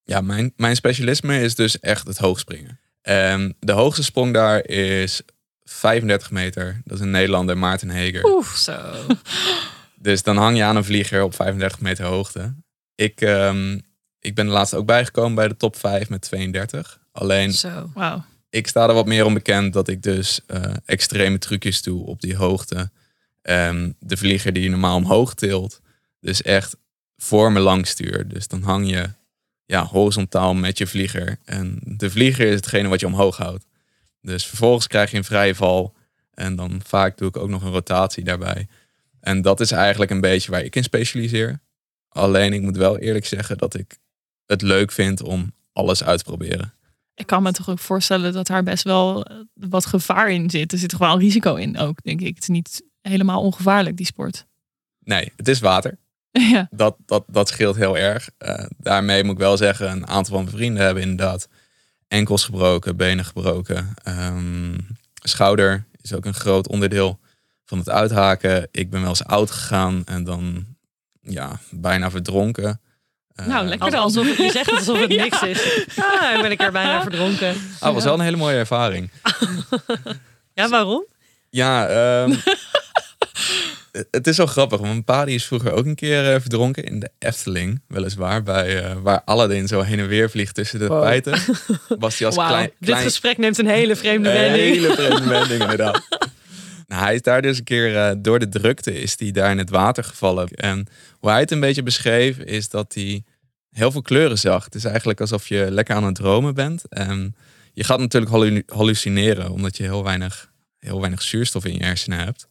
Ja, 0.05 0.21
mijn, 0.21 0.53
mijn 0.57 0.77
specialisme 0.77 1.40
is 1.40 1.55
dus 1.55 1.81
echt 1.81 2.07
het 2.07 2.19
hoogspringen. 2.19 2.81
En 3.03 3.57
de 3.61 3.73
hoogste 3.73 4.03
sprong 4.03 4.33
daar 4.33 4.67
is 4.67 5.23
35 5.64 6.31
meter. 6.31 6.81
Dat 6.85 6.98
is 6.98 7.05
een 7.05 7.11
Nederlander, 7.11 7.59
Maarten 7.59 7.90
Heger. 7.90 8.24
Oeh, 8.24 8.46
zo. 8.46 8.81
Dus 10.05 10.22
dan 10.22 10.37
hang 10.37 10.57
je 10.57 10.62
aan 10.62 10.77
een 10.77 10.85
vlieger 10.85 11.22
op 11.22 11.35
35 11.35 11.81
meter 11.81 12.05
hoogte. 12.05 12.55
Ik, 12.94 13.20
um, 13.20 13.83
ik 14.20 14.35
ben 14.35 14.46
de 14.46 14.53
laatste 14.53 14.77
ook 14.77 14.87
bijgekomen 14.87 15.35
bij 15.35 15.48
de 15.48 15.57
top 15.57 15.77
5 15.77 16.09
met 16.09 16.20
32. 16.20 17.00
Alleen, 17.12 17.53
zo. 17.53 17.90
Wow. 17.94 18.20
ik 18.50 18.66
sta 18.66 18.88
er 18.88 18.94
wat 18.94 19.07
meer 19.07 19.24
onbekend 19.24 19.72
dat 19.72 19.88
ik 19.88 20.03
dus 20.03 20.40
uh, 20.46 20.62
extreme 20.85 21.38
trucjes 21.38 21.83
doe 21.83 22.07
op 22.07 22.20
die 22.20 22.37
hoogte. 22.37 22.90
Um, 23.42 23.94
de 23.98 24.16
vlieger 24.16 24.53
die 24.53 24.62
je 24.62 24.70
normaal 24.70 24.96
omhoog 24.96 25.35
tilt. 25.35 25.81
Dus 26.20 26.42
echt 26.42 26.77
voor 27.16 27.53
me 27.53 27.61
lang 27.61 27.87
stuur. 27.87 28.29
Dus 28.29 28.48
dan 28.48 28.62
hang 28.62 28.90
je 28.90 29.11
ja, 29.66 29.85
horizontaal 29.85 30.55
met 30.55 30.79
je 30.79 30.87
vlieger. 30.87 31.38
En 31.44 31.79
de 31.85 32.11
vlieger 32.11 32.46
is 32.46 32.55
hetgene 32.55 32.88
wat 32.88 33.00
je 33.00 33.07
omhoog 33.07 33.37
houdt. 33.37 33.64
Dus 34.24 34.46
vervolgens 34.46 34.87
krijg 34.87 35.10
je 35.10 35.16
een 35.16 35.24
vrije 35.24 35.54
val. 35.54 35.94
En 36.34 36.56
dan 36.56 36.80
vaak 36.84 37.18
doe 37.18 37.28
ik 37.28 37.37
ook 37.37 37.48
nog 37.48 37.62
een 37.62 37.72
rotatie 37.72 38.24
daarbij. 38.24 38.66
En 39.20 39.42
dat 39.42 39.60
is 39.60 39.70
eigenlijk 39.70 40.10
een 40.10 40.20
beetje 40.20 40.50
waar 40.50 40.62
ik 40.62 40.76
in 40.76 40.82
specialiseer. 40.82 41.60
Alleen 42.08 42.52
ik 42.52 42.62
moet 42.62 42.76
wel 42.76 42.98
eerlijk 42.98 43.26
zeggen 43.26 43.58
dat 43.58 43.74
ik 43.74 43.98
het 44.46 44.62
leuk 44.62 44.92
vind 44.92 45.22
om 45.22 45.52
alles 45.72 46.04
uit 46.04 46.18
te 46.18 46.24
proberen. 46.24 46.74
Ik 47.14 47.26
kan 47.26 47.42
me 47.42 47.52
toch 47.52 47.70
ook 47.70 47.78
voorstellen 47.78 48.32
dat 48.32 48.46
daar 48.46 48.62
best 48.62 48.84
wel 48.84 49.24
eh, 49.24 49.37
wat 49.54 49.87
gevaar 49.87 50.30
in 50.30 50.50
zit. 50.50 50.72
Er 50.72 50.78
zit 50.78 50.88
toch 50.88 50.98
wel 50.98 51.18
risico 51.18 51.54
in 51.54 51.78
ook, 51.78 52.02
denk 52.02 52.20
ik. 52.20 52.34
Het 52.34 52.42
is 52.42 52.48
niet 52.48 52.82
helemaal 53.00 53.42
ongevaarlijk, 53.42 53.96
die 53.96 54.06
sport. 54.06 54.46
Nee, 55.04 55.32
het 55.37 55.48
is 55.48 55.60
water. 55.60 55.98
Ja. 56.30 56.68
Dat, 56.70 56.96
dat, 57.06 57.24
dat 57.26 57.48
scheelt 57.48 57.76
heel 57.76 57.98
erg. 57.98 58.30
Uh, 58.38 58.64
daarmee 58.78 59.24
moet 59.24 59.32
ik 59.32 59.38
wel 59.38 59.56
zeggen, 59.56 59.90
een 59.90 60.06
aantal 60.06 60.34
van 60.34 60.44
mijn 60.44 60.56
vrienden 60.56 60.84
hebben 60.84 61.02
inderdaad 61.02 61.48
enkels 62.14 62.44
gebroken, 62.44 62.96
benen 62.96 63.24
gebroken. 63.24 63.94
Um, 64.09 64.87
schouder 65.14 65.85
is 66.03 66.12
ook 66.12 66.24
een 66.24 66.35
groot 66.35 66.68
onderdeel 66.68 67.18
van 67.64 67.79
het 67.79 67.88
uithaken. 67.88 68.68
Ik 68.70 68.90
ben 68.90 69.00
wel 69.00 69.09
eens 69.09 69.24
oud 69.24 69.50
gegaan 69.50 70.03
en 70.05 70.24
dan 70.24 70.66
ja, 71.20 71.59
bijna 71.70 72.11
verdronken. 72.11 72.81
Nou, 73.35 73.66
lekker 73.66 73.90
dan. 73.90 74.00
Alsof, 74.00 74.37
je 74.37 74.50
zegt 74.50 74.70
het 74.70 74.79
alsof 74.79 75.00
het 75.00 75.09
niks 75.24 75.42
is. 75.42 75.87
Ja, 75.94 76.40
ben 76.40 76.50
ik 76.50 76.61
er 76.61 76.72
bijna 76.72 77.03
verdronken. 77.03 77.57
Ah, 77.81 77.94
was 77.94 78.05
wel 78.05 78.14
een 78.14 78.20
hele 78.20 78.37
mooie 78.37 78.57
ervaring. 78.57 79.11
ja, 80.59 80.68
waarom? 80.68 81.05
Ja, 81.50 81.88
um, 82.22 82.31
het 84.11 84.26
is 84.26 84.37
zo 84.37 84.46
grappig. 84.46 84.78
Want 84.78 84.90
mijn 84.90 85.04
pa 85.04 85.24
die 85.24 85.35
is 85.35 85.44
vroeger 85.44 85.72
ook 85.72 85.85
een 85.85 85.94
keer 85.94 86.35
uh, 86.35 86.40
verdronken 86.40 86.85
in 86.85 87.00
de 87.00 87.11
Efteling, 87.18 87.80
weliswaar. 87.88 88.42
Bij, 88.42 88.85
uh, 88.85 88.96
waar 89.02 89.22
Aladdin 89.24 89.68
zo 89.68 89.80
heen 89.80 89.98
en 89.98 90.09
weer 90.09 90.30
vliegt 90.30 90.54
tussen 90.54 90.78
de 90.78 90.87
wow. 90.87 91.04
Was 91.98 92.18
hij 92.18 92.26
als 92.26 92.37
wow. 92.37 92.46
klein, 92.46 92.48
klein, 92.48 92.70
Dit 92.78 92.96
gesprek 92.96 93.38
neemt 93.38 93.59
een 93.59 93.66
hele 93.66 93.96
vreemde 93.96 94.33
wending. 94.33 94.66
Een 94.66 94.80
hele 94.80 94.94
vreemde 94.94 95.28
wending, 95.38 95.62
inderdaad. 95.62 96.02
nou, 96.87 97.02
hij 97.02 97.14
is 97.14 97.22
daar 97.22 97.42
dus 97.42 97.59
een 97.59 97.64
keer 97.64 97.92
uh, 97.92 98.11
door 98.18 98.38
de 98.38 98.48
drukte 98.48 99.00
is 99.00 99.14
hij 99.18 99.30
daar 99.30 99.50
in 99.50 99.59
het 99.59 99.70
water 99.70 100.04
gevallen. 100.04 100.48
En 100.48 100.87
hoe 101.20 101.30
hij 101.30 101.40
het 101.40 101.50
een 101.50 101.61
beetje 101.61 101.83
beschreef, 101.83 102.38
is 102.38 102.68
dat 102.68 102.94
hij 102.94 103.22
heel 103.70 103.90
veel 103.90 104.02
kleuren 104.02 104.38
zag. 104.38 104.64
Het 104.64 104.74
is 104.74 104.85
eigenlijk 104.85 105.20
alsof 105.20 105.48
je 105.48 105.66
lekker 105.70 105.94
aan 105.94 106.04
het 106.04 106.14
dromen 106.14 106.54
bent. 106.54 106.88
En 106.88 107.35
je 107.72 107.85
gaat 107.85 107.98
natuurlijk 107.98 108.70
hallucineren, 108.72 109.50
omdat 109.50 109.76
je 109.76 109.83
heel 109.83 110.04
weinig, 110.04 110.50
heel 110.78 111.00
weinig 111.00 111.22
zuurstof 111.22 111.64
in 111.64 111.74
je 111.74 111.85
hersenen 111.85 112.18
hebt. 112.18 112.48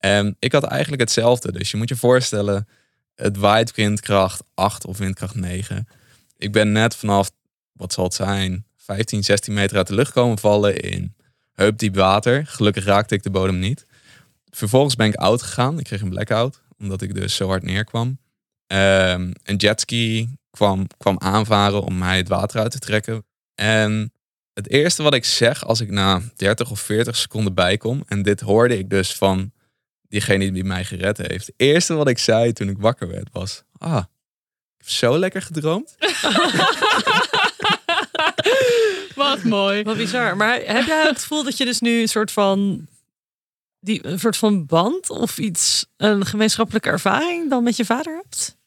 En 0.00 0.36
ik 0.38 0.52
had 0.52 0.64
eigenlijk 0.64 1.02
hetzelfde. 1.02 1.52
Dus 1.52 1.70
je 1.70 1.76
moet 1.76 1.88
je 1.88 1.96
voorstellen, 1.96 2.68
het 3.14 3.36
waait 3.36 3.74
windkracht 3.74 4.42
8 4.54 4.86
of 4.86 4.98
windkracht 4.98 5.34
9. 5.34 5.88
Ik 6.36 6.52
ben 6.52 6.72
net 6.72 6.96
vanaf, 6.96 7.30
wat 7.72 7.92
zal 7.92 8.04
het 8.04 8.14
zijn, 8.14 8.66
15, 8.76 9.24
16 9.24 9.54
meter 9.54 9.76
uit 9.76 9.86
de 9.86 9.94
lucht 9.94 10.12
komen 10.12 10.38
vallen 10.38 10.80
in 10.80 11.14
heupdiep 11.52 11.94
water. 11.94 12.46
Gelukkig 12.46 12.84
raakte 12.84 13.14
ik 13.14 13.22
de 13.22 13.30
bodem 13.30 13.58
niet. 13.58 13.86
Vervolgens 14.50 14.96
ben 14.96 15.06
ik 15.06 15.14
oud 15.14 15.42
gegaan. 15.42 15.78
Ik 15.78 15.84
kreeg 15.84 16.00
een 16.00 16.08
blackout, 16.08 16.62
omdat 16.78 17.02
ik 17.02 17.14
dus 17.14 17.34
zo 17.34 17.48
hard 17.48 17.62
neerkwam. 17.62 18.08
Um, 18.08 19.32
een 19.42 19.56
jetski 19.56 20.36
kwam, 20.50 20.86
kwam 20.98 21.18
aanvaren 21.18 21.82
om 21.82 21.98
mij 21.98 22.16
het 22.16 22.28
water 22.28 22.60
uit 22.60 22.70
te 22.70 22.78
trekken. 22.78 23.24
En 23.54 24.12
het 24.52 24.68
eerste 24.68 25.02
wat 25.02 25.14
ik 25.14 25.24
zeg 25.24 25.64
als 25.64 25.80
ik 25.80 25.90
na 25.90 26.22
30 26.36 26.70
of 26.70 26.80
40 26.80 27.16
seconden 27.16 27.54
bijkom, 27.54 28.02
en 28.06 28.22
dit 28.22 28.40
hoorde 28.40 28.78
ik 28.78 28.90
dus 28.90 29.14
van 29.14 29.52
diegene 30.10 30.52
die 30.52 30.64
mij 30.64 30.84
gered 30.84 31.18
heeft. 31.18 31.46
Het 31.46 31.54
eerste 31.56 31.94
wat 31.94 32.08
ik 32.08 32.18
zei 32.18 32.52
toen 32.52 32.68
ik 32.68 32.78
wakker 32.78 33.08
werd 33.08 33.28
was: 33.32 33.62
Ah, 33.78 33.96
ik 33.96 34.76
heb 34.78 34.88
zo 34.88 35.18
lekker 35.18 35.42
gedroomd. 35.42 35.96
wat 39.14 39.42
mooi. 39.42 39.82
Wat 39.82 39.96
bizar. 39.96 40.36
Maar 40.36 40.54
heb 40.54 40.86
jij 40.86 41.06
het 41.06 41.20
gevoel 41.20 41.44
dat 41.44 41.56
je 41.56 41.64
dus 41.64 41.80
nu 41.80 42.00
een 42.00 42.08
soort 42.08 42.32
van. 42.32 42.88
Die, 43.82 44.06
een 44.06 44.18
soort 44.18 44.36
van 44.36 44.66
band 44.66 45.10
of 45.10 45.38
iets, 45.38 45.86
een 45.96 46.26
gemeenschappelijke 46.26 46.88
ervaring 46.88 47.50
dan 47.50 47.62
met 47.62 47.76
je 47.76 47.84
vader 47.84 48.14
hebt? 48.22 48.58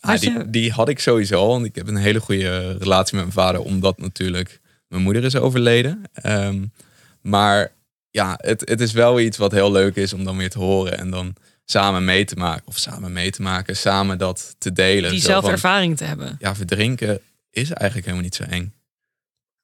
Ah, 0.00 0.20
die, 0.20 0.50
die 0.50 0.72
had 0.72 0.88
ik 0.88 0.98
sowieso, 0.98 1.46
want 1.46 1.64
ik 1.64 1.74
heb 1.74 1.88
een 1.88 1.96
hele 1.96 2.20
goede 2.20 2.76
relatie 2.78 3.16
met 3.16 3.24
mijn 3.24 3.46
vader, 3.46 3.60
omdat 3.60 3.98
natuurlijk 3.98 4.60
mijn 4.88 5.02
moeder 5.02 5.24
is 5.24 5.36
overleden. 5.36 6.02
Um, 6.26 6.72
maar 7.20 7.72
ja, 8.12 8.34
het, 8.36 8.68
het 8.68 8.80
is 8.80 8.92
wel 8.92 9.20
iets 9.20 9.36
wat 9.36 9.52
heel 9.52 9.72
leuk 9.72 9.96
is 9.96 10.12
om 10.12 10.24
dan 10.24 10.36
weer 10.36 10.50
te 10.50 10.58
horen 10.58 10.98
en 10.98 11.10
dan 11.10 11.34
samen 11.64 12.04
mee 12.04 12.24
te 12.24 12.36
maken. 12.36 12.62
Of 12.66 12.78
samen 12.78 13.12
mee 13.12 13.30
te 13.30 13.42
maken, 13.42 13.76
samen 13.76 14.18
dat 14.18 14.54
te 14.58 14.72
delen. 14.72 15.10
Diezelfde 15.10 15.50
ervaring 15.50 15.96
te 15.96 16.04
hebben. 16.04 16.36
Ja, 16.38 16.54
verdrinken 16.54 17.20
is 17.50 17.70
eigenlijk 17.70 18.04
helemaal 18.04 18.24
niet 18.24 18.34
zo 18.34 18.42
eng. 18.42 18.74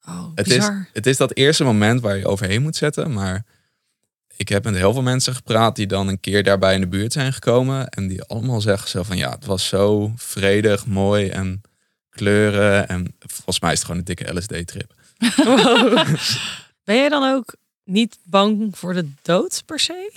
Oh, 0.06 0.30
het, 0.34 0.48
bizar. 0.48 0.80
is, 0.80 0.90
het 0.92 1.06
is 1.06 1.16
dat 1.16 1.34
eerste 1.34 1.64
moment 1.64 2.00
waar 2.00 2.16
je 2.16 2.26
overheen 2.26 2.62
moet 2.62 2.76
zetten. 2.76 3.12
Maar 3.12 3.44
ik 4.36 4.48
heb 4.48 4.64
met 4.64 4.74
heel 4.74 4.92
veel 4.92 5.02
mensen 5.02 5.34
gepraat 5.34 5.76
die 5.76 5.86
dan 5.86 6.08
een 6.08 6.20
keer 6.20 6.42
daarbij 6.42 6.74
in 6.74 6.80
de 6.80 6.86
buurt 6.86 7.12
zijn 7.12 7.32
gekomen. 7.32 7.88
En 7.88 8.06
die 8.06 8.22
allemaal 8.22 8.60
zeggen 8.60 8.88
zo 8.88 9.02
van 9.02 9.16
ja, 9.16 9.30
het 9.30 9.44
was 9.44 9.68
zo 9.68 10.12
vredig, 10.16 10.86
mooi 10.86 11.28
en 11.28 11.60
kleuren. 12.10 12.88
En 12.88 13.14
volgens 13.18 13.60
mij 13.60 13.72
is 13.72 13.78
het 13.78 13.86
gewoon 13.86 14.00
een 14.00 14.14
dikke 14.14 14.34
LSD-trip. 14.34 14.94
Wow. 15.36 16.06
Ben 16.84 16.96
jij 16.96 17.08
dan 17.08 17.34
ook 17.34 17.54
niet 17.88 18.18
bang 18.22 18.78
voor 18.78 18.94
de 18.94 19.08
dood 19.22 19.62
per 19.66 19.80
se? 19.80 20.12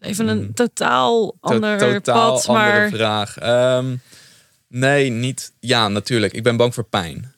Even 0.00 0.28
een 0.28 0.54
totaal 0.54 1.36
ander 1.40 1.78
to 1.78 1.92
totaal 1.92 2.32
pad, 2.32 2.46
maar... 2.46 2.72
andere 2.72 2.96
vraag. 2.96 3.42
Um, 3.78 4.00
nee, 4.68 5.10
niet... 5.10 5.52
Ja, 5.60 5.88
natuurlijk. 5.88 6.32
Ik 6.32 6.42
ben 6.42 6.56
bang 6.56 6.74
voor 6.74 6.84
pijn. 6.84 7.32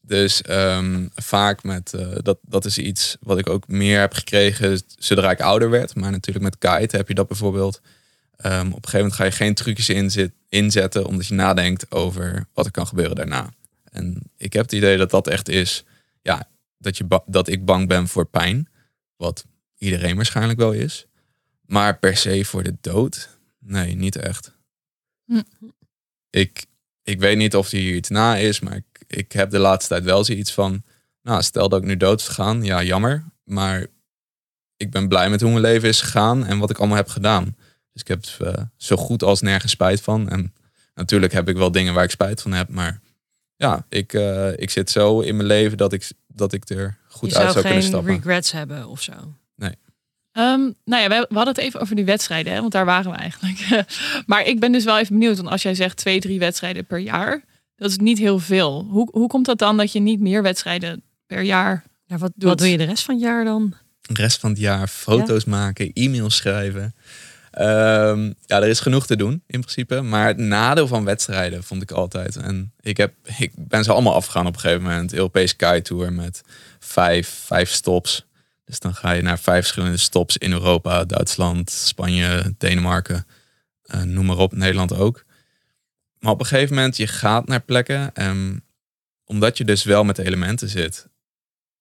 Dus 0.00 0.42
um, 0.48 1.10
vaak 1.14 1.62
met... 1.62 1.92
Uh, 1.96 2.16
dat, 2.22 2.38
dat 2.42 2.64
is 2.64 2.78
iets 2.78 3.16
wat 3.20 3.38
ik 3.38 3.48
ook 3.48 3.68
meer 3.68 4.00
heb 4.00 4.12
gekregen 4.12 4.80
zodra 4.98 5.30
ik 5.30 5.40
ouder 5.40 5.70
werd. 5.70 5.94
Maar 5.94 6.10
natuurlijk 6.10 6.44
met 6.44 6.58
kite 6.58 6.96
heb 6.96 7.08
je 7.08 7.14
dat 7.14 7.28
bijvoorbeeld. 7.28 7.80
Ehm, 8.36 8.66
op 8.66 8.66
een 8.66 8.72
gegeven 8.72 8.98
moment 8.98 9.14
ga 9.14 9.24
je 9.24 9.30
geen 9.30 9.54
trucjes 9.54 9.88
inzet, 9.88 10.32
inzetten 10.48 11.06
omdat 11.06 11.26
je 11.26 11.34
nadenkt 11.34 11.90
over 11.90 12.46
wat 12.54 12.64
er 12.64 12.70
kan 12.70 12.86
gebeuren 12.86 13.16
daarna. 13.16 13.50
En 13.90 14.22
ik 14.36 14.52
heb 14.52 14.62
het 14.62 14.72
idee 14.72 14.96
dat 14.96 15.10
dat 15.10 15.26
echt 15.26 15.48
is, 15.48 15.84
ja, 16.22 16.48
dat, 16.82 16.96
je 16.96 17.22
dat 17.26 17.48
ik 17.48 17.64
bang 17.64 17.88
ben 17.88 18.08
voor 18.08 18.26
pijn. 18.26 18.68
Wat 19.16 19.46
iedereen 19.78 20.16
waarschijnlijk 20.16 20.58
wel 20.58 20.72
is. 20.72 21.06
Maar 21.66 21.98
per 21.98 22.16
se 22.16 22.44
voor 22.44 22.62
de 22.62 22.76
dood? 22.80 23.38
Nee, 23.58 23.94
niet 23.94 24.16
echt. 24.16 24.52
Hm. 25.24 25.42
Ik, 26.30 26.66
ik 27.02 27.20
weet 27.20 27.36
niet 27.36 27.56
of 27.56 27.70
hier 27.70 27.94
iets 27.94 28.08
na 28.08 28.36
is, 28.36 28.60
maar 28.60 28.76
ik, 28.76 29.04
ik 29.06 29.32
heb 29.32 29.50
de 29.50 29.58
laatste 29.58 29.88
tijd 29.94 30.04
wel 30.04 30.24
zoiets 30.24 30.52
van... 30.52 30.82
Nou, 31.22 31.42
stel 31.42 31.68
dat 31.68 31.80
ik 31.80 31.86
nu 31.86 31.96
dood 31.96 32.20
zou 32.20 32.34
gaan, 32.34 32.64
ja, 32.64 32.82
jammer. 32.82 33.24
Maar 33.44 33.86
ik 34.76 34.90
ben 34.90 35.08
blij 35.08 35.30
met 35.30 35.40
hoe 35.40 35.50
mijn 35.50 35.62
leven 35.62 35.88
is 35.88 36.00
gegaan 36.00 36.46
en 36.46 36.58
wat 36.58 36.70
ik 36.70 36.78
allemaal 36.78 36.96
heb 36.96 37.08
gedaan. 37.08 37.56
Dus 37.92 38.02
ik 38.02 38.08
heb 38.08 38.24
eh, 38.24 38.64
zo 38.76 38.96
goed 38.96 39.22
als 39.22 39.40
nergens 39.40 39.72
spijt 39.72 40.00
van. 40.00 40.28
En 40.28 40.54
natuurlijk 40.94 41.32
heb 41.32 41.48
ik 41.48 41.56
wel 41.56 41.72
dingen 41.72 41.94
waar 41.94 42.04
ik 42.04 42.10
spijt 42.10 42.42
van 42.42 42.52
heb, 42.52 42.68
maar 42.68 43.00
ja, 43.56 43.86
ik, 43.88 44.12
eh, 44.12 44.56
ik 44.56 44.70
zit 44.70 44.90
zo 44.90 45.20
in 45.20 45.36
mijn 45.36 45.48
leven 45.48 45.76
dat 45.76 45.92
ik, 45.92 46.10
dat 46.34 46.52
ik 46.52 46.68
er 46.68 46.98
goed 47.08 47.30
je 47.30 47.36
uit 47.36 47.42
zou 47.42 47.52
zou 47.52 47.64
kunnen 47.64 47.82
geen 47.82 47.90
stappen. 47.90 48.14
regrets 48.14 48.52
hebben 48.52 48.88
of 48.88 49.02
zo. 49.02 49.12
Ehm, 50.32 50.70
nou 50.84 51.02
ja, 51.02 51.08
we, 51.08 51.26
we 51.28 51.34
hadden 51.34 51.54
het 51.54 51.64
even 51.64 51.80
over 51.80 51.96
die 51.96 52.04
wedstrijden, 52.04 52.52
hè, 52.52 52.60
want 52.60 52.72
daar 52.72 52.84
waren 52.84 53.10
we 53.10 53.16
eigenlijk. 53.16 53.84
maar 54.26 54.46
ik 54.46 54.60
ben 54.60 54.72
dus 54.72 54.84
wel 54.84 54.98
even 54.98 55.18
benieuwd, 55.18 55.36
want 55.36 55.48
als 55.48 55.62
jij 55.62 55.74
zegt 55.74 55.96
twee, 55.96 56.20
drie 56.20 56.38
wedstrijden 56.38 56.86
per 56.86 56.98
jaar, 56.98 57.44
dat 57.76 57.90
is 57.90 57.96
niet 57.96 58.18
heel 58.18 58.38
veel. 58.38 58.86
Hoe, 58.90 59.08
hoe 59.12 59.28
komt 59.28 59.46
dat 59.46 59.58
dan 59.58 59.76
dat 59.76 59.92
je 59.92 60.00
niet 60.00 60.20
meer 60.20 60.42
wedstrijden 60.42 61.02
per 61.26 61.42
jaar 61.42 61.84
Ja, 62.04 62.18
wat, 62.18 62.32
Doet. 62.34 62.48
wat 62.48 62.58
doe 62.58 62.70
je 62.70 62.76
de 62.76 62.84
rest 62.84 63.04
van 63.04 63.14
het 63.14 63.24
jaar 63.24 63.44
dan? 63.44 63.74
De 64.00 64.14
rest 64.14 64.40
van 64.40 64.50
het 64.50 64.58
jaar 64.58 64.88
foto's 64.88 65.44
maken, 65.44 65.92
e-mails 65.92 66.36
schrijven. 66.36 66.94
Ehm, 67.52 68.32
ja, 68.46 68.62
er 68.62 68.68
is 68.68 68.80
genoeg 68.80 69.06
te 69.06 69.16
doen 69.16 69.42
in 69.46 69.60
principe. 69.60 70.00
Maar 70.00 70.26
het 70.26 70.36
nadeel 70.36 70.86
van 70.86 71.04
wedstrijden 71.04 71.64
vond 71.64 71.82
ik 71.82 71.90
altijd. 71.90 72.36
En 72.36 72.72
ik, 72.80 72.96
heb, 72.96 73.14
ik 73.38 73.52
ben 73.56 73.84
ze 73.84 73.92
allemaal 73.92 74.14
afgegaan 74.14 74.46
op 74.46 74.54
een 74.54 74.60
gegeven 74.60 74.82
moment. 74.82 75.12
Europese 75.12 75.54
Sky 75.54 75.80
Tour 75.80 76.12
met 76.12 76.42
vijf, 76.78 77.28
vijf 77.28 77.70
stops. 77.70 78.26
Dus 78.64 78.78
dan 78.80 78.94
ga 78.94 79.12
je 79.12 79.22
naar 79.22 79.38
vijf 79.38 79.60
verschillende 79.60 79.96
stops 79.96 80.36
in 80.36 80.52
Europa. 80.52 81.04
Duitsland, 81.04 81.70
Spanje, 81.70 82.54
Denemarken. 82.58 83.26
eh, 83.82 84.02
noem 84.02 84.26
maar 84.26 84.38
op, 84.38 84.52
Nederland 84.52 84.94
ook. 84.94 85.24
Maar 86.18 86.32
op 86.32 86.40
een 86.40 86.46
gegeven 86.46 86.74
moment, 86.74 86.96
je 86.96 87.06
gaat 87.06 87.46
naar 87.46 87.60
plekken. 87.62 88.14
En 88.14 88.64
omdat 89.24 89.58
je 89.58 89.64
dus 89.64 89.84
wel 89.84 90.04
met 90.04 90.16
de 90.16 90.24
elementen 90.24 90.68
zit, 90.68 91.08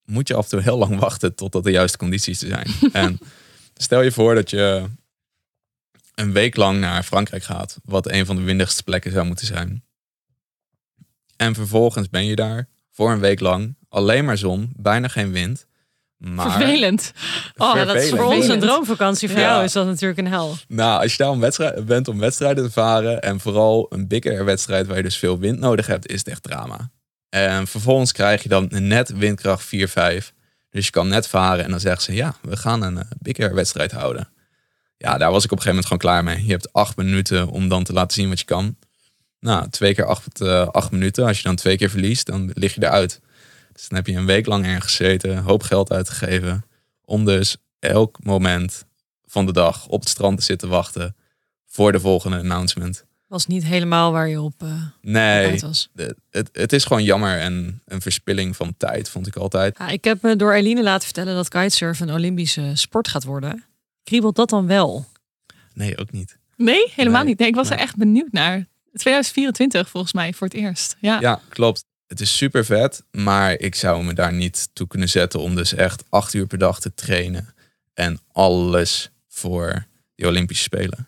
moet 0.06 0.28
je 0.28 0.34
af 0.34 0.44
en 0.44 0.50
toe 0.50 0.62
heel 0.62 0.78
lang 0.78 1.00
wachten 1.00 1.36
totdat 1.36 1.64
de 1.64 1.72
juiste 1.72 1.98
condities 1.98 2.42
er 2.42 2.48
zijn. 2.48 2.68
en 3.06 3.20
stel 3.74 4.02
je 4.02 4.12
voor 4.12 4.36
dat 4.36 4.50
je 4.50 4.90
een 6.22 6.32
week 6.34 6.56
lang 6.56 6.80
naar 6.80 7.04
Frankrijk 7.04 7.44
gaat, 7.44 7.78
wat 7.84 8.12
een 8.12 8.26
van 8.26 8.36
de 8.36 8.42
windigste 8.42 8.84
plekken 8.84 9.12
zou 9.12 9.26
moeten 9.26 9.46
zijn. 9.46 9.84
En 11.36 11.54
vervolgens 11.56 12.10
ben 12.10 12.26
je 12.26 12.36
daar 12.36 12.68
voor 12.92 13.12
een 13.12 13.20
week 13.20 13.40
lang 13.40 13.76
alleen 13.90 14.26
maar 14.26 14.38
zon, 14.38 14.74
bijna 14.76 15.08
geen 15.08 15.32
wind. 15.32 15.66
Maar, 16.18 16.52
vervelend. 16.52 17.12
Oh, 17.58 17.76
Ja, 17.76 17.86
dat 17.86 17.96
is 17.96 18.10
voor 18.10 18.20
ons 18.20 18.28
een 18.30 18.36
Vervelend. 18.38 18.62
droomvakantie. 18.62 19.30
Voor 19.30 19.40
Ja. 19.40 19.50
jou 19.50 19.64
is 19.64 19.72
dat 19.72 19.86
natuurlijk 19.86 20.20
een 20.20 20.28
hel. 20.28 20.56
Nou, 20.68 21.02
als 21.02 21.12
je 21.12 21.18
daar 21.18 21.30
om 21.30 21.40
wedstrijd, 21.40 21.86
bent 21.86 22.08
om 22.08 22.20
wedstrijden 22.20 22.64
te 22.64 22.72
varen 22.72 23.22
en 23.22 23.40
vooral 23.40 23.86
een 23.90 24.08
Big 24.08 24.26
Air 24.26 24.46
wedstrijd 24.46 24.88
waar 24.88 24.98
je 24.98 25.04
dus 25.04 25.18
veel 25.18 25.40
wind 25.40 25.60
nodig 25.60 25.88
hebt, 25.88 26.08
is 26.08 26.18
het 26.20 26.28
echt 26.28 26.44
drama. 26.44 26.90
En 27.30 27.68
vervolgens 27.68 28.12
krijg 28.12 28.44
je 28.44 28.50
dan 28.50 28.68
net 28.70 29.10
windkracht 29.18 29.64
4, 29.64 29.88
5. 29.88 30.34
Dus 30.70 30.86
je 30.86 30.92
kan 30.92 31.08
net 31.08 31.28
varen 31.28 31.64
en 31.64 31.70
dan 31.72 31.80
zeggen 31.80 32.02
ze, 32.04 32.14
ja, 32.14 32.36
we 32.42 32.58
gaan 32.58 32.82
een 32.82 32.98
eh, 32.98 33.04
Big 33.20 33.40
Air 33.40 33.54
wedstrijd 33.54 33.92
houden. 33.92 34.30
Ja, 35.02 35.18
daar 35.18 35.32
was 35.32 35.44
ik 35.46 35.52
op 35.52 35.58
een 35.58 35.64
gegeven 35.64 35.84
moment 35.84 35.86
gewoon 35.86 36.00
klaar 36.24 36.24
mee. 36.24 36.46
Je 36.46 36.52
hebt 36.52 36.74
acht 36.74 36.96
minuten 36.98 37.48
om 37.48 37.70
dan 37.70 37.84
te 37.84 37.94
laten 37.94 38.14
zien 38.14 38.30
wat 38.30 38.40
je 38.40 38.46
kan. 38.46 38.76
Nou, 39.40 39.70
twee 39.70 39.94
keer 39.96 40.06
acht, 40.06 40.42
eh, 40.42 40.68
acht 40.68 40.92
minuten. 40.92 41.26
Als 41.26 41.38
je 41.38 41.44
dan 41.44 41.56
twee 41.56 41.78
keer 41.78 41.90
verliest, 41.90 42.26
dan 42.26 42.52
lig 42.54 42.76
je 42.76 42.84
eruit. 42.84 43.20
Dus 43.74 43.88
dan 43.88 43.98
heb 43.98 44.08
je 44.08 44.16
een 44.16 44.26
week 44.26 44.46
lang 44.46 44.66
ergens 44.66 44.96
gezeten, 44.96 45.32
een 45.38 45.44
hoop 45.44 45.64
geld 45.64 45.92
uitgegeven. 45.92 46.66
Om 47.06 47.26
dus 47.26 47.58
elk 47.80 48.18
moment 48.24 48.86
van 49.26 49.46
de 49.46 49.54
dag 49.54 49.88
op 49.88 50.00
het 50.00 50.10
strand 50.10 50.38
te 50.38 50.44
zitten 50.44 50.70
wachten 50.70 51.16
voor 51.66 51.92
de 51.92 52.00
volgende 52.00 52.38
announcement. 52.38 53.06
Was 53.28 53.48
niet 53.48 53.64
helemaal 53.64 54.12
waar 54.12 54.28
je 54.28 54.42
op 54.42 54.54
eh 54.64 54.74
Nee, 55.02 55.48
uit 55.48 55.62
was. 55.62 55.90
de- 55.94 56.16
het, 56.30 56.50
het 56.54 56.74
is 56.74 56.84
gewoon 56.86 57.04
jammer 57.04 57.40
en 57.40 57.82
een 57.86 58.02
verspilling 58.02 58.56
van 58.56 58.74
tijd, 58.78 59.10
vond 59.10 59.28
ik 59.28 59.36
altijd. 59.36 59.76
Ja, 59.78 59.88
ik 59.90 60.04
heb 60.04 60.22
me 60.22 60.36
door 60.36 60.54
Eline 60.54 60.84
laten 60.84 61.04
vertellen 61.06 61.36
dat 61.36 61.48
kitesurfen 61.48 62.08
een 62.10 62.16
Olympische 62.16 62.72
sport 62.74 63.08
gaat 63.08 63.24
worden. 63.24 63.64
Kriebelt 64.12 64.36
dat 64.36 64.50
dan 64.50 64.68
wel? 64.68 65.06
Nee, 65.74 65.98
ook 65.98 66.12
niet. 66.12 66.38
Nee, 66.56 66.92
helemaal 66.96 67.20
Nee. 67.20 67.30
niet. 67.30 67.40
Nee, 67.40 67.48
ik 67.48 67.56
was 67.56 67.70
Nee. 67.70 67.78
er 67.78 67.84
echt 67.84 67.96
benieuwd 67.96 68.32
naar. 68.32 68.68
2024 68.94 69.90
volgens 69.90 70.14
mij 70.14 70.34
voor 70.34 70.48
het 70.48 70.56
eerst. 70.56 70.96
Ja. 71.00 71.20
Ja, 71.20 71.42
klopt. 71.50 71.86
Het 72.08 72.20
is 72.20 72.38
super 72.38 72.66
vet, 72.66 73.04
maar 73.12 73.60
ik 73.60 73.76
zou 73.76 74.04
me 74.04 74.14
daar 74.14 74.34
niet 74.34 74.70
toe 74.74 74.88
kunnen 74.88 75.10
zetten 75.10 75.40
om 75.40 75.56
dus 75.56 75.74
echt 75.74 76.04
acht 76.10 76.34
uur 76.34 76.48
per 76.48 76.58
dag 76.58 76.80
te 76.80 76.94
trainen. 76.94 77.54
En 77.94 78.20
alles 78.32 79.10
voor 79.28 79.86
de 80.16 80.28
Olympische 80.28 80.64
Spelen. 80.64 81.08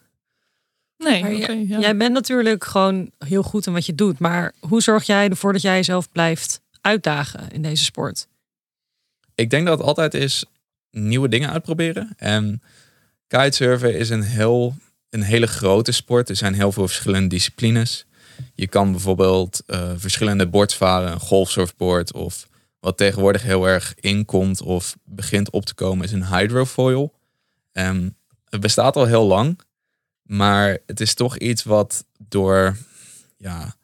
Nee, 0.97 1.37
ja. 1.67 1.79
Jij 1.79 1.97
bent 1.97 2.13
natuurlijk 2.13 2.63
gewoon 2.63 3.11
heel 3.17 3.43
goed 3.43 3.65
in 3.67 3.73
wat 3.73 3.85
je 3.85 3.95
doet. 3.95 4.19
Maar 4.19 4.53
hoe 4.59 4.81
zorg 4.81 5.03
jij 5.03 5.29
ervoor 5.29 5.53
dat 5.53 5.61
jij 5.61 5.75
jezelf 5.75 6.09
blijft 6.11 6.61
uitdagen 6.81 7.49
in 7.51 7.61
deze 7.61 7.83
sport? 7.83 8.27
Ik 9.35 9.49
denk 9.49 9.65
dat 9.67 9.77
het 9.77 9.87
altijd 9.87 10.13
is 10.13 10.45
nieuwe 10.91 11.29
dingen 11.29 11.49
uitproberen. 11.49 12.13
En 12.17 12.61
kitesurfen 13.37 13.97
is 13.97 14.09
een, 14.09 14.23
heel, 14.23 14.75
een 15.09 15.21
hele 15.21 15.47
grote 15.47 15.91
sport. 15.91 16.29
Er 16.29 16.35
zijn 16.35 16.53
heel 16.53 16.71
veel 16.71 16.87
verschillende 16.87 17.27
disciplines. 17.27 18.05
Je 18.53 18.67
kan 18.67 18.91
bijvoorbeeld 18.91 19.63
eh, 19.65 19.91
verschillende 19.95 20.47
boards 20.47 20.75
varen, 20.75 21.11
een 21.11 21.19
golfsurfboard 21.19 22.13
of 22.13 22.47
wat 22.79 22.97
tegenwoordig 22.97 23.41
heel 23.41 23.67
erg 23.67 23.93
inkomt 23.99 24.61
of 24.61 24.97
begint 25.03 25.49
op 25.49 25.65
te 25.65 25.73
komen 25.73 26.05
is 26.05 26.11
een 26.11 26.27
hydrofoil. 26.27 27.13
En 27.71 28.17
het 28.49 28.61
bestaat 28.61 28.95
al 28.95 29.05
heel 29.05 29.25
lang, 29.25 29.59
maar 30.21 30.77
het 30.85 30.99
is 30.99 31.13
toch 31.13 31.37
iets 31.37 31.63
wat 31.63 32.05
door 32.17 32.77
ja, 33.37 33.75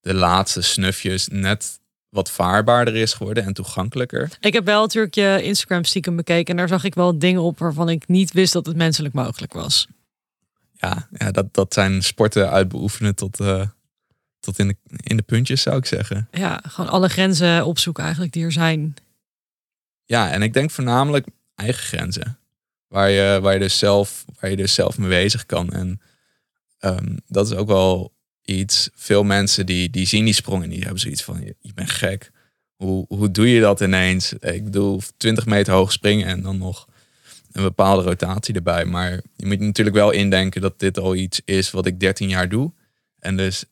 de 0.00 0.14
laatste 0.14 0.60
snufjes 0.60 1.28
net 1.28 1.79
wat 2.10 2.30
vaarbaarder 2.30 2.96
is 2.96 3.12
geworden 3.12 3.44
en 3.44 3.52
toegankelijker. 3.52 4.30
Ik 4.40 4.52
heb 4.52 4.64
wel 4.64 4.80
natuurlijk 4.80 5.14
je 5.14 5.40
Instagram 5.42 5.84
stiekem 5.84 6.16
bekeken. 6.16 6.46
En 6.46 6.56
daar 6.56 6.68
zag 6.68 6.84
ik 6.84 6.94
wel 6.94 7.18
dingen 7.18 7.42
op 7.42 7.58
waarvan 7.58 7.88
ik 7.88 8.08
niet 8.08 8.32
wist 8.32 8.52
dat 8.52 8.66
het 8.66 8.76
menselijk 8.76 9.14
mogelijk 9.14 9.52
was. 9.52 9.88
Ja, 10.72 11.08
ja 11.12 11.30
dat, 11.30 11.54
dat 11.54 11.74
zijn 11.74 12.02
sporten 12.02 12.50
uitbeoefenen 12.50 13.14
tot, 13.14 13.40
eh, 13.40 13.66
tot 14.40 14.58
in, 14.58 14.68
de, 14.68 14.76
in 14.96 15.16
de 15.16 15.22
puntjes, 15.22 15.62
zou 15.62 15.76
ik 15.76 15.86
zeggen. 15.86 16.28
Ja, 16.30 16.62
gewoon 16.66 16.90
alle 16.90 17.08
grenzen 17.08 17.66
opzoeken 17.66 18.02
eigenlijk 18.02 18.32
die 18.32 18.44
er 18.44 18.52
zijn. 18.52 18.94
Ja, 20.04 20.30
en 20.30 20.42
ik 20.42 20.52
denk 20.52 20.70
voornamelijk 20.70 21.26
eigen 21.54 21.82
grenzen. 21.82 22.38
Waar 22.86 23.10
je, 23.10 23.38
waar 23.42 23.52
je, 23.52 23.58
dus, 23.58 23.78
zelf, 23.78 24.24
waar 24.40 24.50
je 24.50 24.56
dus 24.56 24.74
zelf 24.74 24.98
mee 24.98 25.08
bezig 25.08 25.46
kan. 25.46 25.72
En 25.72 26.00
ehm, 26.78 27.16
dat 27.26 27.46
is 27.46 27.54
ook 27.54 27.66
wel 27.66 28.12
Veel 28.94 29.22
mensen 29.22 29.66
die, 29.66 29.90
die 29.90 30.06
zien 30.06 30.24
die 30.24 30.34
sprong 30.34 30.62
en 30.62 30.70
die 30.70 30.82
hebben 30.82 31.00
zoiets 31.00 31.22
van: 31.22 31.40
je, 31.44 31.56
je 31.60 31.74
bent 31.74 31.90
gek. 31.90 32.30
Hoe, 32.76 33.04
hoe 33.08 33.30
doe 33.30 33.50
je 33.50 33.60
dat 33.60 33.80
ineens? 33.80 34.32
Ik 34.32 34.64
bedoel, 34.64 35.00
20 35.16 35.46
meter 35.46 35.72
hoog 35.72 35.92
springen 35.92 36.26
en 36.26 36.42
dan 36.42 36.58
nog 36.58 36.86
een 37.52 37.62
bepaalde 37.62 38.02
rotatie 38.02 38.54
erbij. 38.54 38.84
Maar 38.84 39.22
je 39.36 39.46
moet 39.46 39.60
natuurlijk 39.60 39.96
wel 39.96 40.10
indenken 40.10 40.60
dat 40.60 40.78
dit 40.78 40.98
al 40.98 41.14
iets 41.14 41.40
is 41.44 41.70
wat 41.70 41.86
ik 41.86 42.00
13 42.00 42.28
jaar 42.28 42.48
doe. 42.48 42.72
En 43.18 43.36
dus 43.36 43.64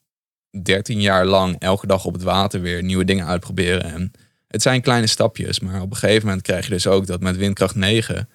13 0.63 1.01
jaar 1.01 1.27
lang 1.27 1.57
elke 1.59 1.87
dag 1.87 2.05
op 2.05 2.13
het 2.13 2.23
water 2.23 2.61
weer 2.61 2.83
nieuwe 2.83 3.05
dingen 3.05 3.27
uitproberen. 3.27 3.83
En 3.83 4.13
het 4.49 4.63
zijn 4.63 4.83
kleine 4.83 5.07
stapjes, 5.07 5.61
maar 5.61 5.81
op 5.81 5.91
een 5.91 5.97
gegeven 5.97 6.27
moment 6.27 6.43
krijg 6.43 6.65
je 6.65 6.71
dus 6.71 6.87
ook 6.87 7.07
dat 7.07 7.21
met 7.21 7.37
windkracht 7.37 7.75
9. 7.75 8.29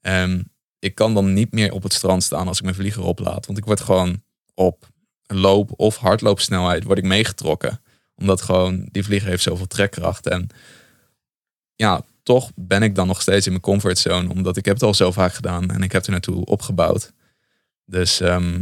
ehm, 0.00 0.42
ik 0.78 0.94
kan 0.94 1.14
dan 1.14 1.32
niet 1.32 1.52
meer 1.52 1.72
op 1.72 1.82
het 1.82 1.92
strand 1.92 2.22
staan 2.22 2.48
als 2.48 2.58
ik 2.58 2.64
mijn 2.64 2.74
vlieger 2.74 3.02
oplaat. 3.02 3.46
Want 3.46 3.58
ik 3.58 3.64
word 3.64 3.80
gewoon 3.80 4.22
op 4.54 4.89
loop- 5.38 5.72
of 5.76 5.96
hardloopsnelheid 5.96 6.84
word 6.84 6.98
ik 6.98 7.04
meegetrokken. 7.04 7.80
Omdat 8.14 8.42
gewoon 8.42 8.88
die 8.92 9.04
vlieger 9.04 9.28
heeft 9.28 9.42
zoveel 9.42 9.66
trekkracht. 9.66 10.26
En 10.26 10.48
ja, 11.74 12.02
toch 12.22 12.50
ben 12.54 12.82
ik 12.82 12.94
dan 12.94 13.06
nog 13.06 13.22
steeds 13.22 13.46
in 13.46 13.52
mijn 13.52 13.64
comfortzone. 13.64 14.28
Omdat 14.28 14.56
ik 14.56 14.64
heb 14.64 14.74
het 14.74 14.82
al 14.82 14.94
zo 14.94 15.12
vaak 15.12 15.34
gedaan 15.34 15.70
en 15.70 15.82
ik 15.82 15.92
heb 15.92 16.04
er 16.04 16.10
naartoe 16.10 16.44
opgebouwd. 16.44 17.12
Dus 17.84 18.20
ehm, 18.20 18.60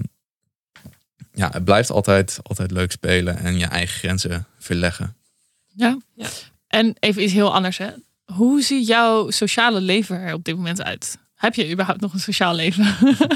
ja, 1.33 1.51
het 1.53 1.65
blijft 1.65 1.91
altijd, 1.91 2.39
altijd 2.43 2.71
leuk 2.71 2.93
spelen 2.93 3.39
en 3.39 3.59
je 3.59 3.67
eigen 3.67 3.99
grenzen 3.99 4.47
verleggen. 4.59 5.17
Ja. 5.67 5.99
Ja. 6.15 6.29
En 6.67 6.97
even 7.01 7.23
iets 7.23 7.33
heel 7.33 7.55
anders. 7.55 7.79
Hè. 7.79 7.91
Hoe 8.25 8.63
ziet 8.63 8.87
jouw 8.87 9.31
sociale 9.31 9.81
leven 9.81 10.21
er 10.21 10.35
op 10.35 10.45
dit 10.45 10.57
moment 10.57 10.83
uit? 10.83 11.19
Heb 11.35 11.55
je 11.55 11.71
überhaupt 11.71 12.01
nog 12.01 12.13
een 12.13 12.21
sociaal 12.21 12.55
leven? 12.55 12.97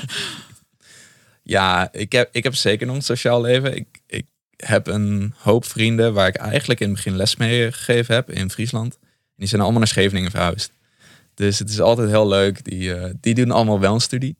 Ja, 1.42 1.92
ik 1.92 2.12
heb, 2.12 2.28
ik 2.32 2.42
heb 2.42 2.54
zeker 2.54 2.86
nog 2.86 2.96
een 2.96 3.02
sociaal 3.02 3.40
leven. 3.40 3.76
Ik, 3.76 4.00
ik 4.06 4.26
heb 4.56 4.86
een 4.86 5.34
hoop 5.38 5.64
vrienden 5.64 6.12
waar 6.14 6.28
ik 6.28 6.36
eigenlijk 6.36 6.80
in 6.80 6.86
het 6.86 6.96
begin 6.96 7.16
les 7.16 7.36
mee 7.36 7.72
gegeven 7.72 8.14
heb 8.14 8.30
in 8.30 8.50
Friesland. 8.50 8.98
En 9.00 9.08
die 9.36 9.48
zijn 9.48 9.60
allemaal 9.60 9.78
naar 9.78 9.88
Scheveningen 9.88 10.30
verhuisd. 10.30 10.72
Dus 11.34 11.58
het 11.58 11.68
is 11.68 11.80
altijd 11.80 12.08
heel 12.08 12.28
leuk. 12.28 12.64
Die, 12.64 12.94
eh, 12.94 13.10
die 13.20 13.34
doen 13.34 13.50
allemaal 13.50 13.80
wel 13.80 13.94
een 13.94 14.00
studie. 14.00 14.36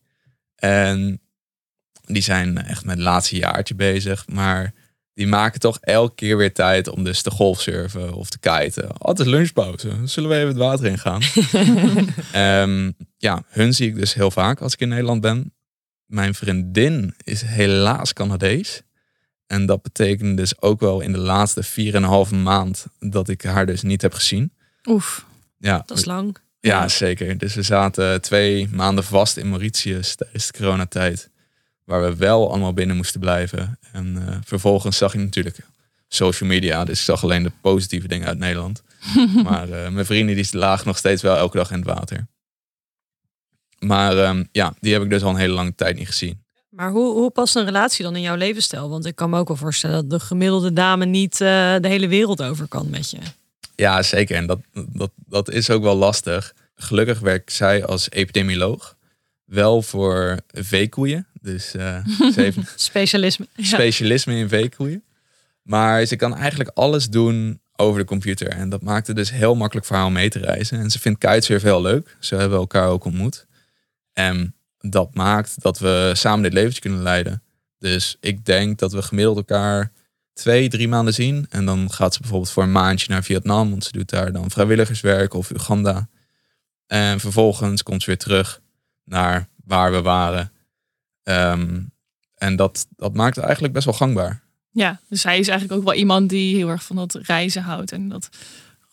En 0.57 1.20
die 2.05 2.22
zijn 2.22 2.59
echt 2.59 2.84
met 2.84 2.94
het 2.94 3.05
laatste 3.05 3.36
jaartje 3.36 3.74
bezig. 3.74 4.26
Maar 4.28 4.72
die 5.14 5.26
maken 5.26 5.61
toch 5.61 5.78
elke 5.80 6.14
keer 6.14 6.36
weer 6.36 6.53
tijd 6.53 6.88
om 6.88 7.05
dus 7.05 7.22
te 7.22 7.30
golfsurfen 7.30 8.14
of 8.14 8.30
te 8.30 8.38
kiten. 8.38 8.88
Is 8.98 9.24
lunchpauze. 9.24 9.90
Zullen 10.05 10.30
we 10.30 10.36
even 10.36 10.48
het 10.48 10.57
water 10.57 10.86
in 10.86 10.98
gaan? 10.98 11.22
Ehm, 12.32 12.90
ja, 13.16 13.42
hun 13.46 13.74
zie 13.74 13.88
ik 13.88 13.94
dus 13.94 14.14
heel 14.14 14.30
vaak 14.30 14.61
als 14.61 14.72
ik 14.72 14.80
in 14.80 14.88
Nederland 14.88 15.20
ben. 15.20 15.53
Mijn 16.12 16.34
vriendin 16.34 17.14
is 17.22 17.42
helaas 17.42 18.12
Canadees. 18.12 18.82
En 19.46 19.66
dat 19.66 19.82
betekent 19.82 20.36
dus 20.36 20.60
ook 20.60 20.80
wel 20.80 21.00
in 21.00 21.12
de 21.12 21.18
laatste 21.18 21.64
4,5 22.30 22.34
maand 22.36 22.86
dat 22.98 23.28
ik 23.28 23.42
haar 23.42 23.66
dus 23.66 23.82
niet 23.82 24.02
heb 24.02 24.14
gezien. 24.14 24.52
Oef. 24.88 25.26
Ja, 25.58 25.82
Dat 25.86 25.98
is 25.98 26.04
lang. 26.04 26.36
ja, 26.60 26.88
zeker. 26.88 27.38
Dus 27.38 27.54
we 27.54 27.62
zaten 27.62 28.20
twee 28.20 28.68
maanden 28.72 29.04
vast 29.04 29.36
in 29.36 29.48
Mauritius 29.48 30.14
tijdens 30.14 30.46
de 30.46 30.58
coronatijd. 30.58 31.30
Waar 31.84 32.02
we 32.02 32.16
wel 32.16 32.50
allemaal 32.50 32.72
binnen 32.72 32.96
moesten 32.96 33.20
blijven. 33.20 33.78
En 33.92 34.28
eh, 34.28 34.36
vervolgens 34.44 34.96
zag 34.96 35.14
ik 35.14 35.20
natuurlijk 35.20 35.58
social 36.08 36.48
media. 36.48 36.84
Dus 36.84 36.98
ik 36.98 37.04
zag 37.04 37.22
alleen 37.22 37.42
de 37.42 37.52
positieve 37.60 38.08
dingen 38.08 38.28
uit 38.28 38.38
Nederland. 38.38 38.82
maar 39.44 39.70
eh, 39.70 39.88
mijn 39.88 40.06
vrienden 40.06 40.34
die 40.34 40.56
lagen 40.56 40.86
nog 40.86 40.98
steeds 40.98 41.22
wel 41.22 41.36
elke 41.36 41.56
dag 41.56 41.70
in 41.70 41.78
het 41.78 41.86
water. 41.86 42.26
Maar 43.84 44.18
ehm, 44.18 44.44
ja, 44.52 44.74
die 44.80 44.92
heb 44.92 45.02
ik 45.02 45.10
dus 45.10 45.22
al 45.22 45.30
een 45.30 45.36
hele 45.36 45.52
lange 45.54 45.74
tijd 45.74 45.96
niet 45.96 46.06
gezien. 46.06 46.40
Maar 46.68 46.90
hoe, 46.90 47.14
hoe 47.14 47.30
past 47.30 47.56
een 47.56 47.64
relatie 47.64 48.04
dan 48.04 48.16
in 48.16 48.22
jouw 48.22 48.36
levensstijl? 48.36 48.88
Want 48.88 49.06
ik 49.06 49.14
kan 49.14 49.30
me 49.30 49.38
ook 49.38 49.48
wel 49.48 49.56
voorstellen 49.56 50.08
dat 50.08 50.20
de 50.20 50.26
gemiddelde 50.26 50.72
dame 50.72 51.04
niet 51.04 51.32
eh, 51.32 51.74
de 51.80 51.88
hele 51.88 52.08
wereld 52.08 52.42
over 52.42 52.68
kan 52.68 52.90
met 52.90 53.10
je. 53.10 53.18
Ja, 53.76 54.02
zeker. 54.02 54.36
En 54.36 54.46
dat, 54.46 54.60
dat, 54.72 55.10
dat 55.16 55.50
is 55.50 55.70
ook 55.70 55.82
wel 55.82 55.96
lastig. 55.96 56.54
Gelukkig 56.74 57.20
werkt 57.20 57.52
zij 57.52 57.84
als 57.84 58.10
epidemioloog. 58.10 58.96
Wel 59.44 59.82
voor 59.82 60.38
veekoeien. 60.52 61.26
Dus 61.40 61.74
eh, 61.74 62.06
ze 62.06 62.32
heeft 62.34 62.58
Specialisme. 62.76 63.46
Ja. 63.54 63.64
specialisme 63.64 64.36
in 64.36 64.48
veekoeien. 64.48 65.04
Maar 65.62 66.04
ze 66.04 66.16
kan 66.16 66.36
eigenlijk 66.36 66.70
alles 66.74 67.08
doen 67.08 67.60
over 67.76 68.00
de 68.00 68.06
computer. 68.06 68.48
En 68.48 68.68
dat 68.68 68.82
maakt 68.82 69.06
het 69.06 69.16
dus 69.16 69.30
heel 69.30 69.54
makkelijk 69.54 69.86
voor 69.86 69.96
haar 69.96 70.06
om 70.06 70.12
mee 70.12 70.28
te 70.28 70.38
reizen. 70.38 70.78
En 70.78 70.90
ze 70.90 70.98
vindt 70.98 71.18
kitesurfen 71.18 71.68
heel 71.68 71.82
leuk. 71.82 72.16
Zo 72.20 72.36
hebben 72.36 72.58
elkaar 72.58 72.88
ook 72.88 73.04
ontmoet. 73.04 73.46
En 74.12 74.54
dat 74.78 75.14
maakt 75.14 75.62
dat 75.62 75.78
we 75.78 76.10
samen 76.14 76.42
dit 76.42 76.52
leventje 76.52 76.80
kunnen 76.80 77.02
leiden. 77.02 77.42
Dus 77.78 78.16
ik 78.20 78.44
denk 78.44 78.78
dat 78.78 78.92
we 78.92 79.02
gemiddeld 79.02 79.36
elkaar 79.36 79.92
twee, 80.32 80.68
drie 80.68 80.88
maanden 80.88 81.14
zien. 81.14 81.46
En 81.50 81.64
dan 81.64 81.92
gaat 81.92 82.14
ze 82.14 82.20
bijvoorbeeld 82.20 82.50
voor 82.50 82.62
een 82.62 82.72
maandje 82.72 83.06
naar 83.08 83.22
Vietnam. 83.24 83.70
Want 83.70 83.84
ze 83.84 83.92
doet 83.92 84.10
daar 84.10 84.32
dan 84.32 84.50
vrijwilligerswerk 84.50 85.34
of 85.34 85.50
Uganda. 85.50 86.08
En 86.86 87.20
vervolgens 87.20 87.82
komt 87.82 88.00
ze 88.02 88.06
weer 88.06 88.18
terug 88.18 88.60
naar 89.04 89.48
waar 89.64 89.92
we 89.92 90.02
waren. 90.02 90.52
Ehm, 91.22 91.80
en 92.34 92.56
dat, 92.56 92.86
dat 92.96 93.14
maakt 93.14 93.34
het 93.36 93.44
eigenlijk 93.44 93.74
best 93.74 93.84
wel 93.86 93.94
gangbaar. 93.94 94.42
Ja, 94.70 95.00
dus 95.08 95.22
hij 95.22 95.38
is 95.38 95.48
eigenlijk 95.48 95.78
ook 95.80 95.86
wel 95.86 95.94
iemand 95.96 96.28
die 96.28 96.56
heel 96.56 96.68
erg 96.68 96.84
van 96.84 96.96
dat 96.96 97.14
reizen 97.14 97.62
houdt. 97.62 97.92
En 97.92 98.08
dat 98.08 98.28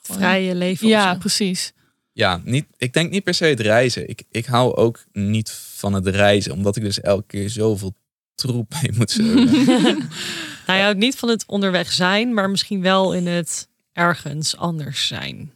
gewoon- 0.01 0.21
Vrije 0.21 0.55
leven. 0.55 0.87
Ja, 0.87 1.15
precies. 1.15 1.73
Ja, 2.11 2.41
niet, 2.43 2.65
ik 2.77 2.93
denk 2.93 3.11
niet 3.11 3.23
per 3.23 3.33
se 3.33 3.45
het 3.45 3.59
reizen. 3.59 4.09
Ik, 4.09 4.23
ik 4.31 4.45
hou 4.45 4.75
ook 4.75 5.05
niet 5.11 5.51
van 5.75 5.93
het 5.93 6.07
reizen. 6.07 6.51
Omdat 6.51 6.75
ik 6.75 6.83
dus 6.83 7.01
elke 7.01 7.27
keer 7.27 7.49
zoveel 7.49 7.95
troep 8.35 8.73
mee 8.81 8.91
moet 8.97 9.11
zeulen. 9.21 9.51
Nou 10.67 10.79
ja, 10.79 10.89
ook 10.89 10.95
niet 10.95 11.15
van 11.15 11.29
het 11.29 11.43
onderweg 11.45 11.91
zijn, 11.91 12.33
maar 12.33 12.49
misschien 12.49 12.81
wel 12.81 13.13
in 13.13 13.27
het 13.27 13.67
ergens 13.93 14.57
anders 14.57 15.07
zijn. 15.07 15.53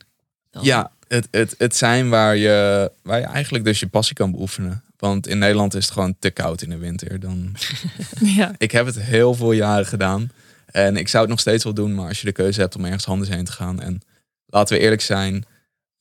Dan. 0.51 0.63
Ja, 0.63 0.91
het, 1.07 1.27
het, 1.31 1.55
het 1.57 1.75
zijn 1.75 2.09
waar 2.09 2.37
je, 2.37 2.91
waar 3.03 3.19
je 3.19 3.25
eigenlijk 3.25 3.63
dus 3.63 3.79
je 3.79 3.87
passie 3.87 4.15
kan 4.15 4.31
beoefenen. 4.31 4.83
Want 4.97 5.27
in 5.27 5.37
Nederland 5.37 5.73
is 5.73 5.83
het 5.83 5.93
gewoon 5.93 6.15
te 6.19 6.29
koud 6.29 6.61
in 6.61 6.69
de 6.69 6.77
winter. 6.77 7.19
Dan... 7.19 7.55
Ja. 8.19 8.51
Ik 8.57 8.71
heb 8.71 8.85
het 8.85 8.99
heel 8.99 9.33
veel 9.33 9.51
jaren 9.51 9.85
gedaan. 9.85 10.31
En 10.65 10.97
ik 10.97 11.07
zou 11.07 11.23
het 11.23 11.31
nog 11.31 11.39
steeds 11.39 11.63
wel 11.63 11.73
doen. 11.73 11.95
Maar 11.95 12.07
als 12.07 12.19
je 12.19 12.25
de 12.25 12.31
keuze 12.31 12.59
hebt 12.59 12.75
om 12.75 12.85
ergens 12.85 13.07
anders 13.07 13.29
heen 13.29 13.45
te 13.45 13.51
gaan. 13.51 13.81
En 13.81 14.01
laten 14.45 14.77
we 14.77 14.81
eerlijk 14.83 15.01
zijn. 15.01 15.45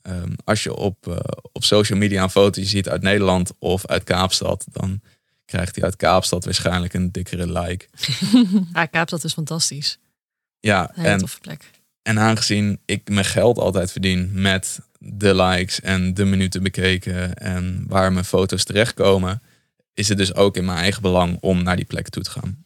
Ehm, 0.02 0.32
als 0.44 0.62
je 0.62 0.74
op, 0.74 1.06
eh, 1.06 1.16
op 1.52 1.64
social 1.64 1.98
media 1.98 2.22
een 2.22 2.30
foto 2.30 2.62
ziet 2.62 2.88
uit 2.88 3.02
Nederland 3.02 3.52
of 3.58 3.86
uit 3.86 4.04
Kaapstad. 4.04 4.66
Dan 4.70 5.00
krijgt 5.44 5.74
hij 5.74 5.84
uit 5.84 5.96
Kaapstad 5.96 6.44
waarschijnlijk 6.44 6.94
een 6.94 7.12
dikkere 7.12 7.60
like. 7.60 7.86
Ja, 8.72 8.86
Kaapstad 8.86 9.24
is 9.24 9.32
fantastisch. 9.32 9.98
Ja, 10.60 10.82
Een 10.88 10.94
hele 10.94 11.08
en 11.08 11.18
toffe 11.18 11.40
plek. 11.40 11.70
En 12.02 12.18
aangezien 12.18 12.80
ik 12.84 13.08
mijn 13.08 13.24
geld 13.24 13.58
altijd 13.58 13.92
verdien 13.92 14.30
met 14.32 14.80
de 14.98 15.34
likes 15.34 15.80
en 15.80 16.14
de 16.14 16.24
minuten 16.24 16.62
bekeken 16.62 17.34
en 17.34 17.84
waar 17.86 18.12
mijn 18.12 18.24
foto's 18.24 18.64
terechtkomen, 18.64 19.42
is 19.94 20.08
het 20.08 20.18
dus 20.18 20.34
ook 20.34 20.56
in 20.56 20.64
mijn 20.64 20.78
eigen 20.78 21.02
belang 21.02 21.36
om 21.40 21.62
naar 21.62 21.76
die 21.76 21.84
plek 21.84 22.08
toe 22.08 22.22
te 22.22 22.30
gaan. 22.30 22.64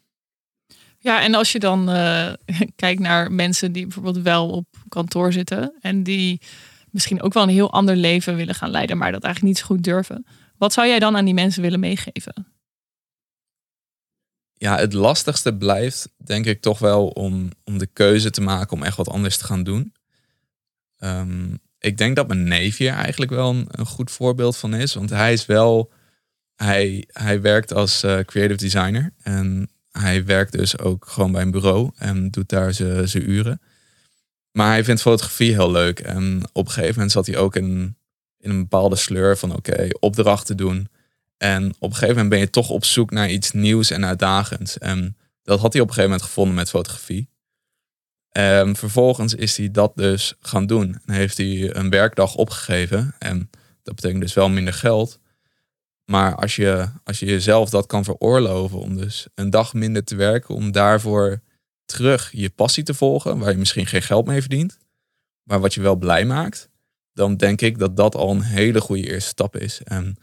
Ja, 0.99 1.22
en 1.22 1.34
als 1.34 1.53
je 1.53 1.59
dan 1.59 1.91
eh, 1.91 2.32
kijkt 2.76 3.01
naar 3.01 3.32
mensen 3.32 3.72
die 3.72 3.82
bijvoorbeeld 3.82 4.18
wel 4.18 4.51
op 4.51 4.66
kantoor 4.89 5.32
zitten 5.32 5.74
en 5.80 6.03
die 6.03 6.41
misschien 6.97 7.22
ook 7.22 7.32
wel 7.32 7.42
een 7.42 7.49
heel 7.49 7.72
ander 7.72 7.97
leven 7.97 8.36
willen 8.36 8.55
gaan 8.55 8.70
leiden, 8.70 8.97
maar 8.99 9.12
dat 9.12 9.24
eigenlijk 9.24 9.55
niet 9.55 9.62
zo 9.62 9.74
goed 9.74 9.84
durven. 9.84 10.26
Wat 10.59 10.72
zou 10.72 10.86
jij 10.86 10.99
dan 10.99 11.16
aan 11.16 11.24
die 11.24 11.34
mensen 11.34 11.62
willen 11.62 11.80
meegeven? 11.80 12.47
Ja, 14.55 14.76
het 14.76 14.92
lastigste 14.92 15.57
blijft 15.57 16.09
denk 16.16 16.47
ik 16.47 16.61
toch 16.61 16.78
wel 16.78 17.09
om, 17.09 17.51
om 17.64 17.78
de 17.78 17.86
keuze 17.86 18.30
te 18.30 18.40
maken 18.40 18.76
om 18.76 18.82
echt 18.82 18.97
wat 18.97 19.09
anders 19.09 19.36
te 19.36 19.44
gaan 19.44 19.62
doen. 19.62 19.94
Ehm, 20.97 21.55
ik 21.78 21.99
denk 21.99 22.16
dat 22.16 22.28
mijn 22.28 22.49
neef 22.49 22.76
hier 22.76 22.92
eigenlijk 22.92 23.30
wel 23.30 23.51
een, 23.51 23.66
een 23.70 23.86
goed 23.86 24.11
voorbeeld 24.11 24.57
van 24.57 24.74
is. 24.74 24.94
Want 24.94 25.11
hij 25.11 25.32
is 25.32 25.47
wel, 25.47 25.92
hij, 26.55 27.05
hij 27.12 27.40
werkt 27.40 27.72
als 27.72 28.03
eh, 28.03 28.18
creative 28.18 28.61
designer. 28.61 29.12
En 29.22 29.70
hij 29.90 30.24
werkt 30.24 30.53
dus 30.53 30.78
ook 30.78 31.07
gewoon 31.09 31.32
bij 31.32 31.42
een 31.42 31.51
bureau 31.51 31.90
en 31.97 32.30
doet 32.30 32.49
daar 32.49 32.74
zijn 32.74 33.09
zijn 33.09 33.30
uren. 33.30 33.61
Maar 34.57 34.70
hij 34.70 34.84
vindt 34.84 35.00
fotografie 35.00 35.52
heel 35.52 35.70
leuk. 35.70 36.00
En 36.00 36.42
op 36.52 36.66
een 36.66 36.72
gegeven 36.72 36.94
moment 36.94 37.12
zat 37.12 37.26
hij 37.26 37.36
ook 37.36 37.57
in, 37.57 37.96
in 38.38 38.50
een 38.50 38.61
bepaalde 38.61 38.96
sleur 38.96 39.36
van 39.36 39.54
oké, 39.54 39.88
opdrachten 40.00 40.57
doen. 40.57 40.88
En 41.36 41.74
op 41.78 41.90
een 41.90 41.96
gegeven 41.96 42.14
moment 42.14 42.28
ben 42.28 42.38
je 42.38 42.50
toch 42.50 42.70
op 42.70 42.84
zoek 42.84 43.11
naar 43.11 43.30
iets 43.30 43.50
nieuws 43.52 43.90
en 43.90 44.04
uitdagends. 44.04 44.78
En 44.78 45.16
dat 45.42 45.61
had 45.61 45.72
hij 45.72 45.82
op 45.82 45.88
een 45.88 45.94
gegeven 45.94 46.11
moment 46.11 46.22
gevonden 46.22 46.54
met 46.54 46.70
fotografie. 46.70 47.28
En 48.30 48.76
vervolgens 48.76 49.34
is 49.34 49.57
hij 49.57 49.70
dat 49.70 49.92
dus 49.94 50.34
gaan 50.40 50.66
doen. 50.66 50.98
En 51.07 51.14
heeft 51.14 51.36
hij 51.36 51.74
een 51.74 51.90
werkdag 51.90 52.34
opgegeven. 52.34 53.14
En 53.18 53.50
dat 53.82 53.94
betekent 53.94 54.20
dus 54.20 54.34
wel 54.34 54.48
minder 54.48 54.74
geld. 54.74 55.18
Maar 56.04 56.34
als 56.34 56.57
je, 56.57 56.88
als 57.04 57.18
je 57.18 57.26
jezelf 57.26 57.70
dat 57.70 57.86
kan 57.86 58.04
veroorloven 58.04 58.78
om 58.78 58.96
dus 58.96 59.26
een 59.34 59.50
dag 59.50 59.74
minder 59.74 60.04
te 60.04 60.16
werken, 60.16 60.54
om 60.54 60.72
daarvoor 60.72 61.40
terug 61.87 62.30
je 62.32 62.51
passie 62.51 62.82
te 62.82 62.95
volgen, 62.95 63.39
waar 63.39 63.51
je 63.51 63.59
misschien 63.59 63.87
geen 63.87 64.03
geld 64.03 64.26
mee 64.26 64.41
verdient, 64.41 64.78
maar 65.43 65.61
wat 65.61 65.74
je 65.74 65.80
wel 65.80 65.97
blij 65.97 66.24
maakt, 66.24 66.68
dan 67.12 67.37
denk 67.37 67.61
ik 67.61 67.78
dat 67.78 67.97
dat 67.97 68.14
al 68.14 68.30
een 68.30 68.43
hele 68.43 68.80
goede 68.80 69.11
eerste 69.11 69.28
stap 69.28 69.57
is. 69.57 69.80
En 69.84 70.16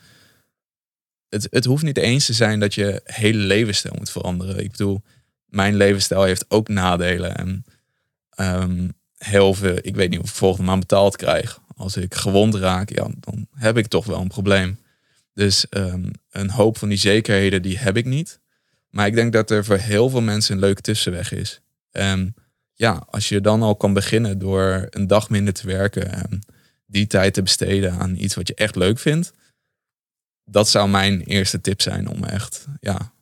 het, 1.30 1.47
het 1.49 1.66
hoeft 1.66 1.84
niet 1.84 1.97
eens 1.97 2.26
te 2.26 2.34
zijn 2.34 2.59
dat 2.59 2.74
je 2.74 3.01
hele 3.03 3.38
levensstijl 3.38 3.95
moet 3.97 4.11
veranderen. 4.11 4.64
Ik 4.64 4.72
bedoel, 4.72 5.01
mijn 5.45 5.76
levensstijl 5.76 6.24
heeft 6.24 6.45
ook 6.47 6.68
nadelen. 6.68 7.36
En 7.36 7.66
ehm, 8.30 8.89
heel 9.18 9.53
veel, 9.53 9.78
ik 9.82 9.95
weet 9.95 10.09
niet 10.09 10.20
of 10.20 10.30
ik 10.30 10.36
volgende 10.36 10.66
maand 10.68 10.80
betaald 10.80 11.16
krijg. 11.16 11.59
Als 11.76 11.97
ik 11.97 12.16
gewond 12.16 12.55
raak, 12.55 12.89
ja, 12.89 13.07
dan 13.20 13.47
heb 13.51 13.78
ik 13.78 13.88
toch 13.88 14.05
wel 14.05 14.22
een 14.22 14.28
probleem. 14.28 14.80
Dus 15.34 15.70
ehm, 15.70 16.09
een 16.30 16.49
hoop 16.49 16.78
van 16.78 16.89
die 16.89 16.97
zekerheden, 16.97 17.61
die 17.61 17.78
heb 17.78 17.97
ik 17.97 18.05
niet. 18.05 18.39
Maar 18.93 19.07
ik 19.07 19.13
denk 19.15 19.33
dat 19.33 19.51
er 19.51 19.65
voor 19.65 19.77
heel 19.77 20.09
veel 20.09 20.21
mensen 20.21 20.53
een 20.55 20.59
leuke 20.61 20.81
tussenweg 20.81 21.31
is. 21.31 21.61
En 21.91 22.35
ja, 22.73 23.03
als 23.09 23.29
je 23.29 23.41
dan 23.41 23.61
al 23.61 23.75
kan 23.75 23.93
beginnen 23.93 24.39
door 24.39 24.87
een 24.89 25.07
dag 25.07 25.29
minder 25.29 25.53
te 25.53 25.67
werken 25.67 26.11
en 26.11 26.41
die 26.85 27.07
tijd 27.07 27.33
te 27.33 27.41
besteden 27.41 27.91
aan 27.99 28.15
iets 28.15 28.35
wat 28.35 28.47
je 28.47 28.55
echt 28.55 28.75
leuk 28.75 28.99
vindt. 28.99 29.33
Dat 30.45 30.69
zou 30.69 30.89
mijn 30.89 31.21
eerste 31.21 31.61
tip 31.61 31.81
zijn 31.81 32.07
om 32.07 32.23
echt 32.23 32.65
ja, 32.79 33.13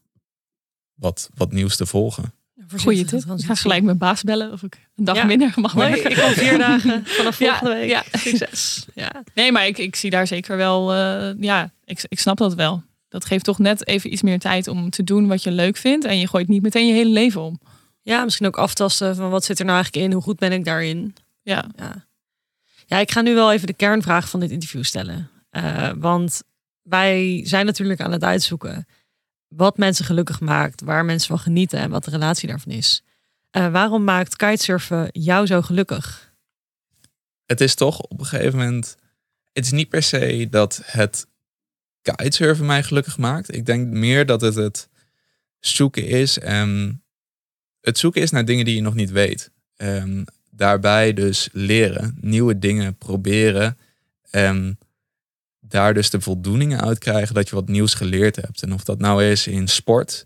wat, 0.93 1.29
wat 1.33 1.51
nieuws 1.51 1.75
te 1.75 1.85
volgen. 1.85 2.33
Goeie 2.77 3.05
tip. 3.05 3.19
Ik 3.37 3.45
ga 3.45 3.55
gelijk 3.55 3.83
mijn 3.83 3.97
baas 3.97 4.23
bellen 4.23 4.51
of 4.51 4.63
ik 4.63 4.87
een 4.95 5.05
dag 5.05 5.15
Ja. 5.15 5.23
minder 5.25 5.53
mag 5.55 5.71
Hoi, 5.71 5.89
werken. 5.91 6.11
ik 6.11 6.17
kom 6.17 6.31
vier 6.33 6.57
dagen 6.67 7.03
vanaf 7.05 7.39
Ja, 7.39 7.49
volgende 7.57 7.73
week. 7.79 7.89
ja. 7.89 8.03
Succes. 8.11 8.85
Ja. 8.95 9.23
Nee, 9.33 9.51
maar 9.51 9.67
ik, 9.67 9.77
ik 9.77 9.95
zie 9.95 10.09
daar 10.09 10.27
zeker 10.27 10.57
wel, 10.57 10.93
eh, 10.93 11.31
ja, 11.39 11.71
ik, 11.85 12.03
ik 12.07 12.19
snap 12.19 12.37
dat 12.37 12.53
wel. 12.53 12.83
Dat 13.11 13.25
geeft 13.25 13.43
toch 13.43 13.59
net 13.59 13.87
even 13.87 14.13
iets 14.13 14.21
meer 14.21 14.39
tijd 14.39 14.67
om 14.67 14.89
te 14.89 15.03
doen 15.03 15.27
wat 15.27 15.43
je 15.43 15.51
leuk 15.51 15.77
vindt. 15.77 16.05
En 16.05 16.19
je 16.19 16.27
gooit 16.27 16.47
niet 16.47 16.61
meteen 16.61 16.87
je 16.87 16.93
hele 16.93 17.09
leven 17.09 17.41
om. 17.41 17.59
ja, 18.01 18.23
misschien 18.23 18.47
ook 18.47 18.57
aftasten 18.57 19.15
van 19.15 19.29
wat 19.29 19.45
zit 19.45 19.59
er 19.59 19.65
nou 19.65 19.77
eigenlijk 19.77 20.05
in? 20.05 20.13
Hoe 20.13 20.23
goed 20.23 20.39
ben 20.39 20.51
ik 20.51 20.65
daarin? 20.65 21.15
Ja, 21.41 21.65
Ja. 21.75 22.05
ja, 22.85 22.97
ik 22.97 23.11
ga 23.11 23.21
nu 23.21 23.33
wel 23.33 23.51
even 23.51 23.67
de 23.67 23.73
kernvraag 23.73 24.29
van 24.29 24.39
dit 24.39 24.51
interview 24.51 24.83
stellen. 24.83 25.29
Eh, 25.49 25.91
want 25.97 26.41
wij 26.81 27.41
zijn 27.45 27.65
natuurlijk 27.65 28.01
aan 28.01 28.11
het 28.11 28.23
uitzoeken 28.23 28.87
wat 29.47 29.77
mensen 29.77 30.05
gelukkig 30.05 30.39
maakt, 30.39 30.81
waar 30.81 31.05
mensen 31.05 31.27
van 31.27 31.39
genieten 31.39 31.79
en 31.79 31.89
wat 31.89 32.03
de 32.03 32.11
relatie 32.11 32.47
daarvan 32.47 32.71
is. 32.71 33.03
Eh, 33.49 33.71
waarom 33.71 34.03
maakt 34.03 34.35
kitesurfen 34.35 35.09
jou 35.11 35.45
zo 35.45 35.61
gelukkig? 35.61 36.33
het 37.45 37.61
is 37.61 37.75
toch 37.75 37.99
op 37.99 38.19
een 38.19 38.25
gegeven 38.25 38.59
moment. 38.59 38.95
Het 39.53 39.65
is 39.65 39.71
niet 39.71 39.89
per 39.89 40.03
se 40.03 40.47
dat 40.49 40.81
het 40.85 41.27
kitesurfen 42.01 42.65
mij 42.65 42.83
gelukkig 42.83 43.17
maakt. 43.17 43.55
Ik 43.55 43.65
denk 43.65 43.87
meer 43.87 44.25
dat 44.25 44.41
het 44.41 44.55
het 44.55 44.89
zoeken 45.59 46.07
is. 46.07 46.39
En 46.39 47.01
het 47.81 47.97
zoeken 47.97 48.21
is 48.21 48.31
naar 48.31 48.45
dingen 48.45 48.65
die 48.65 48.75
je 48.75 48.81
nog 48.81 48.93
niet 48.95 49.11
weet. 49.11 49.51
En 49.75 50.25
daarbij 50.49 51.13
dus 51.13 51.49
leren, 51.51 52.17
nieuwe 52.19 52.59
dingen 52.59 52.97
proberen. 52.97 53.77
En 54.29 54.79
daar 55.59 55.93
dus 55.93 56.09
de 56.09 56.21
voldoeningen 56.21 56.81
uit 56.81 56.97
krijgen 56.97 57.35
dat 57.35 57.49
je 57.49 57.55
wat 57.55 57.67
nieuws 57.67 57.93
geleerd 57.93 58.35
hebt. 58.35 58.61
En 58.61 58.73
of 58.73 58.83
dat 58.83 58.99
nou 58.99 59.23
is 59.23 59.47
in 59.47 59.67
sport, 59.67 60.25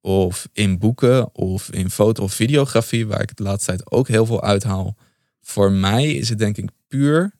of 0.00 0.48
in 0.52 0.78
boeken, 0.78 1.34
of 1.34 1.70
in 1.70 1.90
foto- 1.90 2.22
of 2.22 2.34
videografie, 2.34 3.06
waar 3.06 3.22
ik 3.22 3.36
de 3.36 3.42
laatste 3.42 3.66
tijd 3.66 3.90
ook 3.90 4.08
heel 4.08 4.26
veel 4.26 4.42
uithaal. 4.42 4.96
Voor 5.40 5.72
mij 5.72 6.12
is 6.12 6.28
het 6.28 6.38
denk 6.38 6.56
ik 6.56 6.70
puur 6.88 7.34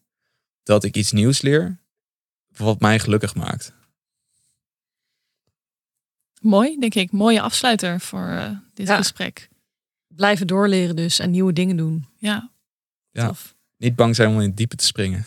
dat 0.62 0.84
ik 0.84 0.96
iets 0.96 1.12
nieuws 1.12 1.42
leer, 1.42 1.78
wat 2.56 2.80
mij 2.80 2.98
gelukkig 2.98 3.34
maakt. 3.34 3.72
Mooi, 6.40 6.76
denk 6.78 6.94
ik. 6.94 7.12
Mooie 7.12 7.40
afsluiter 7.40 8.00
voor 8.00 8.26
eh, 8.28 8.50
dit 8.74 8.86
Ja. 8.86 8.96
gesprek. 8.96 9.48
Blijven 10.08 10.46
doorleren 10.46 10.96
dus 10.96 11.18
en 11.18 11.30
nieuwe 11.30 11.52
dingen 11.52 11.76
doen. 11.76 12.06
Ja. 12.18 12.50
Ja. 13.10 13.26
Tof. 13.26 13.54
Niet 13.76 13.96
bang 13.96 14.16
zijn 14.16 14.28
om 14.28 14.40
in 14.40 14.48
het 14.48 14.56
diepe 14.56 14.76
te 14.76 14.84
springen. 14.84 15.26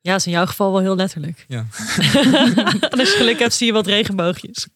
Ja, 0.00 0.14
is 0.14 0.26
in 0.26 0.32
jouw 0.32 0.46
geval 0.46 0.72
wel 0.72 0.80
heel 0.80 0.96
letterlijk. 0.96 1.44
Ja. 1.48 1.66
Als 2.98 3.10
je 3.10 3.14
geluk 3.16 3.38
hebt, 3.38 3.54
zie 3.54 3.66
je 3.66 3.72
wat 3.72 3.86
regenboogjes. 3.86 4.66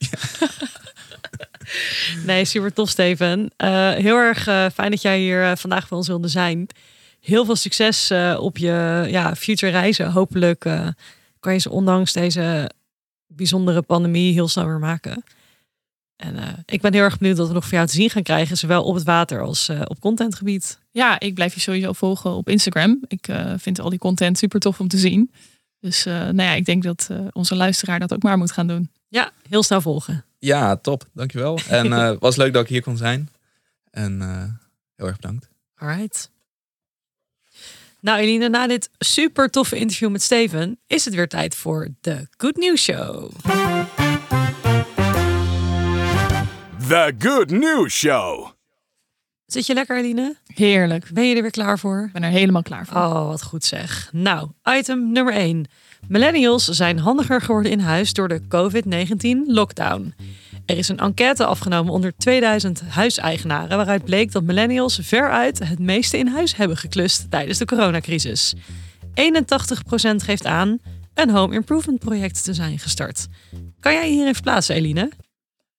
nee, 2.27 2.45
super 2.45 2.73
tof, 2.73 2.89
Steven. 2.91 3.51
Eh, 3.57 3.91
heel 3.91 4.17
erg 4.17 4.47
eh, 4.47 4.67
fijn 4.75 4.91
dat 4.91 5.03
jij 5.03 5.19
hier 5.19 5.57
vandaag 5.57 5.87
voor 5.89 5.97
ons 5.97 6.07
wilde 6.07 6.29
zijn. 6.29 6.67
Heel 7.21 7.45
veel 7.45 7.57
succes 7.57 8.11
eh, 8.11 8.37
op 8.41 8.59
je 8.59 9.05
ja, 9.09 9.37
future 9.37 9.73
reizen. 9.73 10.11
Hopelijk 10.13 10.65
eh, 10.65 10.89
kan 11.43 11.53
je 11.53 11.59
ze 11.59 11.71
ondanks 11.71 12.13
deze 12.13 12.71
bijzondere 13.27 13.83
pandemie 13.83 14.33
heel 14.33 14.49
snel 14.49 14.67
weer 14.67 14.79
maken. 14.79 15.25
En 16.17 16.37
eh, 16.37 16.49
ik 16.67 16.81
ben 16.81 16.93
heel 16.93 17.03
erg 17.03 17.19
benieuwd 17.19 17.37
wat 17.39 17.49
we 17.49 17.55
nog 17.55 17.65
voor 17.65 17.73
jou 17.75 17.87
te 17.87 17.95
zien 17.95 18.11
gaan 18.11 18.23
krijgen. 18.23 18.57
Zowel 18.57 18.85
op 18.85 18.95
het 18.95 19.05
water 19.05 19.41
als 19.43 19.69
eh, 19.69 19.81
op 19.85 20.01
contentgebied. 20.01 20.79
ja, 20.91 21.21
ik 21.21 21.35
blijf 21.35 21.55
je 21.55 21.61
sowieso 21.61 21.93
volgen 21.93 22.31
op 22.31 22.49
Instagram. 22.49 23.03
Ik 23.09 23.29
eh, 23.29 23.53
vind 23.57 23.81
al 23.81 23.91
die 23.91 23.99
content 23.99 24.39
super 24.39 24.61
tof 24.61 24.81
om 24.81 24.89
te 24.89 24.99
zien. 24.99 25.31
Dus 25.83 26.07
eh, 26.07 26.15
nou 26.15 26.43
ja, 26.43 26.53
ik 26.53 26.65
denk 26.65 26.83
dat 26.83 27.09
eh, 27.11 27.19
onze 27.33 27.55
luisteraar 27.57 27.99
dat 27.99 28.13
ook 28.13 28.23
maar 28.23 28.39
moet 28.39 28.53
gaan 28.53 28.67
doen. 28.67 28.91
Ja, 29.09 29.31
heel 29.49 29.63
snel 29.63 29.81
volgen. 29.81 30.25
Ja, 30.39 30.77
top. 30.77 31.09
Dankjewel. 31.15 31.59
En 31.69 31.93
eh 31.99 32.13
was 32.19 32.37
leuk 32.37 32.53
dat 32.53 32.63
ik 32.63 32.69
hier 32.69 32.83
kon 32.83 32.97
zijn. 32.97 33.29
En 33.91 34.23
eh, 34.23 34.45
heel 34.97 35.07
erg 35.07 35.17
bedankt. 35.17 35.49
Alright. 35.75 36.31
Nou, 38.03 38.19
Eline, 38.19 38.49
na 38.49 38.67
dit 38.67 38.91
super 38.99 39.51
toffe 39.51 39.77
interview 39.77 40.11
met 40.11 40.23
Steven 40.23 40.79
is 40.87 41.05
het 41.05 41.15
weer 41.15 41.29
tijd 41.29 41.55
voor 41.55 41.89
de 42.01 42.27
Good 42.37 42.57
News 42.57 42.83
Show. 42.83 43.31
The 46.89 47.15
Good 47.19 47.51
News 47.51 47.95
Show. 47.95 48.51
Zit 49.47 49.67
je 49.67 49.75
lekker, 49.75 49.97
Eline? 49.97 50.37
Heerlijk. 50.47 51.11
Ben 51.13 51.29
je 51.29 51.35
er 51.35 51.43
weer 51.43 51.51
klaar 51.51 51.79
voor? 51.79 52.05
Ik 52.07 52.13
ben 52.13 52.23
er 52.23 52.31
helemaal 52.31 52.63
klaar 52.63 52.87
voor. 52.87 52.97
Oh, 52.97 53.27
wat 53.27 53.43
goed 53.43 53.65
zeg. 53.65 54.09
Nou, 54.13 54.51
item 54.79 55.13
nummer 55.13 55.35
1. 55.35 55.65
Millennials 56.09 56.65
zijn 56.65 56.99
handiger 56.99 57.41
geworden 57.41 57.73
in 57.73 57.79
huis 57.79 58.13
door 58.13 58.29
de 58.29 58.41
COVID-19 58.49 59.47
lockdown. 59.47 60.15
Er 60.67 60.79
is 60.79 60.89
een 60.89 60.99
enquête 60.99 61.45
afgenomen 61.45 61.93
onder 61.93 62.13
2000 62.17 62.81
huiseigenaren 62.81 63.77
waaruit 63.77 64.05
bleek 64.05 64.33
dat 64.33 64.43
millennials 64.43 64.99
veruit 65.03 65.59
het 65.59 65.79
meeste 65.79 66.19
in 66.19 66.27
huis 66.27 66.57
hebben 66.57 66.77
geklust 66.77 67.31
tijdens 67.31 67.59
de 67.59 67.65
coronacrisis. 67.65 68.55
81% 68.55 70.25
geeft 70.25 70.47
aan 70.47 70.79
een 71.15 71.31
home 71.31 71.55
improvement 71.55 71.99
project 71.99 72.45
te 72.45 72.55
zijn 72.55 72.79
gestart. 72.79 73.27
Kan 73.81 73.93
jij 73.93 74.07
je 74.09 74.15
hierin 74.15 74.35
verplaatsen, 74.35 74.75
Eline? 74.75 75.11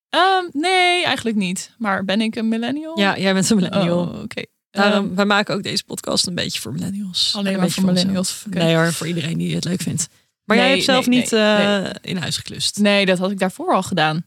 Ehm, 0.09 0.43
nee, 0.51 1.05
eigenlijk 1.05 1.35
niet. 1.35 1.71
Maar 1.77 2.05
ben 2.05 2.21
ik 2.21 2.35
een 2.35 2.47
millennial? 2.47 2.99
Ja, 2.99 3.17
jij 3.17 3.33
bent 3.33 3.49
een 3.49 3.55
millennial. 3.55 3.99
Oh, 3.99 4.21
oké. 4.21 4.43
Daarom, 4.71 5.05
Ehm, 5.05 5.15
wij 5.15 5.25
maken 5.25 5.55
ook 5.55 5.63
deze 5.63 5.83
podcast 5.83 6.27
een 6.27 6.35
beetje 6.35 6.61
voor 6.61 6.73
millennials. 6.73 7.31
Alleen 7.35 7.45
En 7.45 7.51
een 7.51 7.57
maar 7.57 7.67
beetje 7.67 7.81
voor 7.81 7.91
millennials. 7.91 8.45
Nee 8.49 8.75
hoor, 8.75 8.93
voor 8.93 9.07
iedereen 9.07 9.37
die 9.37 9.55
het 9.55 9.63
leuk 9.63 9.81
vindt. 9.81 10.07
Maar 10.45 10.57
jij 10.57 10.69
hebt 10.69 10.83
zelf 10.83 11.07
nee, 11.07 11.19
niet 11.19 11.31
nee, 11.31 11.41
eh, 11.41 11.89
in 12.01 12.17
huis 12.17 12.37
geklust. 12.37 12.77
nee, 12.77 13.05
dat 13.05 13.17
had 13.17 13.31
ik 13.31 13.39
daarvoor 13.39 13.73
al 13.73 13.83
gedaan. 13.83 14.25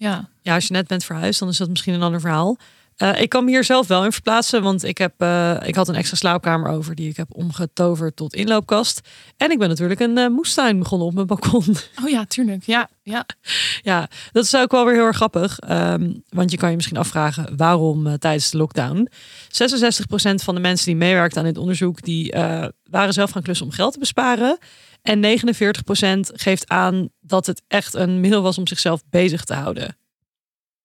Ja. 0.00 0.28
Ja, 0.42 0.54
als 0.54 0.66
je 0.66 0.72
net 0.72 0.86
bent 0.86 1.04
verhuisd, 1.04 1.38
dan 1.38 1.48
is 1.48 1.56
dat 1.56 1.68
misschien 1.68 1.94
een 1.94 2.02
ander 2.02 2.20
verhaal. 2.20 2.58
Eh, 2.96 3.20
ik 3.20 3.28
kan 3.28 3.44
me 3.44 3.50
hier 3.50 3.64
zelf 3.64 3.86
wel 3.86 4.04
in 4.04 4.12
verplaatsen, 4.12 4.62
want 4.62 4.84
ik, 4.84 4.98
heb, 4.98 5.12
eh, 5.16 5.56
ik 5.64 5.74
had 5.74 5.88
een 5.88 5.94
extra 5.94 6.16
slaapkamer 6.16 6.70
over 6.70 6.94
die 6.94 7.08
ik 7.08 7.16
heb 7.16 7.28
omgetoverd 7.32 8.16
tot 8.16 8.34
inloopkast. 8.34 9.00
En 9.36 9.50
ik 9.50 9.58
ben 9.58 9.68
natuurlijk 9.68 10.00
een 10.00 10.18
eh, 10.18 10.28
moestuin 10.28 10.78
begonnen 10.78 11.06
op 11.06 11.14
mijn 11.14 11.26
balkon. 11.26 11.64
Oh 12.04 12.08
ja, 12.08 12.24
tuurlijk. 12.24 12.64
Ja, 12.64 12.88
ja. 13.02 13.26
ja, 13.82 14.08
dat 14.32 14.44
is 14.44 14.56
ook 14.56 14.70
wel 14.70 14.84
weer 14.84 14.94
heel 14.94 15.06
erg 15.06 15.16
grappig. 15.16 15.58
ehm, 15.58 16.12
want 16.28 16.50
je 16.50 16.56
kan 16.56 16.70
je 16.70 16.76
misschien 16.76 16.96
afvragen 16.96 17.56
waarom 17.56 18.18
tijdens 18.18 18.50
de 18.50 18.56
lockdown. 18.56 19.08
66% 19.48 20.42
van 20.42 20.54
de 20.54 20.60
mensen 20.60 20.86
die 20.86 20.96
meewerkten 20.96 21.40
aan 21.40 21.46
dit 21.46 21.58
onderzoek, 21.58 22.02
die 22.02 22.34
waren 22.90 23.12
zelf 23.12 23.30
gaan 23.30 23.42
klussen 23.42 23.66
om 23.66 23.72
geld 23.72 23.92
te 23.92 23.98
besparen. 23.98 24.58
En 25.02 25.20
49% 25.20 26.32
geeft 26.32 26.68
aan 26.68 27.08
dat 27.30 27.46
het 27.46 27.62
echt 27.68 27.94
een 27.94 28.20
middel 28.20 28.42
was 28.42 28.58
om 28.58 28.66
zichzelf 28.66 29.02
bezig 29.10 29.44
te 29.44 29.54
houden. 29.54 29.96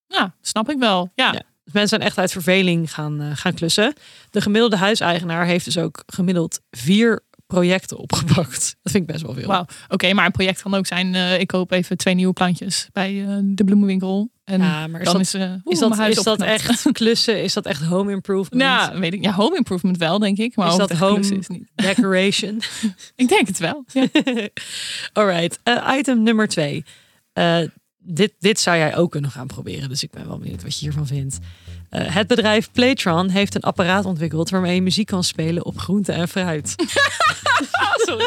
Ja, 0.07 0.35
snap 0.41 0.69
ik 0.69 0.77
wel. 0.77 1.11
Ja. 1.15 1.25
Ja. 1.25 1.41
Dus 1.63 1.73
mensen 1.73 1.87
zijn 1.87 2.01
echt 2.01 2.17
uit 2.17 2.31
verveling 2.31 2.93
gaan, 2.93 3.21
eh, 3.21 3.31
gaan 3.33 3.53
klussen. 3.53 3.93
De 4.29 4.41
gemiddelde 4.41 4.77
huiseigenaar 4.77 5.45
heeft 5.45 5.65
dus 5.65 5.77
ook 5.77 6.03
gemiddeld 6.05 6.61
vier 6.71 7.23
projecten 7.55 7.97
opgepakt. 7.97 8.75
Dat 8.83 8.91
vind 8.91 9.03
ik 9.03 9.05
best 9.05 9.21
wel 9.21 9.33
veel. 9.33 9.47
Wauw. 9.47 9.65
Oké, 9.89 10.13
maar 10.13 10.25
een 10.25 10.31
project 10.31 10.61
kan 10.61 10.73
ook 10.73 10.87
zijn, 10.87 11.15
eh, 11.15 11.39
ik 11.39 11.47
koop 11.47 11.71
even 11.71 11.97
twee 11.97 12.13
nieuwe 12.13 12.33
plantjes 12.33 12.87
bij 12.91 13.21
eh, 13.27 13.37
de 13.43 13.63
bloemenwinkel. 13.63 14.29
En 14.43 14.61
Ja, 14.61 14.87
maar 14.87 14.99
is 15.01 15.05
dan 15.05 15.13
dat, 15.15 15.21
is, 15.21 15.33
eh, 15.33 15.53
is 15.65 15.79
dat, 15.79 15.99
is 15.99 16.23
dat 16.23 16.41
echt 16.41 16.91
klussen? 16.91 17.43
Is 17.43 17.53
dat 17.53 17.65
echt 17.65 17.83
home 17.83 18.11
improvement? 18.11 18.61
Ja, 18.61 18.99
weet 18.99 19.13
ik. 19.13 19.23
Ja, 19.23 19.31
home 19.31 19.55
improvement 19.55 19.97
wel, 19.97 20.19
denk 20.19 20.37
ik. 20.37 20.55
Maar 20.55 20.67
Is 20.67 20.75
dat 20.75 20.91
home- 20.91 21.19
is 21.19 21.47
niet. 21.47 21.67
Decoration. 21.75 22.61
Ik 23.15 23.27
denk 23.27 23.47
het 23.47 23.57
wel. 23.57 23.85
Ja. 23.93 24.07
Alright, 25.13 25.59
eh, 25.63 25.93
item 25.97 26.23
nummer 26.23 26.47
twee. 26.47 26.83
Dit, 28.07 28.33
dit 28.39 28.59
zou 28.59 28.77
jij 28.77 28.95
ook 28.95 29.11
kunnen 29.11 29.31
gaan 29.31 29.47
proberen, 29.47 29.89
dus 29.89 30.03
ik 30.03 30.11
ben 30.11 30.27
wel 30.27 30.37
benieuwd 30.37 30.63
wat 30.63 30.73
je 30.73 30.79
hiervan 30.79 31.07
vindt. 31.07 31.37
Eh, 31.89 32.15
het 32.15 32.27
bedrijf 32.27 32.71
Playtron 32.71 33.29
heeft 33.29 33.55
een 33.55 33.61
apparaat 33.61 34.05
ontwikkeld 34.05 34.49
waarmee 34.49 34.75
je 34.75 34.81
muziek 34.81 35.07
kan 35.07 35.23
spelen 35.23 35.65
op 35.65 35.77
groente 35.77 36.11
en 36.11 36.27
fruit. 36.27 36.75
Sorry. 38.07 38.25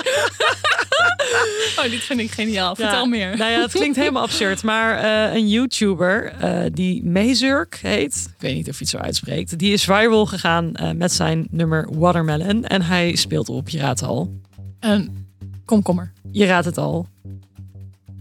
oh, 1.77 1.91
dit 1.91 2.01
vind 2.01 2.21
ik 2.21 2.31
geniaal. 2.31 2.75
Vertel 2.75 3.03
Ja, 3.03 3.09
meer. 3.09 3.37
Nou 3.37 3.51
ja, 3.51 3.61
het 3.61 3.73
klinkt 3.73 3.97
helemaal 3.97 4.23
absurd. 4.23 4.63
Maar 4.63 4.97
eh, 4.99 5.35
een 5.35 5.49
YouTuber 5.49 6.33
eh, 6.33 6.65
die 6.73 7.05
Mezurk 7.05 7.79
heet, 7.83 8.29
ik 8.37 8.41
weet 8.43 8.55
niet 8.55 8.69
of 8.69 8.75
je 8.75 8.81
het 8.81 8.89
zo 8.89 8.99
uitspreekt, 8.99 9.59
die 9.59 9.73
is 9.73 9.85
viral 9.85 10.27
gegaan 10.27 10.73
met 10.97 11.13
zijn 11.13 11.47
nummer 11.51 11.89
Watermelon. 11.99 12.65
En 12.65 12.83
hij 12.83 13.15
speelt 13.17 13.49
op, 13.49 13.69
je 13.69 13.79
raadt 13.79 14.01
het 14.01 14.09
al. 14.09 14.33
Een 14.81 15.27
komkommer. 15.65 16.13
Je 16.31 16.47
raadt 16.47 16.65
het 16.65 16.79
al. 16.79 17.07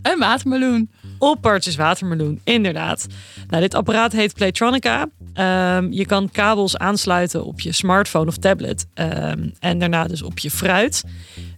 Een 0.01 0.19
watermeloen. 0.19 0.89
Op 1.19 1.41
partjes 1.41 1.75
watermeloen, 1.75 2.41
inderdaad. 2.43 3.07
Nou, 3.47 3.61
dit 3.61 3.73
apparaat 3.73 4.11
heet 4.11 4.33
Playtronica. 4.33 5.09
Ehm, 5.33 5.91
je 5.91 6.05
kan 6.05 6.29
kabels 6.31 6.77
aansluiten 6.77 7.45
op 7.45 7.59
je 7.59 7.71
smartphone 7.71 8.27
of 8.27 8.37
tablet. 8.37 8.85
ehm, 8.93 9.49
en 9.59 9.79
daarna 9.79 10.07
dus 10.07 10.21
op 10.21 10.39
je 10.39 10.51
fruit. 10.51 11.03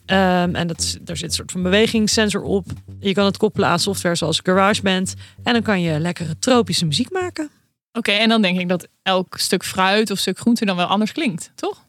Ehm, 0.05 0.55
en 0.55 0.67
dat, 0.67 0.97
daar 1.01 1.17
zit 1.17 1.29
een 1.29 1.35
soort 1.35 1.51
van 1.51 1.63
bewegingssensor 1.63 2.41
op. 2.41 2.65
Je 2.99 3.13
kan 3.13 3.25
het 3.25 3.37
koppelen 3.37 3.69
aan 3.69 3.79
software 3.79 4.15
zoals 4.15 4.39
GarageBand. 4.43 5.13
En 5.43 5.53
dan 5.53 5.61
kan 5.61 5.81
je 5.81 5.99
lekkere 5.99 6.39
tropische 6.39 6.85
muziek 6.85 7.11
maken. 7.11 7.49
Oké, 7.93 8.11
en 8.11 8.29
dan 8.29 8.41
denk 8.41 8.59
ik 8.59 8.69
dat 8.69 8.87
elk 9.03 9.37
stuk 9.37 9.65
fruit 9.65 10.11
of 10.11 10.19
stuk 10.19 10.39
groente 10.39 10.65
dan 10.65 10.75
wel 10.75 10.85
anders 10.85 11.11
klinkt, 11.11 11.51
toch? 11.55 11.87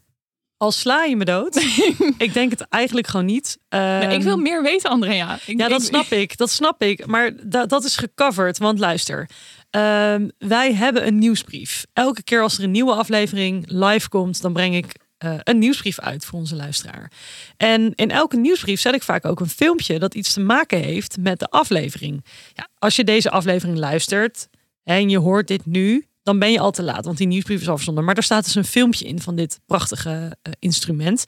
Al 0.61 0.73
sla 0.73 1.05
je 1.05 1.17
me 1.17 1.25
dood. 1.25 1.57
ik 2.19 2.33
denk 2.33 2.51
het 2.51 2.61
eigenlijk 2.69 3.07
gewoon 3.07 3.27
niet. 3.27 3.59
Nee, 3.69 4.03
ik 4.03 4.09
Ehm, 4.11 4.23
wil 4.23 4.37
meer 4.37 4.63
weten, 4.63 4.91
Andrea. 4.91 5.39
Ik, 5.47 5.59
Ja, 5.59 5.69
dat 5.69 5.83
snap 5.83 6.07
ik. 6.07 6.37
Dat 6.37 6.51
snap 6.51 6.83
ik. 6.83 7.07
Maar 7.07 7.31
da- 7.49 7.67
dat 7.67 7.85
is 7.85 7.97
gecoverd. 7.97 8.59
Want 8.59 8.79
luister, 8.79 9.29
ehm, 9.71 10.29
wij 10.39 10.75
hebben 10.75 11.07
een 11.07 11.19
nieuwsbrief. 11.19 11.87
Elke 11.93 12.23
keer 12.23 12.43
als 12.43 12.59
er 12.59 12.65
een 12.65 12.71
nieuwe 12.71 12.93
aflevering 12.95 13.65
live 13.69 14.09
komt, 14.09 14.43
dan 14.43 14.53
breng 14.53 14.75
ik 14.77 14.95
eh, 15.19 15.35
een 15.39 15.59
nieuwsbrief 15.59 15.99
uit 15.99 16.25
voor 16.25 16.39
onze 16.39 16.57
luisteraar. 16.57 17.13
En 17.57 17.93
in 17.95 18.11
elke 18.11 18.37
nieuwsbrief 18.37 18.81
zet 18.81 18.95
ik 18.95 19.03
vaak 19.03 19.25
ook 19.25 19.41
een 19.41 19.49
filmpje 19.49 19.99
dat 19.99 20.15
iets 20.15 20.33
te 20.33 20.41
maken 20.41 20.79
heeft 20.79 21.17
met 21.21 21.39
de 21.39 21.49
aflevering. 21.49 22.25
Ja, 22.55 22.69
als 22.79 22.97
je 22.97 23.05
deze 23.05 23.31
aflevering 23.31 23.79
luistert 23.79 24.49
en 24.85 25.09
je 25.11 25.19
hoort 25.19 25.47
dit 25.49 25.67
nu, 25.67 26.05
dan 26.23 26.39
ben 26.39 26.53
je 26.53 26.61
al 26.61 26.71
te 26.71 26.83
laat, 26.83 27.05
want 27.05 27.19
die 27.19 27.27
nieuwsbrief 27.27 27.61
is 27.61 27.69
al 27.69 27.77
verzonden. 27.77 28.05
Maar 28.05 28.15
daar 28.15 28.23
staat 28.23 28.45
dus 28.45 28.55
een 28.55 28.65
filmpje 28.65 29.07
in 29.07 29.21
van 29.21 29.37
dit 29.37 29.61
prachtige 29.67 30.37
eh, 30.43 30.53
instrument. 30.59 31.25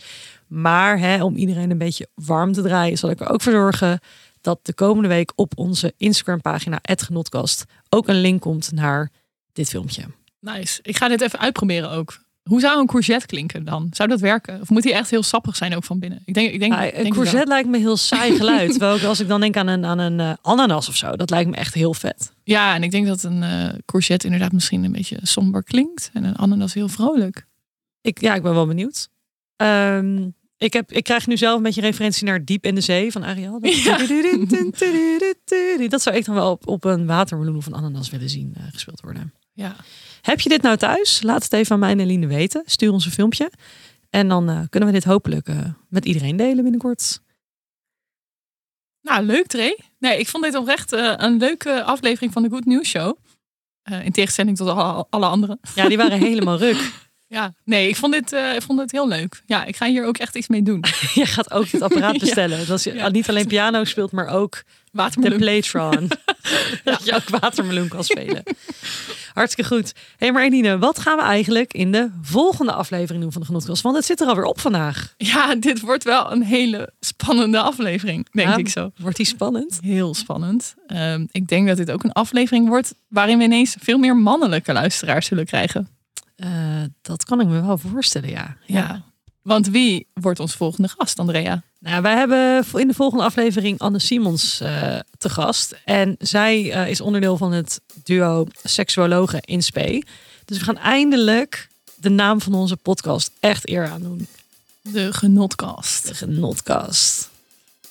Maar 0.47 0.99
hè, 0.99 1.24
om 1.24 1.36
iedereen 1.36 1.70
een 1.70 1.78
beetje 1.78 2.09
warm 2.14 2.53
te 2.53 2.62
draaien, 2.62 2.99
zal 2.99 3.11
ik 3.11 3.20
er 3.20 3.28
ook 3.28 3.43
voor 3.43 3.53
zorgen 3.53 4.01
dat 4.40 4.59
de 4.62 4.74
komende 4.74 5.09
week 5.09 5.32
op 5.34 5.53
onze 5.59 5.95
Instagram-pagina 5.97 6.78
@genotkast 6.82 7.64
ook 7.88 8.09
een 8.09 8.20
link 8.20 8.40
komt 8.40 8.72
naar 8.72 9.11
dit 9.53 9.68
filmpje. 9.68 10.05
Nice. 10.40 10.78
Ik 10.82 10.97
ga 10.97 11.09
dit 11.09 11.20
even 11.20 11.38
uitproberen 11.38 11.90
ook. 11.90 12.20
Hoe 12.43 12.61
zou 12.61 12.80
een 12.80 12.86
courgette 12.86 13.26
klinken 13.26 13.64
dan? 13.64 13.88
Zou 13.90 14.09
dat 14.09 14.20
werken? 14.20 14.61
Of 14.61 14.70
moet 14.70 14.84
hij 14.84 14.93
echt 14.93 15.11
heel 15.11 15.22
sappig 15.22 15.57
zijn 15.57 15.76
ook 15.76 15.84
van 15.84 15.99
binnen? 15.99 16.22
Ik 16.24 16.34
denk, 16.34 16.53
ik 16.53 16.59
denk, 16.61 16.72
denk 16.80 16.95
een 17.07 17.12
courgette 17.12 17.49
lijkt 17.49 17.68
me 17.68 17.78
heel 17.78 17.97
saai 17.97 18.36
geluid. 18.38 18.70
Terwijl 18.70 18.97
ik- 18.97 19.03
als 19.03 19.20
ik 19.20 19.28
dan 19.28 19.40
denk 19.40 19.57
aan 19.57 19.66
een, 19.66 19.84
aan 19.84 19.99
een 19.99 20.20
eh, 20.20 20.32
ananas 20.43 20.88
of 20.88 20.97
zo, 20.97 21.16
dat 21.16 21.30
lijkt 21.30 21.51
me 21.51 21.57
echt 21.57 21.74
heel 21.74 21.95
vet. 21.95 22.32
Ja, 22.45 22.74
en 22.74 22.82
ik 22.82 22.90
denk 22.90 23.07
dat 23.07 23.22
een 23.22 23.43
eh, 23.43 23.68
courgette 23.84 24.24
inderdaad 24.26 24.53
misschien 24.53 24.84
een 24.84 24.93
beetje 24.93 25.18
somber 25.22 25.62
klinkt. 25.64 26.11
En 26.12 26.24
een 26.24 26.36
ananas 26.36 26.74
heel 26.74 26.88
vrolijk. 26.88 27.47
Ik, 28.01 28.20
ja, 28.20 28.34
ik 28.34 28.43
ben 28.43 28.55
wel 28.55 28.66
benieuwd. 28.66 29.09
Ehm, 29.57 30.28
ik, 30.57 30.72
heb, 30.72 30.93
ik 30.93 31.05
krijg 31.05 31.26
nu 31.26 31.36
zelf 31.36 31.57
een 31.57 31.62
beetje 31.62 31.80
referentie 31.80 32.24
naar 32.26 32.45
Diep 32.45 32.64
in 32.64 32.74
de 32.74 32.80
Zee 32.80 33.12
van 33.12 33.24
Ariel. 33.24 33.59
Ja. 33.62 33.97
Dat 35.88 36.03
zou 36.03 36.16
ik 36.16 36.24
dan 36.24 36.34
wel 36.34 36.51
op, 36.51 36.66
op 36.68 36.84
een 36.84 37.07
watermeloen 37.07 37.57
of 37.57 37.66
een 37.66 37.74
ananas 37.74 38.11
willen 38.11 38.28
zien 38.30 38.53
eh, 38.57 38.62
gespeeld 38.72 39.01
worden. 39.01 39.32
Ja. 39.53 39.76
Heb 40.22 40.40
je 40.40 40.48
dit 40.48 40.62
nou 40.62 40.76
thuis? 40.76 41.22
Laat 41.22 41.42
het 41.42 41.52
even 41.52 41.72
aan 41.72 41.78
mij 41.78 41.90
en 41.90 42.00
Eline 42.00 42.26
weten. 42.26 42.62
Stuur 42.66 42.92
ons 42.92 43.04
een 43.04 43.12
filmpje. 43.12 43.50
En 44.10 44.28
dan 44.28 44.48
eh, 44.48 44.60
kunnen 44.70 44.88
we 44.88 44.94
dit 44.94 45.04
hopelijk 45.04 45.48
eh, 45.48 45.56
met 45.88 46.04
iedereen 46.04 46.36
delen 46.36 46.62
binnenkort. 46.62 47.20
Nou, 49.00 49.24
leuk 49.24 49.46
Trey. 49.46 49.78
Nee, 49.98 50.18
ik 50.18 50.28
vond 50.28 50.44
dit 50.44 50.54
oprecht 50.54 50.92
eh, 50.92 51.12
een 51.16 51.36
leuke 51.38 51.82
aflevering 51.82 52.32
van 52.32 52.42
de 52.42 52.48
Good 52.48 52.64
News 52.64 52.88
Show. 52.88 53.16
In 53.82 54.12
tegenstelling 54.12 54.56
tot 54.56 54.68
alle, 54.68 55.06
alle 55.10 55.26
andere. 55.26 55.58
Ja, 55.74 55.88
die 55.88 55.96
waren 55.96 56.18
helemaal 56.28 56.58
ruk. 56.58 57.10
Ja, 57.33 57.55
nee, 57.64 57.89
ik 57.89 57.97
vond, 57.97 58.12
dit, 58.12 58.33
eh, 58.33 58.55
ik 58.55 58.62
vond 58.62 58.78
het 58.80 58.93
heel 58.93 59.09
leuk. 59.09 59.43
Ja, 59.47 59.64
ik 59.64 59.76
ga 59.76 59.87
hier 59.87 60.07
ook 60.07 60.16
echt 60.18 60.37
iets 60.37 60.49
mee 60.49 60.62
doen. 60.62 60.85
Je 61.14 61.26
gaat 61.26 61.53
ook 61.53 61.70
dit 61.70 61.83
apparaat 61.83 62.12
Ja. 62.14 62.18
bestellen. 62.18 62.66
Dat 62.66 62.83
je 62.83 62.95
Ja. 62.95 63.09
niet 63.09 63.28
alleen 63.28 63.47
piano 63.47 63.85
speelt, 63.85 64.12
maar 64.12 64.26
ook 64.28 64.53
de 64.55 64.62
Watermeloen. 64.93 65.39
Playtron. 65.39 66.11
Dat 66.85 67.05
je 67.05 67.14
ook 67.14 67.28
watermeloen 67.28 67.89
kan 67.89 68.05
spelen. 68.05 68.43
Hartstikke 69.35 69.74
goed. 69.74 69.87
Hé, 69.95 70.03
hey, 70.18 70.33
maar 70.33 70.43
Eline, 70.45 70.78
wat 70.78 70.99
gaan 70.99 71.16
we 71.16 71.22
eigenlijk 71.22 71.72
in 71.74 71.93
de 71.93 72.11
volgende 72.22 72.72
aflevering 72.72 73.22
doen 73.22 73.33
van 73.33 73.41
de 73.41 73.47
Genotkast? 73.47 73.83
Want 73.83 73.97
het 73.97 74.05
zit 74.05 74.20
er 74.20 74.26
alweer 74.26 74.45
op 74.45 74.61
vandaag. 74.61 75.14
Ja, 75.16 75.55
dit 75.55 75.80
wordt 75.80 76.05
wel 76.05 76.33
een 76.33 76.43
hele 76.43 76.93
spannende 77.01 77.61
aflevering, 77.61 78.26
denk 78.30 78.49
Ja. 78.49 78.57
ik 78.57 78.68
zo. 78.68 78.91
Wordt 78.97 79.16
die 79.16 79.26
spannend? 79.26 79.78
Heel 79.83 80.14
spannend. 80.14 80.74
Ehm, 80.87 81.26
ik 81.30 81.49
denk 81.49 81.68
dat 81.68 81.76
dit 81.76 81.91
ook 81.91 82.05
een 82.05 82.12
aflevering 82.12 82.68
wordt 82.68 82.95
waarin 83.09 83.39
we 83.39 83.45
ineens 83.45 83.76
veel 83.80 83.99
meer 83.99 84.16
mannelijke 84.16 84.72
luisteraars 84.72 85.26
zullen 85.26 85.47
krijgen. 85.47 85.89
Eh, 86.43 86.82
dat 87.03 87.24
kan 87.24 87.40
ik 87.40 87.47
me 87.47 87.61
wel 87.61 87.78
voorstellen, 87.78 88.28
ja. 88.28 88.57
Ja. 88.66 89.03
Want 89.43 89.68
wie 89.68 90.07
wordt 90.14 90.40
ons 90.40 90.55
volgende 90.55 90.88
gast, 90.88 91.18
Andrea? 91.18 91.62
Nou, 91.78 92.03
wij 92.03 92.16
hebben 92.16 92.64
in 92.74 92.88
de 92.88 92.95
volgende 92.95 93.24
aflevering 93.24 93.78
Anne 93.78 93.99
Simons 93.99 94.61
eh, 94.61 94.99
te 95.18 95.28
gast. 95.28 95.74
En 95.84 96.14
zij 96.18 96.72
eh, 96.72 96.88
is 96.88 97.01
onderdeel 97.01 97.36
van 97.36 97.53
het 97.53 97.80
duo 98.03 98.47
Seksuologen 98.62 99.40
in 99.40 99.62
Spe. 99.62 100.03
Dus 100.45 100.59
we 100.59 100.64
gaan 100.64 100.78
eindelijk 100.78 101.68
de 101.95 102.11
naam 102.11 102.40
van 102.40 102.55
onze 102.55 102.76
podcast 102.76 103.30
echt 103.40 103.68
eer 103.68 103.88
aan 103.88 104.03
doen. 104.03 104.26
De 104.80 105.12
Genotkast. 105.12 106.09
De 106.09 106.14
Genotkast. 106.14 107.30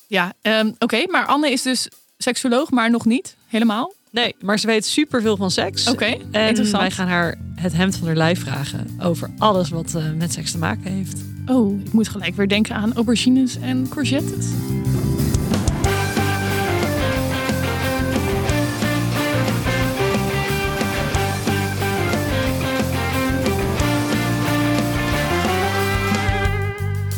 Ja, 0.07 0.33
ehm, 0.41 0.71
oké, 0.79 1.05
maar 1.07 1.25
Anne 1.25 1.51
is 1.51 1.61
dus 1.61 1.87
seksuoloog, 2.17 2.69
maar 2.69 2.89
nog 2.89 3.05
niet 3.05 3.35
helemaal. 3.47 3.93
Nee, 4.11 4.35
maar 4.41 4.59
ze 4.59 4.67
weet 4.67 4.85
superveel 4.85 5.37
van 5.37 5.51
seks. 5.51 5.87
Oké, 5.87 6.05
En 6.05 6.47
interessant. 6.47 6.81
wij 6.81 6.91
gaan 6.91 7.07
haar 7.07 7.37
het 7.61 7.73
hemd 7.73 7.95
van 7.95 8.07
haar 8.07 8.15
lijf 8.15 8.39
vragen 8.39 8.87
over 8.99 9.29
alles 9.37 9.69
wat 9.69 9.95
eh, 9.95 10.11
met 10.17 10.33
seks 10.33 10.51
te 10.51 10.57
maken 10.57 10.91
heeft. 10.91 11.21
Oh, 11.45 11.79
ik 11.79 11.93
moet 11.93 12.07
gelijk 12.07 12.35
weer 12.35 12.47
denken 12.47 12.75
aan 12.75 12.93
aubergines 12.93 13.57
en 13.59 13.89
courgettes. 13.89 14.47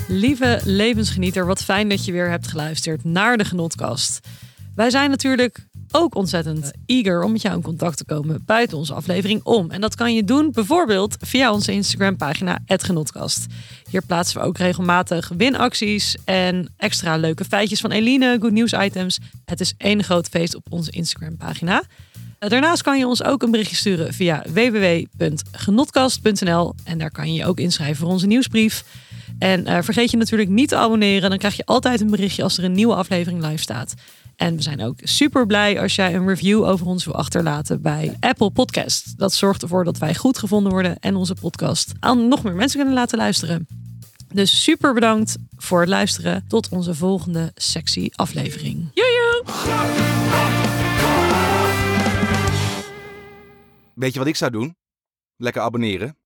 Lieve 0.08 0.60
levensgenieter, 0.64 1.46
wat 1.46 1.64
fijn 1.64 1.90
dat 1.90 2.06
je 2.06 2.12
weer 2.12 2.30
hebt 2.30 2.48
geluisterd 2.48 3.04
naar 3.04 3.38
de 3.38 3.46
Genotkast. 3.46 4.20
Wij 4.76 4.90
zijn 4.90 5.10
natuurlijk 5.10 5.66
ook 5.92 6.16
ontzettend 6.16 6.72
eager 6.86 7.24
om 7.24 7.32
met 7.32 7.42
jou 7.42 7.56
in 7.56 7.62
contact 7.62 7.98
te 7.98 8.06
komen 8.06 8.44
buiten 8.46 8.78
onze 8.78 8.94
aflevering 8.94 9.44
om. 9.44 9.72
En 9.72 9.82
dat 9.82 9.96
kan 9.96 10.16
je 10.16 10.24
doen 10.24 10.52
bijvoorbeeld 10.52 11.16
via 11.20 11.54
onze 11.54 11.72
Instagram 11.72 12.18
pagina 12.18 12.60
Genotkast. 12.66 13.46
Hier 13.90 14.06
plaatsen 14.06 14.42
we 14.42 14.48
ook 14.48 14.58
regelmatig 14.58 15.32
winacties 15.38 16.16
en 16.26 16.74
extra 16.78 17.16
leuke 17.16 17.46
feitjes 17.46 17.80
van 17.80 17.92
Eline, 17.92 18.38
good 18.42 18.52
news 18.52 18.72
items. 18.72 19.20
Het 19.46 19.60
is 19.60 19.74
één 19.78 20.04
groot 20.04 20.28
feest 20.28 20.56
op 20.56 20.66
onze 20.70 20.92
Instagram 20.92 21.38
pagina. 21.38 21.84
Eh, 22.40 22.50
Daarnaast 22.50 22.82
kan 22.82 22.98
je 22.98 23.08
ons 23.08 23.24
ook 23.24 23.44
een 23.44 23.52
berichtje 23.52 23.76
sturen 23.76 24.14
via 24.14 24.44
www.genotkast.nl 24.54 26.76
en 26.84 26.98
daar 26.98 27.12
kan 27.12 27.34
je 27.34 27.40
je 27.40 27.46
ook 27.46 27.60
inschrijven 27.60 27.98
voor 27.98 28.10
onze 28.10 28.28
nieuwsbrief. 28.28 28.84
En 29.40 29.66
eh, 29.66 29.78
vergeet 29.82 30.12
je 30.12 30.18
natuurlijk 30.18 30.50
niet 30.50 30.70
te 30.70 30.76
abonneren. 30.76 31.30
Dan 31.30 31.40
krijg 31.40 31.56
je 31.56 31.66
altijd 31.66 32.02
een 32.02 32.10
berichtje 32.10 32.44
als 32.44 32.58
er 32.58 32.64
een 32.64 32.72
nieuwe 32.72 32.96
aflevering 32.96 33.46
live 33.46 33.62
staat. 33.62 33.94
En 34.36 34.56
we 34.56 34.62
zijn 34.62 34.82
ook 34.82 35.00
super 35.04 35.46
blij 35.46 35.82
als 35.82 35.96
jij 35.96 36.16
een 36.16 36.28
review 36.28 36.64
over 36.64 36.86
ons 36.86 37.06
wil 37.06 37.16
achterlaten 37.16 37.82
bij 37.82 38.18
Apple 38.20 38.52
Podcast. 38.52 39.18
Dat 39.18 39.34
zorgt 39.34 39.62
ervoor 39.62 39.84
dat 39.84 39.98
wij 39.98 40.16
goed 40.16 40.38
gevonden 40.38 40.72
worden 40.72 41.00
en 41.00 41.16
onze 41.16 41.36
podcast 41.42 41.94
aan 42.00 42.28
nog 42.28 42.44
meer 42.44 42.56
mensen 42.56 42.78
kunnen 42.80 42.96
laten 42.96 43.18
luisteren. 43.18 43.68
Dus 44.34 44.64
super 44.64 44.94
bedankt 44.94 45.36
voor 45.56 45.80
het 45.80 45.90
luisteren. 45.90 46.46
Tot 46.48 46.70
onze 46.70 46.96
volgende 46.96 47.52
sexy 47.56 48.10
aflevering. 48.16 48.92
Weet 53.94 54.14
je 54.14 54.20
wat 54.20 54.28
ik 54.28 54.36
zou 54.36 54.52
doen? 54.52 54.76
Lekker 55.38 55.62
abonneren. 55.62 56.18